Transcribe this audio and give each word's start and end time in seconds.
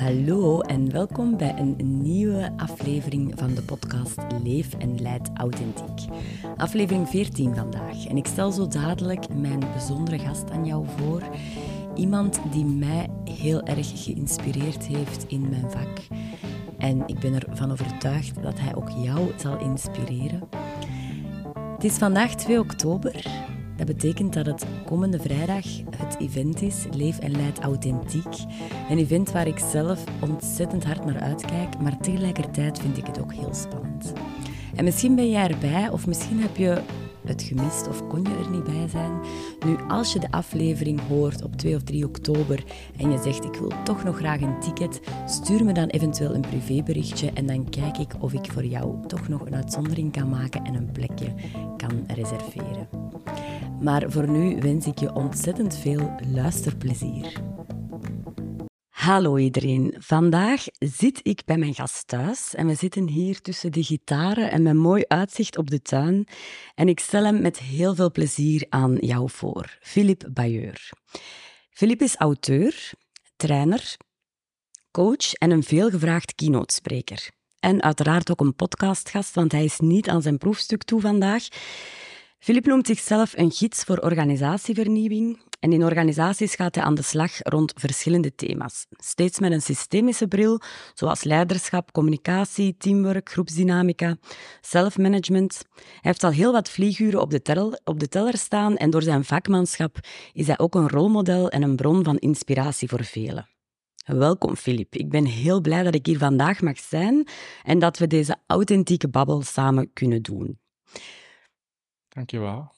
Hallo 0.00 0.60
en 0.60 0.92
welkom 0.92 1.36
bij 1.36 1.54
een 1.58 2.02
nieuwe 2.02 2.52
aflevering 2.56 3.32
van 3.36 3.54
de 3.54 3.62
podcast 3.62 4.18
Leef 4.42 4.74
en 4.74 5.02
Leid 5.02 5.30
Authentiek. 5.34 6.16
Aflevering 6.56 7.08
14 7.08 7.54
vandaag. 7.54 8.06
En 8.06 8.16
ik 8.16 8.26
stel 8.26 8.52
zo 8.52 8.68
dadelijk 8.68 9.34
mijn 9.34 9.58
bijzondere 9.58 10.18
gast 10.18 10.50
aan 10.50 10.64
jou 10.64 10.86
voor. 10.96 11.22
Iemand 11.94 12.40
die 12.50 12.64
mij 12.64 13.08
heel 13.24 13.62
erg 13.62 14.04
geïnspireerd 14.04 14.86
heeft 14.86 15.24
in 15.28 15.48
mijn 15.48 15.70
vak. 15.70 15.98
En 16.78 17.02
ik 17.06 17.18
ben 17.18 17.48
ervan 17.48 17.72
overtuigd 17.72 18.42
dat 18.42 18.60
hij 18.60 18.74
ook 18.74 18.90
jou 18.90 19.32
zal 19.36 19.58
inspireren. 19.58 20.48
Het 21.74 21.84
is 21.84 21.94
vandaag 21.94 22.34
2 22.34 22.58
oktober 22.58 23.26
dat 23.80 23.88
betekent 23.88 24.32
dat 24.32 24.46
het 24.46 24.64
komende 24.86 25.18
vrijdag 25.20 25.64
het 25.96 26.16
event 26.18 26.62
is, 26.62 26.86
Leef 26.90 27.18
en 27.18 27.30
Leid 27.30 27.58
Authentiek. 27.58 28.34
Een 28.90 28.98
event 28.98 29.32
waar 29.32 29.46
ik 29.46 29.58
zelf 29.58 30.04
ontzettend 30.20 30.84
hard 30.84 31.04
naar 31.04 31.20
uitkijk, 31.20 31.78
maar 31.78 31.98
tegelijkertijd 32.00 32.80
vind 32.80 32.96
ik 32.96 33.06
het 33.06 33.20
ook 33.20 33.32
heel 33.32 33.54
spannend. 33.54 34.12
En 34.76 34.84
misschien 34.84 35.14
ben 35.14 35.30
jij 35.30 35.48
erbij, 35.48 35.88
of 35.88 36.06
misschien 36.06 36.40
heb 36.40 36.56
je 36.56 36.82
het 37.26 37.42
gemist 37.42 37.88
of 37.88 38.06
kon 38.06 38.22
je 38.22 38.44
er 38.44 38.50
niet 38.50 38.64
bij 38.64 38.88
zijn. 38.88 39.20
Nu, 39.66 39.76
als 39.88 40.12
je 40.12 40.18
de 40.18 40.30
aflevering 40.30 41.00
hoort 41.08 41.42
op 41.42 41.56
2 41.56 41.74
of 41.74 41.82
3 41.82 42.04
oktober 42.04 42.64
en 42.96 43.10
je 43.10 43.18
zegt 43.22 43.44
ik 43.44 43.54
wil 43.54 43.72
toch 43.84 44.04
nog 44.04 44.16
graag 44.16 44.40
een 44.40 44.60
ticket, 44.60 45.00
stuur 45.26 45.64
me 45.64 45.72
dan 45.72 45.88
eventueel 45.88 46.34
een 46.34 46.40
privéberichtje 46.40 47.30
en 47.32 47.46
dan 47.46 47.70
kijk 47.70 47.98
ik 47.98 48.14
of 48.18 48.32
ik 48.32 48.52
voor 48.52 48.64
jou 48.64 49.06
toch 49.06 49.28
nog 49.28 49.46
een 49.46 49.54
uitzondering 49.54 50.12
kan 50.12 50.28
maken 50.28 50.64
en 50.64 50.74
een 50.74 50.92
plekje 50.92 51.34
kan 51.76 52.04
reserveren. 52.14 52.88
Maar 53.80 54.10
voor 54.10 54.28
nu 54.28 54.60
wens 54.60 54.86
ik 54.86 54.98
je 54.98 55.14
ontzettend 55.14 55.76
veel 55.76 56.16
luisterplezier. 56.26 57.32
Hallo 58.88 59.36
iedereen. 59.36 59.94
Vandaag 59.98 60.64
zit 60.78 61.20
ik 61.22 61.44
bij 61.44 61.56
mijn 61.56 61.74
gast 61.74 62.06
thuis 62.06 62.54
en 62.54 62.66
we 62.66 62.74
zitten 62.74 63.08
hier 63.08 63.40
tussen 63.40 63.72
de 63.72 63.82
gitaren 63.82 64.50
en 64.50 64.62
met 64.62 64.74
mooi 64.74 65.04
uitzicht 65.08 65.58
op 65.58 65.70
de 65.70 65.82
tuin. 65.82 66.26
En 66.74 66.88
ik 66.88 67.00
stel 67.00 67.24
hem 67.24 67.42
met 67.42 67.58
heel 67.58 67.94
veel 67.94 68.10
plezier 68.10 68.66
aan 68.68 68.96
jou 69.00 69.30
voor, 69.30 69.78
Philippe 69.80 70.30
Bayeur. 70.30 70.90
Philippe 71.70 72.04
is 72.04 72.16
auteur, 72.16 72.92
trainer, 73.36 73.96
coach 74.90 75.32
en 75.32 75.50
een 75.50 75.62
veelgevraagd 75.62 76.34
keynote-spreker. 76.34 77.30
En 77.60 77.82
uiteraard 77.82 78.30
ook 78.30 78.40
een 78.40 78.54
podcastgast, 78.54 79.34
want 79.34 79.52
hij 79.52 79.64
is 79.64 79.78
niet 79.78 80.08
aan 80.08 80.22
zijn 80.22 80.38
proefstuk 80.38 80.82
toe 80.82 81.00
vandaag. 81.00 81.48
Philippe 82.40 82.68
noemt 82.68 82.86
zichzelf 82.86 83.32
een 83.36 83.50
gids 83.50 83.84
voor 83.84 83.98
organisatievernieuwing 83.98 85.38
en 85.58 85.72
in 85.72 85.84
organisaties 85.84 86.54
gaat 86.54 86.74
hij 86.74 86.84
aan 86.84 86.94
de 86.94 87.02
slag 87.02 87.32
rond 87.38 87.72
verschillende 87.76 88.34
thema's. 88.34 88.86
Steeds 88.90 89.38
met 89.38 89.52
een 89.52 89.62
systemische 89.62 90.28
bril, 90.28 90.60
zoals 90.94 91.24
leiderschap, 91.24 91.92
communicatie, 91.92 92.76
teamwork, 92.78 93.30
groepsdynamica, 93.30 94.16
self-management. 94.60 95.64
Hij 95.74 95.84
heeft 96.00 96.24
al 96.24 96.30
heel 96.30 96.52
wat 96.52 96.70
vlieguren 96.70 97.20
op 97.20 97.30
de, 97.30 97.80
op 97.84 98.00
de 98.00 98.08
teller 98.08 98.38
staan 98.38 98.76
en 98.76 98.90
door 98.90 99.02
zijn 99.02 99.24
vakmanschap 99.24 99.98
is 100.32 100.46
hij 100.46 100.58
ook 100.58 100.74
een 100.74 100.88
rolmodel 100.88 101.48
en 101.48 101.62
een 101.62 101.76
bron 101.76 102.04
van 102.04 102.18
inspiratie 102.18 102.88
voor 102.88 103.04
velen. 103.04 103.48
Welkom, 104.04 104.56
Filip. 104.56 104.94
Ik 104.94 105.08
ben 105.08 105.24
heel 105.24 105.60
blij 105.60 105.82
dat 105.82 105.94
ik 105.94 106.06
hier 106.06 106.18
vandaag 106.18 106.60
mag 106.60 106.78
zijn 106.78 107.28
en 107.62 107.78
dat 107.78 107.98
we 107.98 108.06
deze 108.06 108.36
authentieke 108.46 109.08
babbel 109.08 109.42
samen 109.42 109.92
kunnen 109.92 110.22
doen. 110.22 110.58
Dankjewel. 112.14 112.72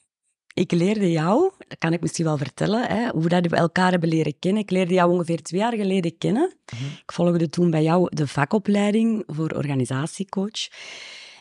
Ik 0.54 0.72
leerde 0.72 1.10
jou, 1.10 1.50
dat 1.58 1.78
kan 1.78 1.92
ik 1.92 2.00
misschien 2.00 2.24
wel 2.24 2.36
vertellen, 2.36 2.86
hè, 2.86 3.08
hoe 3.08 3.28
dat 3.28 3.46
we 3.46 3.56
elkaar 3.56 3.90
hebben 3.90 4.08
leren 4.08 4.38
kennen. 4.38 4.62
Ik 4.62 4.70
leerde 4.70 4.94
jou 4.94 5.12
ongeveer 5.12 5.42
twee 5.42 5.60
jaar 5.60 5.76
geleden 5.76 6.18
kennen. 6.18 6.54
Mhm. 6.72 6.84
Ik 6.84 7.12
volgde 7.12 7.48
toen 7.48 7.70
bij 7.70 7.82
jou 7.82 8.08
de 8.14 8.26
vakopleiding 8.26 9.22
voor 9.26 9.50
organisatiecoach. 9.50 10.68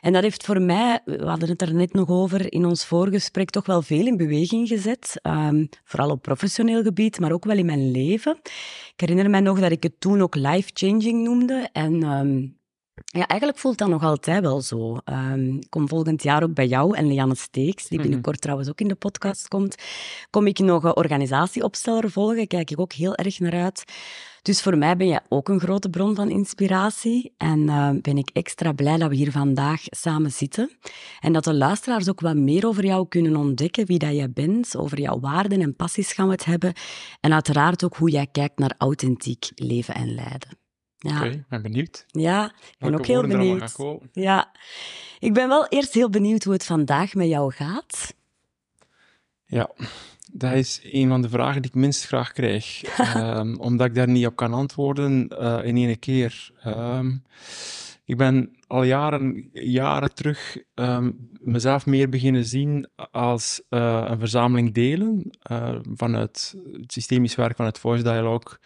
En 0.01 0.13
dat 0.13 0.23
heeft 0.23 0.45
voor 0.45 0.61
mij, 0.61 1.01
we 1.05 1.25
hadden 1.25 1.49
het 1.49 1.61
er 1.61 1.73
net 1.73 1.93
nog 1.93 2.09
over 2.09 2.53
in 2.53 2.65
ons 2.65 2.85
voorgesprek, 2.85 3.49
toch 3.49 3.65
wel 3.65 3.81
veel 3.81 4.05
in 4.05 4.17
beweging 4.17 4.67
gezet. 4.67 5.19
Um, 5.23 5.69
vooral 5.83 6.09
op 6.09 6.21
professioneel 6.21 6.83
gebied, 6.83 7.19
maar 7.19 7.31
ook 7.31 7.45
wel 7.45 7.57
in 7.57 7.65
mijn 7.65 7.91
leven. 7.91 8.39
Ik 8.93 8.93
herinner 8.95 9.29
mij 9.29 9.39
nog 9.39 9.59
dat 9.59 9.71
ik 9.71 9.83
het 9.83 9.99
toen 9.99 10.21
ook 10.21 10.35
life-changing 10.35 11.23
noemde. 11.23 11.69
En 11.71 12.03
um, 12.03 12.59
ja, 13.05 13.27
eigenlijk 13.27 13.59
voelt 13.59 13.77
dat 13.77 13.87
nog 13.87 14.03
altijd 14.03 14.41
wel 14.41 14.61
zo. 14.61 14.97
Um, 15.05 15.55
ik 15.55 15.69
kom 15.69 15.87
volgend 15.87 16.23
jaar 16.23 16.43
ook 16.43 16.53
bij 16.53 16.67
jou 16.67 16.95
en 16.95 17.07
Lianne 17.07 17.35
Steeks, 17.35 17.87
die 17.87 17.97
mhm. 17.97 18.07
binnenkort 18.07 18.41
trouwens 18.41 18.69
ook 18.69 18.79
in 18.79 18.87
de 18.87 18.95
podcast 18.95 19.47
komt. 19.47 19.75
Kom 20.29 20.47
ik 20.47 20.59
nog 20.59 20.83
een 20.83 20.95
organisatieopsteller 20.95 22.11
volgen, 22.11 22.47
kijk 22.47 22.71
ik 22.71 22.79
ook 22.79 22.93
heel 22.93 23.15
erg 23.15 23.39
naar 23.39 23.63
uit. 23.63 23.83
Dus 24.41 24.61
voor 24.61 24.77
mij 24.77 24.97
ben 24.97 25.07
jij 25.07 25.21
ook 25.29 25.49
een 25.49 25.59
grote 25.59 25.89
bron 25.89 26.15
van 26.15 26.29
inspiratie. 26.29 27.33
En 27.37 27.59
uh, 27.59 27.89
ben 28.01 28.17
ik 28.17 28.29
extra 28.33 28.71
blij 28.71 28.97
dat 28.97 29.09
we 29.09 29.15
hier 29.15 29.31
vandaag 29.31 29.81
samen 29.83 30.31
zitten. 30.31 30.71
En 31.19 31.33
dat 31.33 31.43
de 31.43 31.53
luisteraars 31.53 32.09
ook 32.09 32.19
wat 32.19 32.35
meer 32.35 32.67
over 32.67 32.85
jou 32.85 33.07
kunnen 33.07 33.35
ontdekken, 33.35 33.85
wie 33.85 33.99
dat 33.99 34.15
jij 34.15 34.31
bent. 34.31 34.77
Over 34.77 34.99
jouw 34.99 35.19
waarden 35.19 35.61
en 35.61 35.75
passies 35.75 36.13
gaan 36.13 36.25
we 36.25 36.31
het 36.31 36.45
hebben. 36.45 36.73
En 37.19 37.33
uiteraard 37.33 37.83
ook 37.83 37.95
hoe 37.95 38.09
jij 38.09 38.27
kijkt 38.31 38.59
naar 38.59 38.75
authentiek 38.77 39.51
leven 39.55 39.93
en 39.93 40.13
leiden. 40.13 40.60
Ja. 41.03 41.15
Oké, 41.15 41.25
okay, 41.25 41.43
ben 41.49 41.61
benieuwd. 41.61 42.05
Ja, 42.07 42.45
ik 42.45 42.75
ben 42.77 42.93
ook 42.93 43.05
heel 43.05 43.27
benieuwd. 43.27 43.75
Ja, 44.11 44.51
ik 45.19 45.33
ben 45.33 45.47
wel 45.47 45.67
eerst 45.67 45.93
heel 45.93 46.09
benieuwd 46.09 46.43
hoe 46.43 46.53
het 46.53 46.65
vandaag 46.65 47.13
met 47.13 47.27
jou 47.27 47.53
gaat. 47.53 48.13
Ja, 49.45 49.69
dat 50.31 50.53
is 50.53 50.79
een 50.83 51.07
van 51.07 51.21
de 51.21 51.29
vragen 51.29 51.61
die 51.61 51.71
ik 51.71 51.77
minst 51.77 52.05
graag 52.05 52.31
krijg. 52.31 52.81
um, 53.15 53.59
omdat 53.69 53.87
ik 53.87 53.95
daar 53.95 54.07
niet 54.07 54.25
op 54.25 54.35
kan 54.35 54.53
antwoorden 54.53 55.27
uh, 55.39 55.59
in 55.63 55.77
één 55.77 55.99
keer. 55.99 56.51
Um, 56.65 57.23
ik 58.05 58.17
ben 58.17 58.55
al 58.67 58.83
jaren, 58.83 59.49
jaren 59.53 60.13
terug 60.13 60.57
um, 60.75 61.29
mezelf 61.39 61.85
meer 61.85 62.09
beginnen 62.09 62.45
zien 62.45 62.87
als 63.11 63.61
uh, 63.69 64.05
een 64.07 64.19
verzameling 64.19 64.73
delen 64.73 65.31
uh, 65.51 65.79
vanuit 65.95 66.55
het 66.73 66.93
systemisch 66.93 67.35
werk 67.35 67.55
van 67.55 67.65
het 67.65 67.79
Voice 67.79 68.03
Dialogue. 68.03 68.57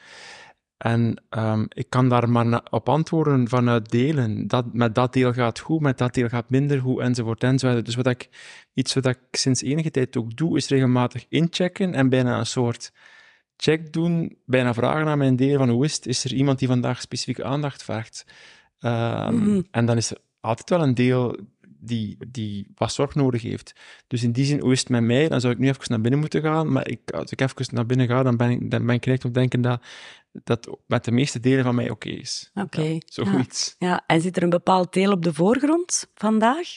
En 0.77 1.23
um, 1.29 1.65
ik 1.69 1.89
kan 1.89 2.09
daar 2.09 2.29
maar 2.29 2.61
op 2.69 2.89
antwoorden 2.89 3.47
vanuit 3.47 3.91
delen. 3.91 4.47
Dat, 4.47 4.73
met 4.73 4.95
dat 4.95 5.13
deel 5.13 5.33
gaat 5.33 5.59
goed, 5.59 5.81
met 5.81 5.97
dat 5.97 6.13
deel 6.13 6.29
gaat 6.29 6.49
minder 6.49 6.79
goed, 6.79 6.99
enzovoort, 6.99 7.43
enzovoort. 7.43 7.85
Dus 7.85 7.95
wat 7.95 8.07
ik, 8.07 8.29
iets 8.73 8.93
wat 8.93 9.05
ik 9.05 9.17
sinds 9.31 9.61
enige 9.61 9.91
tijd 9.91 10.17
ook 10.17 10.35
doe, 10.35 10.57
is 10.57 10.67
regelmatig 10.67 11.25
inchecken 11.29 11.93
en 11.93 12.09
bijna 12.09 12.39
een 12.39 12.45
soort 12.45 12.91
check 13.57 13.93
doen, 13.93 14.37
bijna 14.45 14.73
vragen 14.73 15.07
aan 15.07 15.17
mijn 15.17 15.35
deel 15.35 15.57
van 15.57 15.69
hoe 15.69 15.85
is 15.85 15.95
het? 15.95 16.05
Is 16.05 16.23
er 16.23 16.33
iemand 16.33 16.59
die 16.59 16.67
vandaag 16.67 17.01
specifieke 17.01 17.43
aandacht 17.43 17.83
vraagt? 17.83 18.25
Um, 18.79 19.65
En 19.71 19.85
dan 19.85 19.97
is 19.97 20.11
er 20.11 20.17
altijd 20.39 20.69
wel 20.69 20.81
een 20.81 20.93
deel 20.93 21.37
die, 21.67 22.17
die 22.27 22.67
wat 22.75 22.93
zorg 22.93 23.15
nodig 23.15 23.41
heeft. 23.41 23.73
Dus 24.07 24.23
in 24.23 24.31
die 24.31 24.45
zin, 24.45 24.59
hoe 24.59 24.71
is 24.71 24.79
het 24.79 24.89
met 24.89 25.03
mij? 25.03 25.27
Dan 25.27 25.41
zou 25.41 25.53
ik 25.53 25.59
nu 25.59 25.67
even 25.67 25.81
naar 25.87 26.01
binnen 26.01 26.19
moeten 26.19 26.41
gaan. 26.41 26.71
Maar 26.71 26.87
ik, 26.87 27.11
als 27.11 27.31
ik 27.31 27.41
even 27.41 27.75
naar 27.75 27.85
binnen 27.85 28.07
ga, 28.07 28.23
dan 28.23 28.37
ben 28.37 28.49
ik, 28.49 28.71
dan 28.71 28.85
ben 28.85 29.01
ik 29.01 29.23
op 29.23 29.33
denken 29.33 29.61
dat 29.61 29.81
dat 30.43 30.77
met 30.87 31.05
de 31.05 31.11
meeste 31.11 31.39
delen 31.39 31.63
van 31.63 31.75
mij 31.75 31.89
oké 31.89 32.09
is. 32.09 32.51
Oké. 32.53 32.81
Ja, 32.81 32.99
zoiets. 33.05 33.75
Ja. 33.79 34.03
en 34.07 34.21
zit 34.21 34.37
er 34.37 34.43
een 34.43 34.49
bepaald 34.49 34.93
deel 34.93 35.11
op 35.11 35.23
de 35.23 35.33
voorgrond 35.33 36.11
vandaag? 36.15 36.67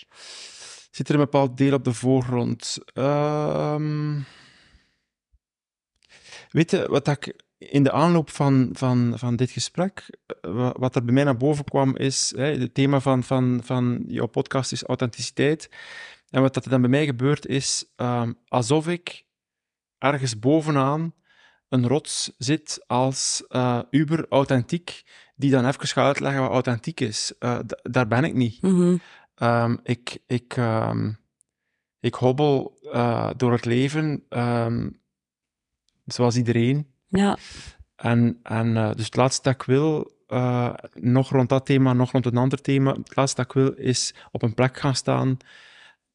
Zit 0.91 1.09
er 1.09 1.15
een 1.15 1.21
bepaald 1.21 1.57
deel 1.57 1.73
op 1.73 1.85
de 1.85 1.93
voorgrond? 1.93 2.79
Um... 2.95 4.27
Weet 6.51 6.71
je, 6.71 6.89
wat 6.89 7.09
ik 7.09 7.37
in 7.59 7.83
de 7.83 7.93
aanloop 7.93 8.31
van, 8.31 8.69
van, 8.73 9.13
van 9.17 9.37
dit 9.37 9.51
gesprek, 9.51 10.19
eh, 10.41 10.71
wat 10.75 10.97
er 10.97 11.05
bij 11.05 11.15
mij 11.15 11.25
naar 11.25 11.37
boven 11.37 11.65
kwam, 11.65 11.97
is 11.97 12.33
hè, 12.37 12.45
het 12.45 12.75
thema 12.75 13.01
van, 13.01 13.23
van, 13.23 13.61
van 13.65 14.05
jouw 14.07 14.27
podcast 14.27 14.73
is 14.73 14.83
authenticiteit. 14.83 15.71
En 16.31 16.43
wat 16.43 16.57
er 16.57 16.71
dan 16.71 16.81
bij 16.81 16.91
mij 16.91 17.05
gebeurt, 17.05 17.47
is 17.47 17.85
um, 17.97 18.39
alsof 18.49 18.89
ik 18.89 19.25
ergens 19.99 20.39
bovenaan 20.39 21.15
een 21.69 21.87
rots 21.87 22.33
zit 22.39 22.85
als 22.87 23.45
uh, 23.49 23.81
uber 23.91 24.27
authentiek, 24.29 25.03
die 25.37 25.51
dan 25.51 25.67
even 25.67 25.87
gaat 25.87 26.07
uitleggen 26.07 26.41
wat 26.41 26.51
authentiek 26.51 27.01
is. 27.01 27.33
Uh, 27.41 27.59
daar 27.83 28.09
ben 28.09 28.25
ik 28.25 28.35
niet. 28.35 28.63
Mm 28.63 29.01
um, 29.43 29.81
ik, 29.83 30.19
ik, 30.27 30.57
um, 30.57 31.19
ik 32.01 32.15
hobbel 32.15 32.79
uh, 32.83 33.31
door 33.37 33.53
het 33.53 33.65
leven 33.65 34.25
um, 34.29 35.01
zoals 36.05 36.37
iedereen. 36.37 36.87
Ja. 37.07 37.37
En, 37.97 38.41
en 38.43 38.75
dus 38.97 39.05
het 39.05 39.17
laatste 39.17 39.43
dat 39.43 39.55
ik 39.55 39.63
wil, 39.63 40.13
nog 40.93 41.31
rond 41.31 41.49
dat 41.49 41.67
thema, 41.67 41.93
nog 41.93 42.11
rond 42.13 42.27
een 42.27 42.37
ander 42.37 42.61
thema, 42.61 42.93
het 42.93 43.17
laatste 43.17 43.37
dat 43.37 43.47
ik 43.47 43.53
wil 43.53 43.73
is 43.73 44.15
op 44.31 44.43
een 44.43 44.55
plek 44.55 44.77
gaan 44.77 44.95
staan 44.95 45.37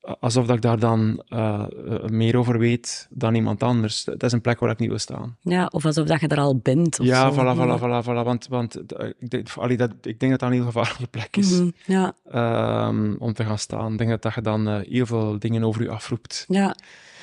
alsof 0.03 0.45
dat 0.45 0.55
ik 0.55 0.61
daar 0.61 0.79
dan 0.79 1.23
uh, 1.29 1.65
meer 2.05 2.37
over 2.37 2.59
weet 2.59 3.07
dan 3.09 3.35
iemand 3.35 3.63
anders. 3.63 4.03
Dat 4.03 4.23
is 4.23 4.31
een 4.31 4.41
plek 4.41 4.59
waar 4.59 4.69
ik 4.69 4.79
niet 4.79 4.89
wil 4.89 4.99
staan. 4.99 5.37
Ja, 5.41 5.65
of 5.65 5.85
alsof 5.85 6.07
dat 6.07 6.19
je 6.19 6.27
er 6.27 6.39
al 6.39 6.57
bent. 6.57 6.99
Of 6.99 7.05
ja, 7.05 7.31
zo. 7.31 7.41
Voilà, 7.41 7.57
voilà, 7.57 7.79
voilà, 7.81 8.03
voilà. 8.05 8.23
Want, 8.25 8.47
want 8.47 8.93
eh, 8.93 9.09
ik, 9.19 9.29
denk, 9.29 9.49
allee, 9.55 9.77
dat, 9.77 9.91
ik 10.01 10.19
denk 10.19 10.31
dat 10.31 10.39
dat 10.39 10.49
een 10.49 10.55
heel 10.55 10.65
gevaarlijke 10.65 11.07
plek 11.17 11.37
is 11.37 11.51
mm 11.51 11.57
-hmm, 11.57 11.73
ja. 11.85 12.87
um, 12.87 13.15
om 13.19 13.33
te 13.33 13.43
gaan 13.43 13.57
staan. 13.59 13.91
Ik 13.91 13.97
denk 13.97 14.09
dat, 14.09 14.21
dat 14.21 14.33
je 14.33 14.41
dan 14.41 14.67
uh, 14.69 14.79
heel 14.81 15.05
veel 15.05 15.39
dingen 15.39 15.63
over 15.63 15.81
je 15.81 15.89
afroept. 15.89 16.45
Ja. 16.47 16.75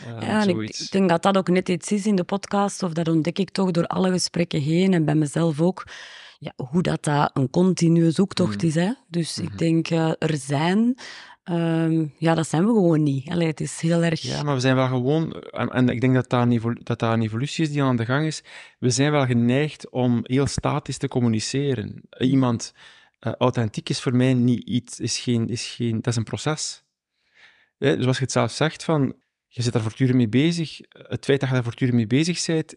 Uh, 0.06 0.22
ja, 0.28 0.42
ik, 0.42 0.56
ik, 0.58 0.90
denk 0.90 1.08
dat 1.08 1.22
dat 1.22 1.36
ook 1.36 1.48
net 1.48 1.68
iets 1.68 1.92
is 1.92 2.06
in 2.06 2.16
de 2.16 2.24
podcast, 2.24 2.82
of 2.82 2.92
dat 2.92 3.08
ontdek 3.08 3.38
ik 3.38 3.50
toch 3.50 3.70
door 3.70 3.86
alle 3.86 4.10
gesprekken 4.10 4.60
heen 4.60 4.94
en 4.94 5.04
bij 5.04 5.14
mezelf 5.14 5.60
ook 5.60 5.84
ja, 6.38 6.52
hoe 6.56 6.82
dat, 6.82 7.04
dat 7.04 7.30
een 7.34 7.50
continue 7.50 8.10
zoektocht 8.10 8.56
Mhm. 8.56 8.66
is. 8.66 8.74
Hè? 8.74 8.92
Dus 9.08 9.38
ik 9.38 9.48
Mhm. 9.48 9.56
denk, 9.56 9.88
eh, 9.88 10.10
er 10.18 10.36
zijn... 10.36 10.94
ehm, 11.50 12.06
ja, 12.18 12.34
dat 12.34 12.48
zijn 12.48 12.66
we 12.66 12.72
gewoon 12.72 13.02
niet. 13.02 13.28
Allee, 13.28 13.46
het 13.46 13.60
is 13.60 13.80
heel 13.80 14.02
erg... 14.02 14.20
Ja, 14.20 14.42
maar 14.42 14.54
we 14.54 14.60
zijn 14.60 14.76
wel 14.76 14.86
gewoon, 14.86 15.32
en, 15.32 15.68
en 15.68 15.88
ik 15.88 16.00
denk 16.00 16.14
dat 16.14 16.28
dat, 16.28 16.42
een 16.42 16.78
dat 16.82 16.98
dat 16.98 17.12
een 17.12 17.22
evolutie 17.22 17.64
is 17.64 17.70
die 17.70 17.82
aan 17.82 17.96
de 17.96 18.04
gang 18.04 18.26
is. 18.26 18.42
We 18.78 18.90
zijn 18.90 19.12
wel 19.12 19.26
geneigd 19.26 19.90
om 19.90 20.20
heel 20.22 20.46
statisch 20.46 20.98
te 20.98 21.08
communiceren. 21.08 22.02
Iemand 22.18 22.74
eh, 23.18 23.32
authentiek 23.32 23.88
is 23.88 24.00
voor 24.00 24.16
mij 24.16 24.34
niet 24.34 24.64
iets, 24.64 25.00
is 25.00 25.18
geen, 25.18 25.48
is 25.48 25.66
geen, 25.66 25.94
dat 25.94 26.06
is 26.06 26.16
een 26.16 26.24
proces. 26.24 26.84
Hè, 27.78 28.02
zoals 28.02 28.16
je 28.16 28.22
het 28.22 28.32
zelf 28.32 28.50
zegt, 28.50 28.84
van, 28.84 29.14
je 29.46 29.62
zit 29.62 29.72
daar 29.72 29.82
voortdurend 29.82 30.16
mee 30.16 30.28
bezig. 30.28 30.78
Het 30.88 31.24
feit 31.24 31.40
dat 31.40 31.48
je 31.48 31.54
daar 31.54 31.64
voortdurend 31.64 31.96
mee 31.96 32.06
bezig 32.06 32.46
bent, 32.46 32.74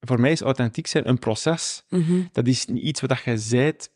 voor 0.00 0.20
mij 0.20 0.30
is 0.30 0.40
authentiek 0.40 0.86
zijn 0.86 1.08
een 1.08 1.18
proces. 1.18 1.84
Mhm. 1.88 2.22
Dat 2.32 2.46
is 2.46 2.66
niet 2.66 2.82
iets 2.82 3.00
wat 3.00 3.22
je 3.24 3.38
zijt 3.38 3.93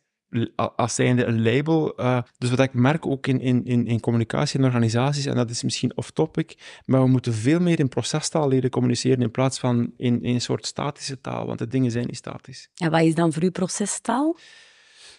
als 0.76 0.94
zijnde 0.94 1.24
een 1.24 1.42
label. 1.42 1.96
eh, 1.96 2.22
dus 2.38 2.50
wat 2.50 2.60
ik 2.60 2.74
merk 2.74 3.06
ook 3.06 3.26
in, 3.26 3.40
in, 3.40 3.86
in, 3.86 4.00
communicatie 4.00 4.58
en 4.58 4.64
organisaties, 4.64 5.26
en 5.26 5.34
dat 5.34 5.50
is 5.50 5.62
misschien 5.62 5.96
off-topic, 5.96 6.80
maar 6.84 7.02
we 7.02 7.08
moeten 7.08 7.34
veel 7.34 7.60
meer 7.60 7.78
in 7.78 7.88
procestaal 7.88 8.48
leren 8.48 8.70
communiceren 8.70 9.22
in 9.22 9.30
plaats 9.30 9.58
van 9.58 9.92
in, 9.96 10.22
in 10.22 10.34
een 10.34 10.40
soort 10.40 10.66
statische 10.66 11.20
taal, 11.20 11.46
want 11.46 11.58
de 11.58 11.68
dingen 11.68 11.90
zijn 11.90 12.06
niet 12.06 12.16
statisch. 12.16 12.68
En 12.76 12.90
wat 12.90 13.02
is 13.02 13.14
dan 13.14 13.32
voor 13.32 13.42
u 13.42 13.50
procestaal? 13.50 14.36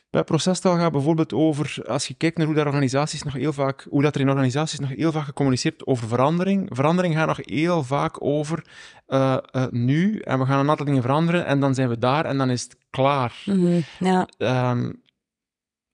Bij 0.09 0.23
procestaal 0.23 0.77
gaat 0.77 0.91
bijvoorbeeld 0.91 1.33
over, 1.33 1.83
als 1.88 2.07
je 2.07 2.13
kijkt 2.13 2.38
naar 2.38 2.47
hoe, 2.47 2.65
organisaties 2.65 3.23
nog 3.23 3.33
heel 3.33 3.53
vaak, 3.53 3.88
hoe 3.89 4.01
dat 4.01 4.15
er 4.15 4.21
in 4.21 4.29
organisaties 4.29 4.79
nog 4.79 4.89
heel 4.89 5.11
vaak 5.11 5.25
gecommuniceerd 5.25 5.81
wordt 5.81 5.91
over 5.91 6.15
verandering. 6.15 6.69
Verandering 6.71 7.15
gaat 7.15 7.27
nog 7.27 7.39
heel 7.41 7.83
vaak 7.83 8.23
over 8.23 8.65
eh, 9.06 9.38
eh, 9.51 9.67
nu, 9.69 10.19
en 10.19 10.39
we 10.39 10.45
gaan 10.45 10.59
een 10.59 10.69
aantal 10.69 10.85
dingen 10.85 11.01
veranderen, 11.01 11.45
en 11.45 11.59
dan 11.59 11.73
zijn 11.73 11.89
we 11.89 11.97
daar, 11.97 12.25
en 12.25 12.38
dan 12.38 12.50
is 12.50 12.63
het 12.63 12.77
klaar. 12.89 13.44
Mhm. 13.45 13.81
Ja. 14.00 14.27
Ehm, 14.38 14.94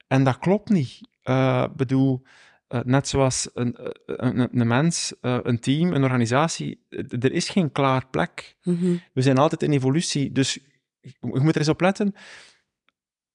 en 0.08 0.24
dat 0.24 0.38
klopt 0.38 0.70
niet. 0.70 1.00
Ik 1.24 1.76
bedoel, 1.76 2.24
eh, 2.68 2.80
net 2.84 3.08
zoals 3.08 3.50
een, 3.54 3.76
eh, 3.76 3.88
een, 4.06 4.60
een 4.60 4.68
mens, 4.68 5.14
eh, 5.22 5.38
een 5.44 5.60
team, 5.60 5.94
een 5.94 6.04
organisatie, 6.04 6.86
eh, 6.90 7.00
er 7.10 7.32
is 7.32 7.50
geen 7.50 7.72
klaar 7.72 8.08
plek. 8.08 8.56
Mhm. 8.64 8.96
We 9.14 9.22
zijn 9.22 9.38
altijd 9.38 9.64
in 9.64 9.72
evolutie. 9.72 10.32
Dus 10.32 10.54
je 10.54 11.18
je 11.22 11.40
moet 11.40 11.54
er 11.54 11.58
eens 11.58 11.70
op 11.70 11.82
letten 11.82 12.16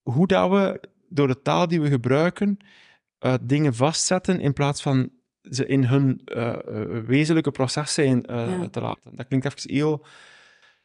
hoe 0.03 0.27
dat 0.27 0.51
we 0.51 0.81
door 1.09 1.27
de 1.27 1.43
taal 1.43 1.69
die 1.69 1.81
we 1.81 1.89
gebruiken 1.89 2.57
eh, 3.19 3.35
dingen 3.41 3.75
vastzetten 3.75 4.41
in 4.41 4.53
plaats 4.53 4.83
van 4.83 5.11
ze 5.43 5.67
in 5.67 5.85
hun 5.85 6.21
eh, 6.25 6.49
eh, 6.53 7.05
wezenlijke 7.05 7.51
proces 7.51 7.95
zijn 7.95 8.27
eh, 8.27 8.59
Ja. 8.61 8.69
te 8.69 8.81
laten. 8.81 9.17
Dat 9.17 9.27
klinkt 9.27 9.47
even 9.47 9.75
heel 9.75 10.05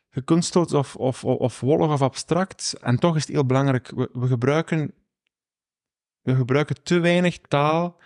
gekunsteld 0.10 0.74
of, 0.74 0.96
of, 0.96 1.24
of, 1.24 1.40
of 1.40 1.60
wollig 1.60 1.92
of 1.92 2.02
abstract. 2.02 2.76
En 2.82 3.00
toch 3.00 3.16
is 3.16 3.22
het 3.22 3.32
heel 3.32 3.46
belangrijk. 3.46 3.92
We, 3.96 4.10
we, 4.14 4.28
gebruiken, 4.28 4.94
we 6.22 6.36
gebruiken 6.36 6.84
te 6.84 7.00
weinig 7.00 7.38
taal 7.38 7.98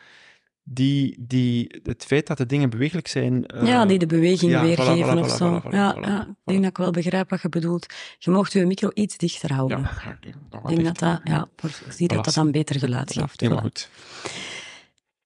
die, 0.72 1.16
die 1.20 1.80
het 1.84 2.06
feit 2.06 2.28
dat 2.28 2.38
de 2.38 2.46
dingen 2.46 2.70
bewegelijk 2.70 3.08
zijn... 3.08 3.46
eh, 3.46 3.68
ja, 3.68 3.86
die 3.86 4.00
de 4.00 4.06
beweging 4.06 4.52
ja, 4.52 4.62
weergeven 4.62 5.18
voilà, 5.18 5.20
of 5.20 5.30
zo. 5.30 5.62
voilà, 5.66 5.70
ja, 5.72 5.96
ja, 6.02 6.22
ik 6.30 6.36
denk 6.46 6.60
dat 6.62 6.70
ik 6.70 6.78
wel 6.78 6.92
begrijp 6.92 7.30
wat 7.30 7.42
je 7.42 7.50
bedoelt. 7.50 7.94
Je 8.20 8.32
mocht 8.32 8.54
je 8.54 8.66
micro 8.66 8.90
iets 8.94 9.18
dichter 9.18 9.54
houden. 9.54 9.80
Ja, 9.80 10.18
ik 10.22 10.68
denk 10.68 10.84
dat 10.86 10.98
dat, 11.00 11.22
ja, 11.24 11.48
zie 11.90 12.08
dat 12.08 12.26
dat 12.26 12.34
dan 12.34 12.52
beter 12.52 12.80
geluid 12.80 13.14
Ja, 13.14 13.22
geeft. 13.22 13.42
helemaal 13.42 13.62
goed. 13.64 13.90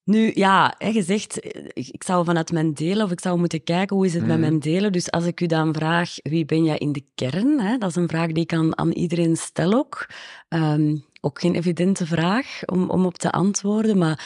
Nu, 0.04 0.32
ja, 0.36 0.76
hè, 0.78 0.88
je 0.88 1.04
zegt, 1.04 1.40
eh, 1.40 1.62
ik 1.74 2.04
zou 2.04 2.26
vanuit 2.26 2.52
mijn 2.52 2.74
delen, 2.74 3.06
of 3.06 3.12
ik 3.12 3.20
zou 3.22 3.40
moeten 3.40 3.64
kijken 3.64 3.96
hoe 3.96 4.06
is 4.06 4.14
het 4.14 4.22
met 4.22 4.32
Mhm. 4.32 4.40
mijn 4.40 4.60
delen. 4.60 4.92
Dus 4.92 5.12
als 5.12 5.26
ik 5.26 5.42
u 5.42 5.46
dan 5.46 5.74
vraag, 5.74 6.14
wie 6.22 6.46
ben 6.46 6.64
jij 6.64 6.78
in 6.78 6.92
de 6.92 7.04
kern? 7.16 7.60
Hè? 7.60 7.78
Dat 7.78 7.90
is 7.90 7.96
een 7.96 8.08
vraag 8.08 8.32
die 8.32 8.44
ik 8.44 8.54
aan, 8.54 8.78
aan 8.78 8.92
iedereen 8.92 9.36
stel 9.36 9.74
ook. 9.74 10.08
Ehm, 10.50 10.96
ook 11.22 11.40
geen 11.40 11.56
evidente 11.56 12.06
vraag 12.06 12.62
om, 12.66 12.90
om 12.90 13.06
op 13.06 13.18
te 13.18 13.32
antwoorden, 13.32 13.98
maar 13.98 14.26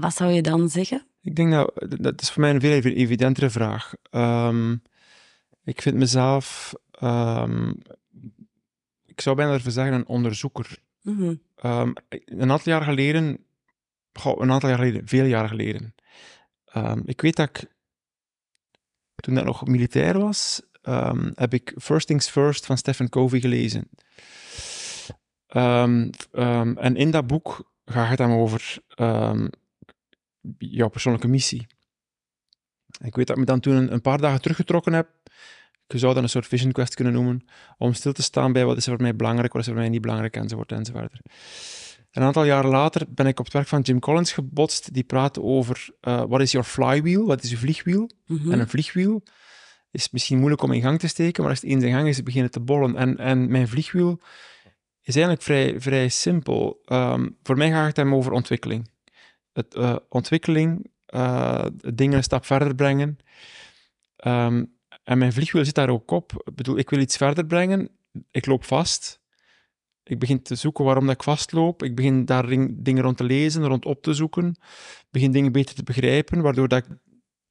wat 0.00 0.14
zou 0.14 0.32
je 0.32 0.42
dan 0.42 0.68
zeggen? 0.68 1.06
Ik 1.22 1.36
denk 1.36 1.52
dat, 1.52 1.86
dat 2.00 2.20
is 2.20 2.30
voor 2.30 2.40
mij 2.40 2.50
een 2.50 2.60
veel 2.60 2.72
evi- 2.72 2.94
evidentere 2.94 3.50
vraag. 3.50 3.92
Ehm, 4.10 4.76
ik 5.64 5.82
vind 5.82 5.96
mezelf, 5.96 6.74
ehm, 6.90 7.72
ik 9.04 9.20
zou 9.20 9.36
bijna 9.36 9.52
ervoor 9.52 9.72
zeggen, 9.72 9.94
een 9.94 10.06
onderzoeker. 10.06 10.78
Mhm. 11.02 11.34
Ehm, 11.54 11.92
een 12.08 12.50
aantal 12.50 12.72
jaar 12.72 12.82
geleden, 12.82 13.44
goh, 14.12 14.40
een 14.40 14.52
aantal 14.52 14.68
jaar 14.68 14.78
geleden, 14.78 15.08
veel 15.08 15.24
jaar 15.24 15.48
geleden, 15.48 15.94
ik 17.04 17.20
weet 17.20 17.36
dat 17.36 17.48
ik, 17.48 17.70
toen 19.16 19.38
ik 19.38 19.44
nog 19.44 19.66
militair 19.66 20.18
was, 20.18 20.62
heb 21.34 21.54
ik 21.54 21.74
First 21.76 22.06
Things 22.06 22.28
First 22.28 22.66
van 22.66 22.78
Stephen 22.78 23.08
Covey 23.08 23.40
gelezen. 23.40 23.88
En 25.46 26.96
in 26.96 27.10
dat 27.10 27.26
boek 27.26 27.70
gaat 27.84 28.08
het 28.08 28.18
dan 28.18 28.32
over 28.32 28.78
jouw 30.58 30.88
persoonlijke 30.88 31.28
missie. 31.28 31.66
Ik 33.04 33.14
weet 33.14 33.26
dat 33.26 33.36
ik 33.36 33.42
me 33.42 33.44
dan 33.44 33.60
toen 33.60 33.92
een, 33.92 34.00
paar 34.00 34.18
dagen 34.18 34.40
teruggetrokken 34.40 34.92
heb. 34.92 35.08
Je 35.86 35.98
zou 35.98 36.14
dat 36.14 36.22
een 36.22 36.28
soort 36.28 36.46
vision 36.46 36.72
quest 36.72 36.94
kunnen 36.94 37.12
noemen. 37.12 37.44
Om 37.78 37.92
stil 37.92 38.12
te 38.12 38.22
staan 38.22 38.52
bij 38.52 38.64
wat 38.64 38.76
is 38.76 38.86
er 38.86 38.92
voor 38.92 39.02
mij 39.02 39.16
belangrijk, 39.16 39.52
wat 39.52 39.62
is 39.62 39.68
voor 39.68 39.76
mij 39.76 39.88
niet 39.88 40.00
belangrijk, 40.00 40.36
enzovoort, 40.36 40.72
enzovoort. 40.72 41.20
Een 42.10 42.22
aantal 42.22 42.44
jaren 42.44 42.70
later 42.70 43.06
ben 43.08 43.26
ik 43.26 43.38
op 43.38 43.44
het 43.44 43.54
werk 43.54 43.66
van 43.66 43.80
Jim 43.80 43.98
Collins 43.98 44.32
gebotst. 44.32 44.94
Die 44.94 45.04
praatte 45.04 45.42
over 45.42 45.88
eh, 46.00 46.24
wat 46.28 46.40
is 46.40 46.52
your 46.52 46.66
flywheel, 46.66 47.26
wat 47.26 47.42
is 47.42 47.50
je 47.50 47.56
vliegwiel. 47.56 48.10
Mhm. 48.26 48.52
En 48.52 48.60
een 48.60 48.68
vliegwiel 48.68 49.22
is 49.90 50.10
misschien 50.10 50.38
moeilijk 50.38 50.62
om 50.62 50.72
in 50.72 50.80
gang 50.80 50.98
te 50.98 51.08
steken, 51.08 51.42
maar 51.42 51.50
als 51.52 51.60
het 51.60 51.70
eens 51.70 51.84
in 51.84 51.92
gang 51.92 52.08
is, 52.08 52.16
het 52.16 52.24
beginnen 52.24 52.50
te 52.50 52.60
bollen. 52.60 52.96
En, 52.96 53.16
en 53.16 53.50
mijn 53.50 53.68
vliegwiel 53.68 54.20
is 55.02 55.14
eigenlijk 55.14 55.44
vrij, 55.44 55.80
vrij 55.80 56.08
simpel. 56.08 56.80
Ehm, 56.84 57.28
voor 57.42 57.56
mij 57.56 57.70
gaat 57.70 57.86
het 57.86 57.96
hem 57.96 58.14
over 58.14 58.32
ontwikkeling. 58.32 58.90
Het, 59.58 59.74
eh, 59.74 59.96
ontwikkeling, 60.08 60.90
eh, 61.06 61.66
dingen 61.94 62.16
een 62.16 62.22
stap 62.22 62.44
verder 62.46 62.74
brengen. 62.74 63.18
Ehm, 64.16 64.64
en 65.04 65.18
mijn 65.18 65.32
vliegwiel 65.32 65.64
zit 65.64 65.74
daar 65.74 65.88
ook 65.88 66.10
op. 66.10 66.32
Ik 66.44 66.54
bedoel, 66.54 66.78
ik 66.78 66.90
wil 66.90 67.00
iets 67.00 67.16
verder 67.16 67.46
brengen. 67.46 67.88
Ik 68.30 68.46
loop 68.46 68.64
vast. 68.64 69.20
Ik 70.02 70.18
begin 70.18 70.42
te 70.42 70.54
zoeken 70.54 70.84
waarom 70.84 71.06
dat 71.06 71.14
ik 71.14 71.22
vastloop. 71.22 71.82
Ik 71.82 71.94
begin 71.94 72.24
daar 72.24 72.46
dingen 72.70 73.02
rond 73.02 73.16
te 73.16 73.24
lezen, 73.24 73.64
rond 73.66 73.84
op 73.84 74.02
te 74.02 74.14
zoeken. 74.14 74.48
Ik 74.48 75.06
begin 75.10 75.32
dingen 75.32 75.52
beter 75.52 75.74
te 75.74 75.82
begrijpen, 75.82 76.40
waardoor 76.42 76.68
dat 76.68 76.84
ik 76.84 76.96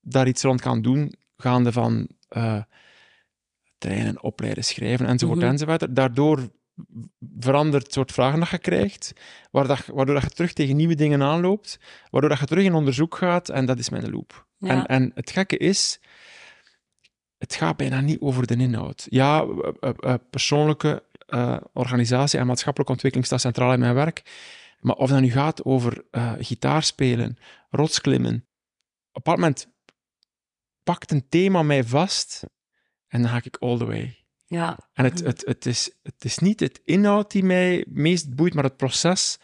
daar 0.01 0.27
iets 0.27 0.43
rond 0.43 0.61
kan 0.61 0.81
doen, 0.81 1.13
gaande 1.37 1.71
van 1.71 2.07
eh, 2.27 2.61
trainen, 3.77 4.23
opleiden, 4.23 4.63
schrijven, 4.63 5.05
enzovoort, 5.05 5.39
Mhm. 5.39 5.47
enzovoort. 5.47 5.95
Daardoor 5.95 6.49
verandert 7.39 7.83
het 7.83 7.93
soort 7.93 8.11
vragen 8.11 8.39
dat 8.39 8.49
je 8.49 8.57
krijgt, 8.57 9.13
waardoor 9.51 10.05
dat 10.05 10.21
je 10.21 10.29
terug 10.29 10.53
tegen 10.53 10.75
nieuwe 10.75 10.95
dingen 10.95 11.21
aanloopt, 11.21 11.79
waardoor 12.09 12.29
dat 12.29 12.39
je 12.39 12.45
terug 12.45 12.63
in 12.63 12.73
onderzoek 12.73 13.17
gaat, 13.17 13.49
en 13.49 13.65
dat 13.65 13.79
is 13.79 13.89
mijn 13.89 14.09
loop. 14.09 14.47
Ja. 14.57 14.69
En, 14.69 14.85
en 14.85 15.11
het 15.15 15.31
gekke 15.31 15.57
is, 15.57 15.99
het 17.37 17.55
gaat 17.55 17.77
bijna 17.77 18.01
niet 18.01 18.19
over 18.19 18.47
de 18.47 18.55
inhoud. 18.55 19.07
Ja, 19.09 19.41
eh, 19.41 19.69
eh, 19.79 19.93
eh, 19.99 20.13
persoonlijke 20.29 21.03
eh, 21.27 21.57
organisatie 21.73 22.39
en 22.39 22.47
maatschappelijke 22.47 22.93
ontwikkeling 22.93 23.27
staat 23.27 23.41
centraal 23.41 23.73
in 23.73 23.79
mijn 23.79 23.93
werk, 23.93 24.21
maar 24.79 24.95
of 24.95 25.09
dat 25.09 25.21
nu 25.21 25.31
gaat 25.31 25.63
over 25.63 26.05
eh 26.11 26.33
gitaar 26.39 26.83
spelen, 26.83 27.37
rotsklimmen, 27.69 28.47
op 29.11 29.27
een 29.27 29.33
moment 29.33 29.67
pakt 30.83 31.11
een 31.11 31.29
thema 31.29 31.63
mij 31.63 31.83
vast 31.83 32.43
en 33.07 33.21
dan 33.21 33.31
ga 33.31 33.41
ik 33.43 33.57
all 33.59 33.77
the 33.77 33.85
way. 33.85 34.26
Ja, 34.49 34.77
En 34.93 35.03
het, 35.03 35.19
het, 35.19 35.45
het, 35.45 35.65
is, 35.65 35.91
het 36.03 36.25
is 36.25 36.37
niet 36.37 36.59
het 36.59 36.81
inhoud 36.85 37.31
die 37.31 37.43
mij 37.43 37.85
meest 37.89 38.35
boeit, 38.35 38.53
maar 38.53 38.63
het 38.63 38.77
proces 38.77 39.37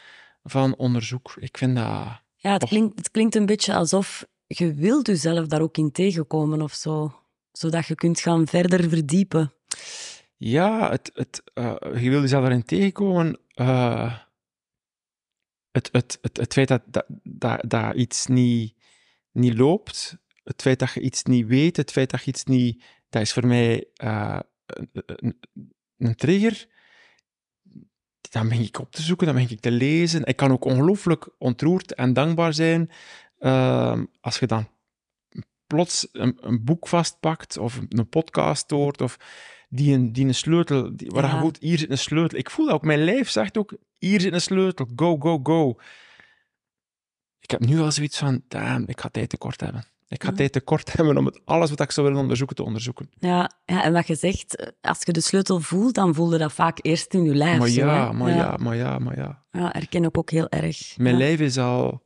van 0.44 0.76
onderzoek. 0.76 1.36
Ik 1.40 1.58
vind 1.58 1.76
dat... 1.76 2.22
ja 2.36 2.54
het, 2.54 2.66
klinkt, 2.66 2.98
het 2.98 3.12
klinkt 3.12 3.36
een 3.36 3.46
beetje 3.46 3.74
alsof 3.76 4.26
je 4.48 4.74
wilt 4.74 5.08
jezelf 5.08 5.48
daar 5.48 5.62
ook 5.62 5.78
in 5.78 5.92
tegenkomen 5.92 6.62
of 6.62 6.74
zo. 6.74 7.16
Zodat 7.52 7.86
je 7.86 7.96
kunt 7.96 8.20
gaan 8.20 8.48
verder 8.48 8.90
verdiepen. 8.90 9.54
Ja, 10.38 10.90
het, 10.90 11.12
het, 11.14 11.44
eh, 11.54 11.76
je 11.82 12.10
wil 12.10 12.22
jezelf 12.22 12.42
daarin 12.42 12.66
tegenkomen. 12.66 13.40
eh, 13.48 14.18
het, 15.72 15.90
het, 15.92 16.18
het, 16.22 16.38
het 16.38 16.54
feit 16.54 16.68
dat, 16.68 16.82
dat, 16.86 17.06
dat, 17.24 17.64
dat 17.68 17.96
iets 17.96 18.26
niet, 18.26 18.76
niet 19.32 19.58
loopt, 19.58 20.18
het 20.44 20.62
feit 20.62 20.80
dat 20.80 20.92
je 20.92 21.02
iets 21.02 21.24
niet 21.24 21.48
weet, 21.48 21.78
het 21.78 21.92
feit 21.92 22.10
dat 22.10 22.24
je 22.24 22.32
iets 22.32 22.44
niet... 22.44 22.84
Dat 23.10 23.22
is 23.22 23.34
voor 23.34 23.48
mij 23.48 23.88
eh, 23.94 24.40
een, 25.98 26.16
trigger. 26.16 26.68
Dan 28.30 28.48
begin 28.50 28.64
ik 28.66 28.80
op 28.80 28.92
te 28.92 29.02
zoeken, 29.02 29.26
dan 29.26 29.36
begin 29.36 29.52
ik 29.52 29.60
te 29.60 29.72
lezen. 29.72 30.24
Ik 30.26 30.36
kan 30.36 30.52
ook 30.52 30.66
ongelooflijk 30.66 31.30
ontroerd 31.38 31.94
en 31.94 32.14
dankbaar 32.14 32.54
zijn 32.54 32.92
ehm, 33.40 34.06
als 34.22 34.40
je 34.40 34.48
dan 34.48 34.68
plots 35.68 36.08
een, 36.12 36.38
een 36.42 36.64
boek 36.64 36.88
vastpakt 36.88 37.58
of 37.58 37.80
een 37.90 38.10
podcast 38.10 38.70
hoort 38.70 39.02
of 39.02 39.18
die 39.70 39.94
een, 39.94 40.14
die 40.14 40.26
een 40.26 40.36
sleutel, 40.36 40.96
die, 40.96 41.10
waar 41.10 41.24
Ja. 41.24 41.34
je 41.34 41.40
voelt, 41.40 41.58
hier 41.60 41.78
zit 41.78 41.90
een 41.90 41.98
sleutel. 41.98 42.38
Ik 42.38 42.50
voel 42.50 42.66
dat 42.66 42.76
ook, 42.76 42.84
mijn 42.84 43.04
lijf 43.04 43.30
zegt 43.30 43.58
ook, 43.58 43.74
hier 43.98 44.22
zit 44.22 44.34
een 44.34 44.42
sleutel, 44.42 44.88
go, 44.96 45.18
go, 45.18 45.40
go. 45.44 45.80
Ik 47.40 47.52
heb 47.52 47.60
nu 47.60 47.80
al 47.80 47.92
zoiets 47.92 48.18
van, 48.18 48.44
damn, 48.48 48.88
ik 48.88 49.00
ga 49.00 49.10
tijd 49.10 49.30
tekort 49.30 49.62
hebben. 49.62 49.86
Ik 50.14 50.24
ga 50.24 50.32
tijd 50.32 50.52
tekort 50.52 50.94
hebben 50.94 51.18
om 51.18 51.26
het, 51.26 51.42
alles 51.46 51.70
wat 51.70 51.80
ik 51.80 51.92
zou 51.92 52.06
willen 52.06 52.22
onderzoeken 52.22 52.56
te 52.56 52.64
onderzoeken. 52.64 53.10
Ja, 53.20 53.52
ja, 53.66 53.84
en 53.84 53.94
wat 53.94 54.08
je 54.08 54.16
zegt, 54.16 54.74
als 54.82 55.00
je 55.04 55.12
de 55.12 55.22
sleutel 55.22 55.60
voelt, 55.60 55.96
dan 55.96 56.14
voel 56.14 56.32
je 56.32 56.38
dat 56.38 56.54
vaak 56.54 56.80
eerst 56.82 57.14
in 57.14 57.24
je 57.24 57.36
lijf. 57.36 57.60
Maar 57.60 57.70
ja, 57.70 58.12
maar 58.12 58.30
ja, 58.30 58.58
maar 58.58 58.76
ja, 58.76 59.00
maar 59.00 59.18
ja. 59.18 59.44
Ja, 59.52 59.70
herken 59.72 60.04
ik 60.04 60.18
ook 60.18 60.30
heel 60.30 60.50
erg. 60.50 60.98
Mijn 60.98 61.18
ja. 61.18 61.22
lijf 61.22 61.40
is 61.40 61.58
al... 61.58 62.02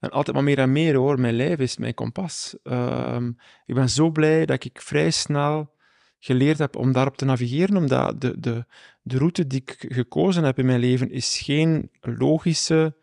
En 0.00 0.10
altijd 0.10 0.36
maar 0.36 0.44
meer 0.44 0.58
en 0.58 0.72
meer 0.72 0.94
hoor. 0.94 1.20
Mijn 1.20 1.34
lijf 1.34 1.58
is 1.58 1.76
mijn 1.76 1.94
kompas. 1.94 2.56
Ehm, 2.62 3.28
ik 3.66 3.74
ben 3.74 3.88
zo 3.88 4.10
blij 4.10 4.46
dat 4.46 4.64
ik 4.64 4.80
vrij 4.80 5.10
snel 5.10 5.74
geleerd 6.18 6.58
heb 6.58 6.76
om 6.76 6.92
daarop 6.92 7.16
te 7.16 7.24
navigeren, 7.24 7.76
omdat 7.76 8.20
de, 8.20 8.40
de, 8.40 8.64
de 9.02 9.18
route 9.18 9.46
die 9.46 9.60
ik 9.60 9.84
gekozen 9.88 10.44
heb 10.44 10.58
in 10.58 10.66
mijn 10.66 10.80
leven 10.80 11.10
is 11.10 11.38
geen 11.38 11.90
logische, 12.00 12.96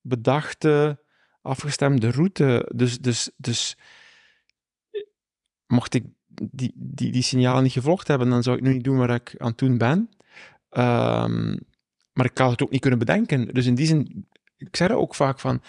bedachte, 0.00 1.03
afgestemde 1.44 2.10
route. 2.10 2.70
Dus, 2.74 2.98
dus, 2.98 3.30
dus 3.36 3.76
mocht 5.66 5.94
ik 5.94 6.04
die, 6.26 6.72
die, 6.74 7.12
die 7.12 7.22
signalen 7.22 7.62
niet 7.62 7.72
gevolgd 7.72 8.08
hebben, 8.08 8.30
dan 8.30 8.42
zou 8.42 8.56
ik 8.56 8.62
nu 8.62 8.72
niet 8.72 8.84
doen 8.84 8.96
wat 8.96 9.10
ik 9.10 9.34
aan 9.38 9.48
het 9.48 9.58
doen 9.58 9.78
ben. 9.78 10.10
Ehm, 10.70 11.56
maar 12.12 12.26
ik 12.26 12.38
had 12.38 12.50
het 12.50 12.62
ook 12.62 12.70
niet 12.70 12.80
kunnen 12.80 12.98
bedenken. 12.98 13.54
Dus 13.54 13.66
in 13.66 13.74
die 13.74 13.86
zin, 13.86 14.28
ik 14.56 14.76
zeg 14.76 14.88
er 14.88 14.96
ook 14.96 15.14
vaak 15.14 15.40
van, 15.40 15.62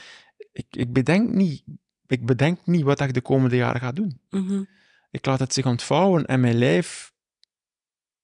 ik, 0.51 0.65
ik, 0.69 0.93
bedenk 0.93 1.29
niet, 1.29 1.63
ik 2.07 2.25
bedenk 2.25 2.59
niet 2.65 2.83
wat 2.83 2.99
ik 2.99 3.13
de 3.13 3.21
komende 3.21 3.55
jaren 3.55 3.81
ga 3.81 3.91
doen. 3.91 4.19
Mhm. 4.29 4.63
Ik 5.11 5.25
laat 5.25 5.39
het 5.39 5.53
zich 5.53 5.65
ontvouwen 5.65 6.25
en 6.25 6.39
mijn 6.39 6.57
lijf 6.57 7.13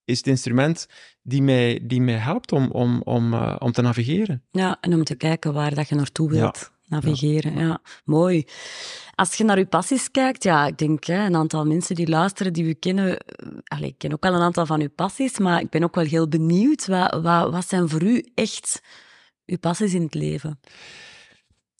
is 0.06 0.18
het 0.18 0.28
instrument 0.28 0.88
die 1.22 1.42
mij, 1.42 1.80
die 1.84 2.02
mij 2.02 2.16
helpt 2.18 2.52
om, 2.52 2.72
om, 2.72 3.02
om, 3.02 3.34
eh, 3.34 3.56
om 3.60 3.72
te 3.72 3.82
navigeren. 3.82 4.44
Ja, 4.52 4.78
en 4.82 4.94
om 4.94 5.04
te 5.04 5.16
kijken 5.16 5.54
waar 5.54 5.76
dat 5.76 5.90
je 5.90 5.96
naartoe 5.96 6.30
wilt 6.30 6.72
navigeren. 6.92 7.58
Ja. 7.58 7.80
mooi. 8.06 8.46
Als 9.16 9.36
je 9.36 9.44
naar 9.44 9.58
je 9.58 9.66
passies 9.66 10.12
kijkt, 10.12 10.44
ja, 10.44 10.68
ik 10.68 10.78
denk 10.78 11.04
hè, 11.04 11.26
een 11.26 11.36
aantal 11.36 11.66
mensen 11.66 11.96
die 11.96 12.08
luisteren, 12.10 12.54
die 12.54 12.64
u 12.64 12.74
kennen, 12.74 13.18
eh, 13.18 13.48
allee, 13.64 13.90
ik 13.90 13.98
ken 13.98 14.14
ook 14.14 14.24
wel 14.24 14.34
een 14.34 14.42
aantal 14.42 14.66
van 14.66 14.82
uw 14.82 14.90
passies, 14.96 15.38
maar 15.40 15.60
ik 15.62 15.70
ben 15.70 15.84
ook 15.84 15.96
wel 15.96 16.06
heel 16.06 16.28
benieuwd. 16.28 16.88
Wat, 16.88 17.22
wat, 17.22 17.52
wat 17.52 17.68
zijn 17.70 17.90
voor 17.90 18.04
u 18.04 18.26
echt 18.36 18.82
uw 19.46 19.58
passies 19.58 19.94
in 19.94 20.02
het 20.02 20.14
leven? 20.14 20.60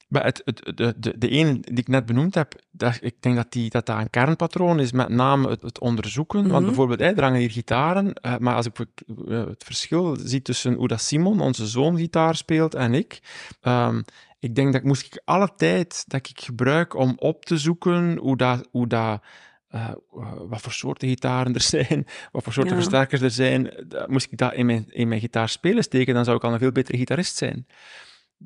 Maar 0.08 0.24
het, 0.24 0.42
het, 0.46 0.78
de, 0.78 0.94
de, 0.98 1.18
de 1.18 1.28
ene 1.30 1.60
die 1.60 1.78
ik 1.78 1.88
net 1.88 2.06
benoemd 2.06 2.36
heb, 2.36 2.54
dat, 2.72 2.98
ik 3.02 3.16
denk 3.20 3.36
dat, 3.36 3.52
die, 3.52 3.70
dat 3.70 3.86
dat 3.86 3.98
een 3.98 4.10
kernpatroon 4.10 4.80
is, 4.80 4.92
met 4.92 5.10
name 5.10 5.50
het, 5.50 5.62
het 5.62 5.80
onderzoeken. 5.80 6.42
Want 6.42 6.54
Mhm. 6.54 6.66
bijvoorbeeld, 6.66 7.00
hè, 7.00 7.06
er 7.06 7.24
hangen 7.24 7.40
hier 7.40 7.52
gitaren, 7.52 8.14
eh, 8.14 8.38
maar 8.38 8.56
als 8.56 8.66
ik 8.66 8.78
eh, 8.80 9.46
het 9.46 9.64
verschil 9.64 10.18
zie 10.24 10.42
tussen 10.42 10.74
hoe 10.74 10.88
dat 10.88 11.02
Simon, 11.02 11.40
onze 11.40 11.68
zoon, 11.68 11.98
gitaar 11.98 12.36
speelt 12.36 12.76
en 12.76 12.94
ik, 12.94 13.20
ehm, 13.62 14.02
ik 14.42 14.56
denk 14.56 14.72
dat 14.72 14.82
ik 14.82 14.88
moest 14.88 15.06
ik 15.06 15.22
alle 15.26 15.50
tijd 15.56 16.04
dat 16.08 16.30
ik 16.30 16.40
gebruik 16.42 16.94
om 16.94 17.14
op 17.18 17.46
te 17.46 17.58
zoeken 17.58 18.18
hoe 18.18 18.38
dat... 18.38 18.68
Hoe 18.72 18.88
dat 18.88 19.22
eh, 19.68 19.90
eh, 19.90 20.34
wat 20.48 20.62
voor 20.62 20.72
soorten 20.72 21.08
gitaren 21.08 21.54
er 21.54 21.62
zijn, 21.76 22.08
wat 22.32 22.44
voor 22.44 22.54
soorten 22.54 22.76
Ja. 22.76 22.80
versterkers 22.80 23.22
er 23.22 23.32
zijn, 23.32 23.70
eh, 23.72 24.08
moest 24.08 24.32
ik 24.32 24.38
dat 24.38 24.54
in 24.54 24.66
mijn, 24.66 24.86
in 24.90 25.08
mijn 25.08 25.22
gitaar 25.22 25.50
spelen 25.50 25.84
steken, 25.84 26.14
dan 26.14 26.26
zou 26.26 26.38
ik 26.38 26.44
al 26.44 26.54
een 26.54 26.60
veel 26.60 26.72
betere 26.72 26.98
gitarist 26.98 27.36
zijn. 27.36 27.68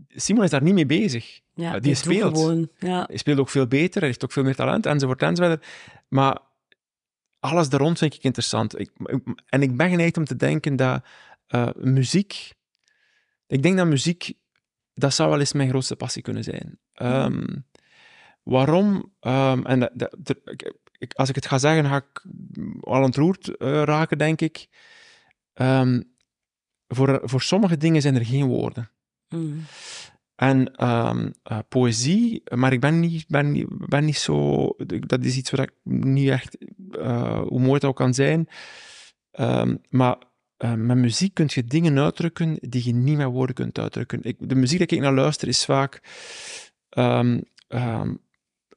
Simon 0.08 0.44
is 0.44 0.50
daar 0.50 0.62
niet 0.62 0.74
mee 0.74 0.86
bezig. 0.86 1.40
Ja, 1.54 1.74
Ja, 1.74 1.80
die 1.80 1.96
speelt. 1.96 2.38
Gewoon. 2.38 2.70
Ja. 2.78 3.04
Hij 3.08 3.18
speelt 3.18 3.40
ook 3.40 3.50
veel 3.50 3.68
beter, 3.68 4.00
hij 4.00 4.10
heeft 4.10 4.24
ook 4.24 4.32
veel 4.32 4.44
meer 4.44 4.56
talent, 4.56 4.86
enzovoort, 4.86 5.22
enzovoort. 5.22 5.66
Maar 6.08 6.38
alles 7.40 7.70
daar 7.70 7.80
rond 7.80 7.98
vind 7.98 8.14
ik 8.14 8.24
interessant. 8.24 8.80
Ik, 8.80 8.92
en 9.46 9.62
ik 9.62 9.78
ben 9.78 9.90
geneigd 9.90 10.18
om 10.18 10.26
te 10.26 10.36
denken 10.36 10.76
dat 10.76 11.04
eh, 11.48 11.70
muziek... 11.76 12.54
Ik 13.48 13.64
denk 13.64 13.78
dat 13.78 13.88
muziek... 13.88 14.34
Dat 14.98 15.14
zou 15.14 15.30
wel 15.30 15.40
eens 15.40 15.54
mijn 15.54 15.70
grootste 15.70 15.96
passie 15.96 16.22
kunnen 16.22 16.44
zijn. 16.44 16.80
Ehm, 16.94 17.56
waarom? 18.44 19.14
Ehm, 19.20 19.66
en 19.66 19.80
dat, 19.80 19.92
dat- 19.94 20.16
dat- 20.20 20.38
ik- 20.98 21.14
als 21.14 21.30
ik 21.30 21.36
het 21.36 21.46
ga 21.46 21.58
zeggen, 21.58 21.86
ga 21.86 21.96
ik 21.98 22.26
al 22.82 23.04
ontroerd 23.04 23.58
eh, 23.58 23.84
raken, 23.84 24.18
denk 24.18 24.42
ik. 24.42 24.68
Ehm, 25.54 26.02
voor, 26.88 27.22
voor 27.24 27.42
sommige 27.42 27.78
dingen 27.78 28.02
zijn 28.02 28.16
er 28.16 28.26
geen 28.26 28.46
woorden. 28.46 28.90
Mm. 29.30 29.62
En 30.36 30.76
eh, 30.76 31.60
poëzie, 31.70 32.44
maar 32.56 32.74
ik 32.74 32.80
ben 32.80 33.00
niet, 33.00 33.28
ben, 33.28 33.52
niet- 33.52 33.88
ben 33.90 34.06
niet 34.06 34.18
zo. 34.18 34.68
Dat 35.00 35.24
is 35.24 35.38
iets 35.38 35.52
wat 35.52 35.60
ik 35.60 35.72
niet 35.84 36.30
echt. 36.30 36.58
eh, 36.92 37.42
hoe 37.42 37.60
mooi 37.60 37.74
het 37.74 37.86
ook 37.86 37.96
kan 37.96 38.14
zijn. 38.14 38.48
Maar 39.90 40.18
eh, 40.66 40.74
met 40.74 40.98
muziek 40.98 41.34
kun 41.34 41.46
je 41.50 41.64
dingen 41.64 42.00
uitdrukken 42.00 42.58
die 42.62 42.86
je 42.86 42.94
niet 42.94 43.18
met 43.18 43.28
woorden 43.28 43.56
kunt 43.56 43.80
uitdrukken. 43.80 44.24
Ik, 44.24 44.50
de 44.50 44.56
muziek 44.56 44.78
die 44.90 44.98
ik 44.98 45.04
naar 45.04 45.14
luister 45.14 45.48
is 45.48 45.66
vaak. 45.66 46.02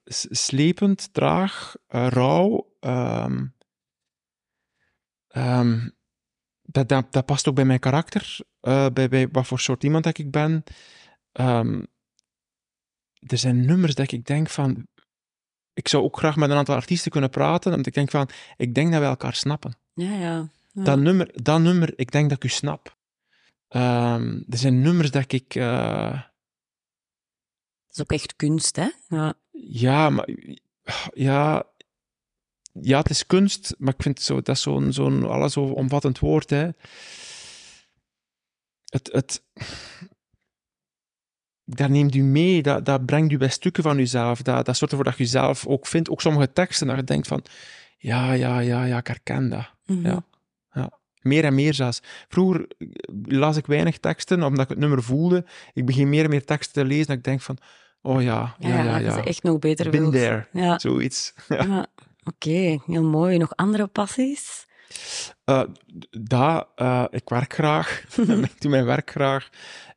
s- 0.04 0.26
slepend, 0.30 1.12
traag, 1.12 1.74
eh, 1.86 2.06
rauw. 2.08 2.66
ehm, 2.80 3.46
dat, 6.62 6.88
dat, 6.88 7.12
dat 7.12 7.26
past 7.26 7.48
ook 7.48 7.54
bij 7.54 7.64
mijn 7.64 7.78
karakter, 7.78 8.38
eh, 8.60 8.86
bij, 8.92 9.08
bij 9.08 9.28
wat 9.28 9.46
voor 9.46 9.60
soort 9.60 9.84
iemand 9.84 10.18
ik 10.18 10.30
ben. 10.30 10.64
Er 13.26 13.38
zijn 13.38 13.66
nummers 13.66 13.94
dat 13.94 14.12
ik 14.12 14.24
denk 14.26 14.48
van. 14.48 14.86
Ik 15.72 15.88
zou 15.88 16.02
ook 16.02 16.16
graag 16.18 16.36
met 16.36 16.50
een 16.50 16.56
aantal 16.56 16.74
artiesten 16.74 17.10
kunnen 17.10 17.30
praten, 17.30 17.70
omdat 17.70 17.86
ik 17.86 17.94
denk 17.94 18.10
van, 18.10 18.28
ik 18.56 18.74
denk 18.74 18.92
dat 18.92 19.00
we 19.00 19.06
elkaar 19.06 19.34
snappen. 19.34 19.76
Ja, 19.94 20.12
ja. 20.12 20.48
Ja. 20.72 20.82
Dat, 20.82 20.98
nummer, 20.98 21.42
dat 21.42 21.60
nummer, 21.60 21.92
ik 21.98 22.10
denk 22.12 22.28
dat 22.28 22.38
ik 22.44 22.50
u 22.50 22.52
snap. 22.54 22.96
Ehm, 23.68 24.42
er 24.48 24.58
zijn 24.58 24.80
nummers 24.80 25.10
dat 25.10 25.32
ik. 25.32 25.54
eh, 25.54 26.10
Dat 27.86 27.96
is 27.96 28.00
ook 28.00 28.12
echt 28.12 28.36
kunst, 28.36 28.76
hè? 28.76 28.88
Ja. 29.08 29.34
ja, 29.50 30.10
maar. 30.10 30.28
Ja, 31.14 31.66
ja, 32.72 32.98
het 32.98 33.10
is 33.10 33.26
kunst, 33.26 33.74
maar 33.78 33.94
ik 33.94 34.02
vind 34.02 34.20
zo, 34.22 34.34
dat 34.42 34.56
is 34.56 34.62
zo'n 34.62 34.92
zo'n 34.92 35.24
allesomvattend 35.28 36.18
woord. 36.18 36.50
Hè. 36.50 36.68
Het, 38.84 39.08
het, 39.12 39.42
dat 41.64 41.88
neemt 41.88 42.14
u 42.14 42.22
mee, 42.22 42.62
dat, 42.62 42.84
dat 42.86 43.06
brengt 43.06 43.32
u 43.32 43.36
bij 43.36 43.48
stukken 43.48 43.82
van 43.82 43.98
uzelf. 43.98 44.42
Dat, 44.42 44.66
dat 44.66 44.76
zorgt 44.76 44.94
ervoor 44.94 45.10
dat 45.10 45.18
je 45.18 45.26
zelf 45.26 45.66
ook 45.66 45.86
vindt, 45.86 46.10
ook 46.10 46.20
sommige 46.20 46.52
teksten, 46.52 46.86
dat 46.86 46.96
je 46.96 47.04
denkt 47.04 47.26
van, 47.26 47.44
ja, 47.98 48.32
ja, 48.32 48.58
ja, 48.58 48.84
ja, 48.84 48.98
ik 48.98 49.06
herken 49.06 49.48
dat. 49.48 49.70
Mhm. 49.86 50.06
Ja. 50.06 50.22
Meer 51.22 51.44
en 51.44 51.54
meer 51.54 51.74
zelfs. 51.74 52.00
Vroeger 52.28 52.66
eh, 52.78 52.86
las 53.24 53.56
ik 53.56 53.66
weinig 53.66 53.98
teksten, 53.98 54.42
omdat 54.42 54.64
ik 54.64 54.68
het 54.68 54.78
nummer 54.78 55.02
voelde. 55.02 55.44
Ik 55.72 55.86
begin 55.86 56.08
meer 56.08 56.24
en 56.24 56.30
meer 56.30 56.44
teksten 56.44 56.82
te 56.82 56.88
lezen, 56.88 57.06
dat 57.06 57.16
ik 57.16 57.24
denk 57.24 57.40
van, 57.40 57.58
oh 58.02 58.22
ja, 58.22 58.54
Ja, 58.58 58.68
ja, 58.68 58.82
ja, 58.82 58.92
dat 58.92 59.02
ja. 59.02 59.16
je 59.16 59.22
echt 59.22 59.42
nog 59.42 59.58
beter 59.58 59.90
Been 59.90 60.00
wilt. 60.00 60.12
there, 60.12 60.46
Ja. 60.52 60.78
zoiets. 60.78 61.34
ja. 61.48 61.86
Oké, 62.24 62.78
heel 62.86 63.02
mooi. 63.04 63.38
Nog 63.38 63.56
andere 63.56 63.86
passies? 63.86 64.66
Dat, 66.10 66.68
eh, 66.74 67.04
ik 67.10 67.28
werk 67.28 67.52
graag. 67.52 68.02
ik 68.50 68.60
doe 68.60 68.70
mijn 68.70 68.84
werk 68.84 69.10
graag. 69.10 69.48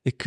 Ik, 0.03 0.25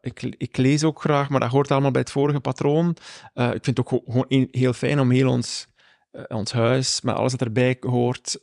ik, 0.00 0.22
ik 0.38 0.56
lees 0.56 0.84
ook 0.84 1.00
graag, 1.00 1.28
maar 1.28 1.40
dat 1.40 1.50
hoort 1.50 1.70
allemaal 1.70 1.90
bij 1.90 2.00
het 2.00 2.10
vorige 2.10 2.40
patroon. 2.40 2.88
Ik 3.34 3.64
vind 3.64 3.66
het 3.66 3.80
ook 3.80 3.88
gewoon- 3.88 4.48
heel 4.50 4.72
fijn 4.72 5.00
om 5.00 5.10
heel 5.10 5.28
ons, 5.30 5.66
ons 6.28 6.52
huis, 6.52 7.00
met 7.00 7.14
alles 7.14 7.32
wat 7.32 7.40
erbij 7.40 7.76
hoort, 7.80 8.38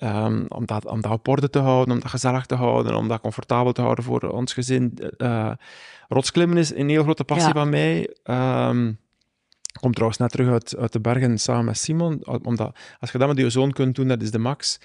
eh, 0.00 0.08
ehm, 0.08 0.44
om, 0.48 0.66
dat, 0.66 0.86
om 0.86 1.00
dat 1.00 1.12
op 1.12 1.28
orde 1.28 1.50
te 1.50 1.58
houden, 1.58 1.94
om 1.94 2.00
dat 2.00 2.10
gezellig 2.10 2.46
te 2.46 2.54
houden, 2.54 2.96
om 2.96 3.08
dat 3.08 3.20
comfortabel 3.20 3.72
te 3.72 3.80
houden 3.82 4.04
voor 4.04 4.22
ons 4.22 4.52
gezin. 4.52 4.98
Eh 5.16 5.52
rotsklimmen 6.08 6.56
is 6.58 6.74
een 6.74 6.88
heel 6.88 7.02
grote 7.02 7.24
passie 7.24 7.46
Ja. 7.54 7.60
van 7.60 7.68
mij. 7.68 8.16
Ehm, 8.22 8.88
ik 9.72 9.80
kom 9.80 9.92
trouwens 9.92 10.18
net 10.20 10.30
terug 10.30 10.48
uit, 10.48 10.76
uit 10.76 10.92
de 10.92 11.00
bergen 11.00 11.38
samen 11.38 11.64
met 11.64 11.78
Simon, 11.78 12.26
omdat 12.44 12.78
als 13.00 13.12
je 13.12 13.18
dat 13.18 13.28
met 13.28 13.38
je 13.38 13.50
zoon 13.50 13.72
kunt 13.72 13.94
doen, 13.94 14.08
dat 14.08 14.22
is 14.22 14.30
de 14.30 14.38
max. 14.38 14.78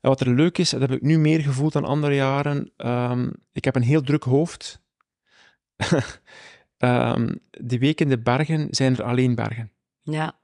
En 0.00 0.08
wat 0.10 0.20
er 0.20 0.28
leuk 0.34 0.58
is, 0.58 0.70
dat 0.70 0.80
heb 0.80 0.90
ik 0.92 1.02
nu 1.02 1.18
meer 1.18 1.40
gevoeld 1.40 1.72
dan 1.72 1.84
andere 1.84 2.14
jaren. 2.14 2.72
ehm, 2.76 3.30
ik 3.52 3.64
heb 3.64 3.76
een 3.76 3.82
heel 3.82 4.02
druk 4.02 4.22
hoofd. 4.22 4.80
Ehm, 6.78 7.34
die 7.60 7.78
week 7.78 8.00
in 8.00 8.08
de 8.08 8.18
bergen 8.18 8.66
zijn 8.70 8.96
er 8.96 9.02
alleen 9.02 9.34
bergen. 9.34 9.70
Ja. 10.02 10.38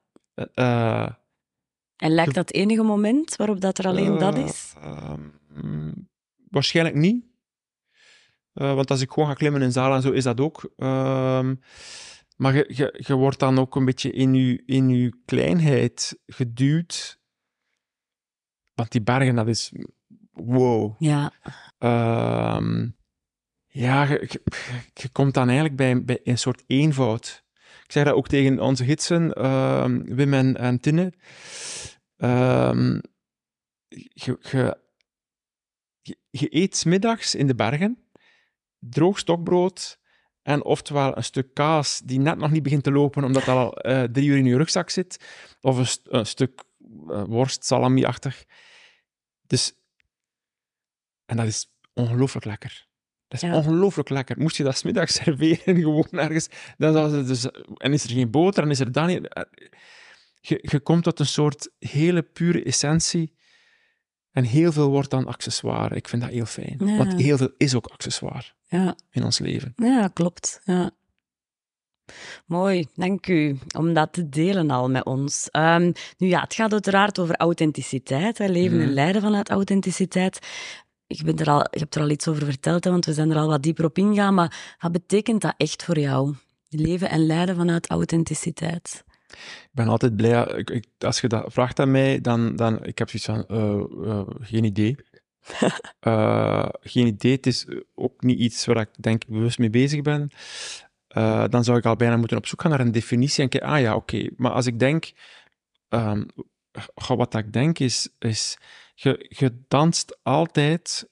Eh, 0.54 1.08
En 2.02 2.10
lijkt 2.10 2.34
dat 2.34 2.48
het 2.48 2.56
enige 2.56 2.82
moment 2.82 3.36
waarop 3.36 3.60
dat 3.60 3.78
er 3.78 3.86
alleen 3.86 4.18
dat 4.18 4.34
eh, 4.34 4.44
is? 4.44 4.74
ehm, 4.82 5.20
mm, 5.48 6.08
waarschijnlijk 6.48 6.96
niet. 6.96 7.24
Eh, 8.52 8.74
want 8.74 8.90
als 8.90 9.00
ik 9.00 9.10
gewoon 9.10 9.28
ga 9.28 9.34
klimmen 9.34 9.62
in 9.62 9.72
zalen 9.72 9.96
en 9.96 10.02
zo, 10.02 10.10
is 10.10 10.24
dat 10.24 10.40
ook. 10.40 10.72
Ehm, 10.76 11.54
maar 12.36 12.54
je, 12.54 12.64
je, 12.68 13.04
je 13.06 13.14
wordt 13.14 13.38
dan 13.38 13.58
ook 13.58 13.76
een 13.76 13.84
beetje 13.84 14.10
in 14.10 14.34
je, 14.34 14.62
in 14.66 14.88
je 14.88 15.20
kleinheid 15.24 16.18
geduwd. 16.26 17.20
Want 18.74 18.90
die 18.92 19.02
bergen, 19.02 19.34
dat 19.34 19.48
is... 19.48 19.72
Wow. 20.32 20.94
Ja. 20.98 21.32
Ehm, 21.78 22.88
ja, 23.66 24.02
je, 24.02 24.26
je, 24.28 24.42
je 24.94 25.08
komt 25.08 25.34
dan 25.34 25.46
eigenlijk 25.46 25.76
bij, 25.76 26.04
bij 26.04 26.20
een 26.22 26.38
soort 26.38 26.62
eenvoud. 26.66 27.41
Ik 27.92 27.98
zeg 27.98 28.06
dat 28.06 28.16
ook 28.16 28.28
tegen 28.28 28.60
onze 28.60 28.84
gidsen, 28.84 29.32
ehm, 29.32 30.02
Wim 30.14 30.34
en, 30.34 30.56
en. 30.56 31.14
Ehm, 32.16 33.00
je, 36.30 36.46
eet 36.50 36.84
middags 36.84 37.34
in 37.34 37.46
de 37.46 37.54
bergen, 37.54 38.04
droog 38.78 39.18
stokbrood 39.18 40.00
En 40.42 40.64
oftewel 40.64 41.16
een 41.16 41.24
stuk 41.24 41.54
kaas 41.54 42.00
die 42.04 42.18
net 42.18 42.38
nog 42.38 42.50
niet 42.50 42.62
begint 42.62 42.82
te 42.82 42.92
lopen 42.92 43.24
omdat 43.24 43.44
dat 43.44 43.56
al 43.56 43.76
eh, 43.76 44.02
drie 44.02 44.28
uur 44.28 44.36
in 44.36 44.44
je 44.44 44.56
rugzak 44.56 44.90
zit. 44.90 45.24
Of 45.60 46.02
een 46.04 46.26
stuk 46.26 46.64
eh, 47.08 47.24
worst, 47.24 47.64
salami-achtig. 47.64 48.44
Dus, 49.46 49.74
en 51.24 51.36
dat 51.36 51.46
is 51.46 51.66
ongelooflijk 51.92 52.46
lekker. 52.46 52.90
Dat 53.32 53.42
is 53.42 53.48
Ja. 53.48 53.56
ongelooflijk 53.56 54.08
lekker. 54.08 54.38
Moest 54.40 54.56
je 54.56 54.62
dat 54.62 54.76
smiddags 54.76 55.14
serveren, 55.22 55.76
gewoon 55.76 56.06
ergens, 56.10 56.48
dan 56.78 56.92
zou 56.92 57.16
het 57.16 57.26
dus, 57.26 57.46
en 57.76 57.92
is 57.92 58.04
er 58.04 58.10
geen 58.10 58.30
boter, 58.30 58.62
en 58.62 58.70
is 58.70 58.80
er 58.80 58.92
dan 58.92 59.06
niet... 59.06 59.28
eh, 59.28 59.42
Je, 60.40 60.58
je 60.70 60.80
komt 60.80 61.02
tot 61.04 61.18
een 61.20 61.26
soort 61.26 61.70
hele 61.78 62.22
pure 62.22 62.62
essentie 62.62 63.34
en 64.30 64.44
heel 64.44 64.72
veel 64.72 64.88
wordt 64.90 65.10
dan 65.10 65.26
accessoire. 65.26 65.94
Ik 65.96 66.08
vind 66.08 66.22
dat 66.22 66.30
heel 66.30 66.46
fijn. 66.46 66.76
Ja. 66.78 66.96
Want 66.96 67.14
heel 67.14 67.36
veel 67.36 67.50
is 67.56 67.74
ook 67.74 67.86
accessoire 67.86 68.44
Ja, 68.68 68.96
in 69.10 69.24
ons 69.24 69.38
leven. 69.38 69.72
ja 69.76 70.08
klopt. 70.08 70.60
Ja. 70.64 70.90
Mooi, 72.46 72.86
dank 72.94 73.26
u 73.26 73.58
om 73.76 73.94
dat 73.94 74.12
te 74.12 74.28
delen 74.28 74.70
al 74.70 74.90
met 74.90 75.04
ons. 75.04 75.48
Ehm, 75.50 75.92
nu 76.18 76.26
ja, 76.28 76.40
het 76.40 76.54
gaat 76.54 76.72
uiteraard 76.72 77.18
over 77.18 77.36
authenticiteit, 77.36 78.38
hè, 78.38 78.46
leven 78.46 78.78
en 78.80 78.84
Mhm. 78.84 78.94
lijden 78.94 79.22
vanuit 79.22 79.50
authenticiteit. 79.50 80.38
Ik 81.18 81.24
ben 81.24 81.38
er 81.38 81.46
al, 81.50 81.58
je 81.70 81.78
hebt 81.78 81.94
er 81.94 82.00
al 82.02 82.10
iets 82.10 82.28
over 82.28 82.44
verteld, 82.44 82.84
hè, 82.84 82.90
want 82.90 83.04
we 83.06 83.12
zijn 83.12 83.30
er 83.30 83.36
al 83.36 83.48
wat 83.48 83.62
dieper 83.62 83.84
op 83.84 83.98
ingegaan, 83.98 84.34
maar 84.34 84.76
wat 84.78 84.92
betekent 84.92 85.40
dat 85.40 85.54
echt 85.56 85.84
voor 85.84 85.98
jou? 85.98 86.34
Leven 86.68 87.10
en 87.10 87.26
lijden 87.26 87.56
vanuit 87.56 87.88
authenticiteit. 87.90 89.04
Ik 89.28 89.68
ben 89.72 89.88
altijd 89.88 90.16
blij. 90.16 90.44
ik- 90.44 90.70
ik- 90.70 90.86
als 90.98 91.20
je 91.20 91.28
dat 91.28 91.52
vraagt 91.52 91.80
aan 91.80 91.90
mij, 91.90 92.20
dan, 92.20 92.56
dan 92.56 92.84
ik 92.84 92.98
heb 92.98 93.10
zoiets 93.10 93.46
van, 93.48 93.56
eh, 93.58 94.10
eh, 94.10 94.26
geen 94.40 94.64
idee. 94.64 94.96
Eh, 96.00 96.68
geen 96.80 97.06
idee. 97.06 97.32
Het 97.32 97.46
is 97.46 97.66
ook 97.94 98.22
niet 98.22 98.38
iets 98.38 98.64
waar 98.66 98.76
ik 98.80 98.88
denk 99.00 99.22
ik 99.24 99.28
bewust 99.30 99.58
mee 99.58 99.70
bezig 99.70 100.02
ben. 100.02 100.30
Dan 101.50 101.64
zou 101.64 101.78
ik 101.78 101.84
al 101.84 101.96
bijna 101.96 102.16
moeten 102.16 102.36
op 102.36 102.46
zoek 102.46 102.60
gaan 102.60 102.70
naar 102.70 102.80
een 102.80 102.92
definitie 102.92 103.42
en 103.42 103.48
kijken, 103.48 103.68
ah 103.68 103.80
ja, 103.80 103.94
oké. 103.94 104.28
Maar 104.36 104.50
als 104.52 104.66
ik 104.66 104.78
denk, 104.78 105.12
ehm, 105.88 106.24
wat 107.06 107.34
ik 107.34 107.52
denk 107.52 107.78
is, 107.78 108.08
is 108.18 108.58
je, 108.94 109.26
je 109.28 109.64
danst 109.68 110.18
altijd, 110.22 111.08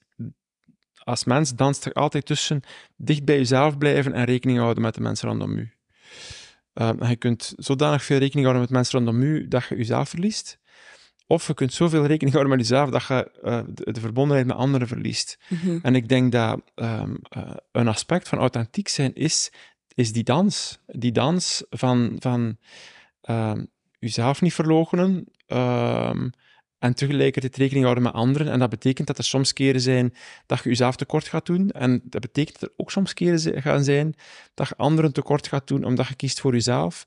als 1.03 1.23
mens 1.23 1.55
danst 1.55 1.85
er 1.85 1.93
altijd 1.93 2.25
tussen 2.25 2.61
dicht 2.95 3.25
bij 3.25 3.37
jezelf 3.37 3.77
blijven 3.77 4.13
en 4.13 4.25
rekening 4.25 4.59
houden 4.59 4.83
met 4.83 4.93
de 4.93 5.01
mensen 5.01 5.27
rondom 5.27 5.57
u. 5.57 5.73
Ehm, 6.73 7.05
je 7.05 7.15
kunt 7.15 7.53
zodanig 7.57 8.03
veel 8.03 8.17
rekening 8.17 8.45
houden 8.45 8.61
met 8.61 8.75
mensen 8.75 8.99
rondom 8.99 9.21
u 9.21 9.47
dat 9.47 9.63
je 9.63 9.75
jezelf 9.75 10.09
verliest. 10.09 10.59
Of 11.27 11.47
je 11.47 11.53
kunt 11.53 11.73
zoveel 11.73 12.05
rekening 12.05 12.35
houden 12.35 12.57
met 12.57 12.67
jezelf 12.67 12.89
dat 12.89 13.05
je 13.07 13.31
eh, 13.41 13.61
de, 13.67 13.91
de 13.91 13.99
verbondenheid 13.99 14.47
met 14.47 14.55
anderen 14.55 14.87
verliest. 14.87 15.37
Mhm. 15.47 15.79
En 15.81 15.95
ik 15.95 16.09
denk 16.09 16.31
dat 16.31 16.61
ehm, 16.75 17.15
eh, 17.29 17.53
een 17.71 17.87
aspect 17.87 18.27
van 18.27 18.37
authentiek 18.37 18.87
zijn 18.87 19.13
is, 19.13 19.51
is 19.93 20.11
die 20.11 20.23
dans. 20.23 20.79
Die 20.85 21.11
dans 21.11 21.63
van, 21.69 22.15
van 22.19 22.57
ehm, 23.21 23.65
jezelf 23.99 24.41
niet 24.41 24.53
verloochenen 24.53 25.25
ehm, 25.47 26.29
en 26.81 26.93
tegelijkertijd 26.93 27.55
rekening 27.55 27.83
houden 27.83 28.03
met 28.03 28.13
anderen. 28.13 28.51
En 28.51 28.59
dat 28.59 28.69
betekent 28.69 29.07
dat 29.07 29.17
er 29.17 29.23
soms 29.23 29.53
keren 29.53 29.81
zijn 29.81 30.13
dat 30.45 30.63
je 30.63 30.69
jezelf 30.69 30.95
tekort 30.95 31.27
gaat 31.27 31.45
doen. 31.45 31.69
En 31.69 32.01
dat 32.03 32.21
betekent 32.21 32.59
dat 32.59 32.69
er 32.69 32.75
ook 32.77 32.91
soms 32.91 33.13
keren 33.13 33.61
gaan 33.61 33.83
zijn 33.83 34.15
dat 34.53 34.67
je 34.67 34.77
anderen 34.77 35.13
tekort 35.13 35.47
gaat 35.47 35.67
doen 35.67 35.83
omdat 35.83 36.07
je 36.07 36.15
kiest 36.15 36.39
voor 36.39 36.53
jezelf. 36.53 37.05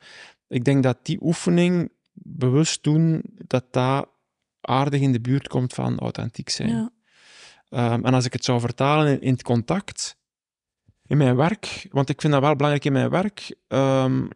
Ik 0.48 0.64
denk 0.64 0.82
dat 0.82 0.98
die 1.02 1.18
oefening 1.22 1.92
bewust 2.12 2.82
doen, 2.82 3.22
dat 3.24 3.72
dat 3.72 4.08
aardig 4.60 5.00
in 5.00 5.12
de 5.12 5.20
buurt 5.20 5.48
komt 5.48 5.74
van 5.74 5.98
authentiek 5.98 6.48
zijn. 6.48 6.68
Ja. 6.68 6.90
Ehm, 7.68 8.04
en 8.04 8.14
als 8.14 8.24
ik 8.24 8.32
het 8.32 8.44
zou 8.44 8.60
vertalen 8.60 9.12
in, 9.12 9.20
in 9.20 9.32
het 9.32 9.42
contact, 9.42 10.16
in 11.06 11.16
mijn 11.16 11.36
werk, 11.36 11.86
want 11.90 12.08
ik 12.08 12.20
vind 12.20 12.32
dat 12.32 12.42
wel 12.42 12.56
belangrijk 12.56 12.84
in 12.84 12.92
mijn 12.92 13.10
werk, 13.10 13.56
ehm, 13.68 14.26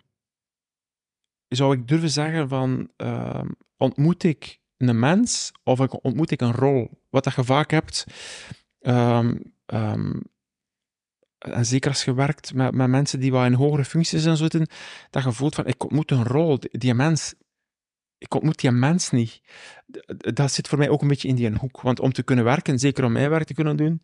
zou 1.49 1.77
ik 1.77 1.89
durven 1.89 2.11
zeggen 2.11 2.49
van, 2.49 2.91
ehm, 2.97 3.49
ontmoet 3.77 4.23
ik 4.23 4.58
een 4.79 4.99
mens 4.99 5.53
of 5.65 5.81
ik- 5.81 6.05
ontmoet 6.05 6.31
ik 6.31 6.41
een 6.41 6.53
rol? 6.53 6.91
Wat 7.11 7.25
dat 7.25 7.35
je 7.35 7.45
vaak 7.45 7.71
hebt, 7.71 8.05
ehm, 8.81 9.37
ehm, 9.67 10.13
en 11.39 11.67
zeker 11.67 11.91
als 11.91 12.05
je 12.05 12.15
werkt 12.15 12.55
met, 12.55 12.75
met 12.75 12.89
mensen 12.89 13.21
die 13.21 13.33
wat 13.33 13.47
in 13.47 13.53
hogere 13.53 13.85
functies 13.85 14.25
en 14.25 14.37
zitten, 14.37 14.69
dat 15.11 15.23
je 15.23 15.33
voelt 15.33 15.55
van, 15.55 15.67
ik 15.67 15.83
ontmoet 15.83 16.11
een 16.11 16.25
rol, 16.25 16.59
die, 16.61 16.95
mens, 16.95 17.35
ik 18.19 18.35
ontmoet 18.35 18.61
die 18.61 18.71
mens 18.71 19.11
niet. 19.11 19.41
Dat 20.17 20.53
zit 20.53 20.69
voor 20.69 20.79
mij 20.79 20.89
ook 20.89 21.03
een 21.03 21.09
beetje 21.09 21.29
in 21.29 21.35
die 21.35 21.51
hoek. 21.57 21.81
Want 21.81 22.01
om 22.01 22.13
te 22.13 22.23
kunnen 22.23 22.45
werken, 22.45 22.79
zeker 22.79 23.05
om 23.05 23.13
mijn 23.13 23.31
werk 23.31 23.47
te 23.47 23.55
kunnen 23.55 23.77
doen, 23.77 24.03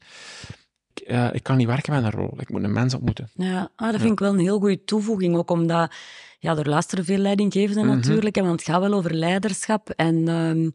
ik, 0.94 1.08
eh, 1.08 1.28
ik 1.32 1.42
kan 1.42 1.56
niet 1.56 1.66
werken 1.66 1.92
met 1.94 2.04
een 2.04 2.10
rol. 2.20 2.34
Ik 2.40 2.50
moet 2.50 2.62
een 2.62 2.72
mens 2.72 2.94
ontmoeten. 2.94 3.30
Ja, 3.34 3.70
ah, 3.76 3.90
dat 3.90 4.00
vind 4.00 4.12
ik 4.12 4.18
wel 4.18 4.32
een 4.32 4.38
heel 4.38 4.58
goede 4.58 4.84
toevoeging, 4.84 5.36
ook 5.36 5.50
omdat 5.50 5.92
ja, 6.38 6.56
er 6.56 6.68
luisteren 6.68 7.04
veel 7.04 7.18
leidinggevenden 7.18 7.86
Mhm. 7.86 7.94
natuurlijk, 7.94 8.34
hè, 8.36 8.42
want 8.42 8.60
het 8.60 8.68
gaat 8.70 8.80
wel 8.80 8.92
over 8.92 9.14
leiderschap. 9.14 9.90
En 9.90 10.28
ehm, 10.28 10.70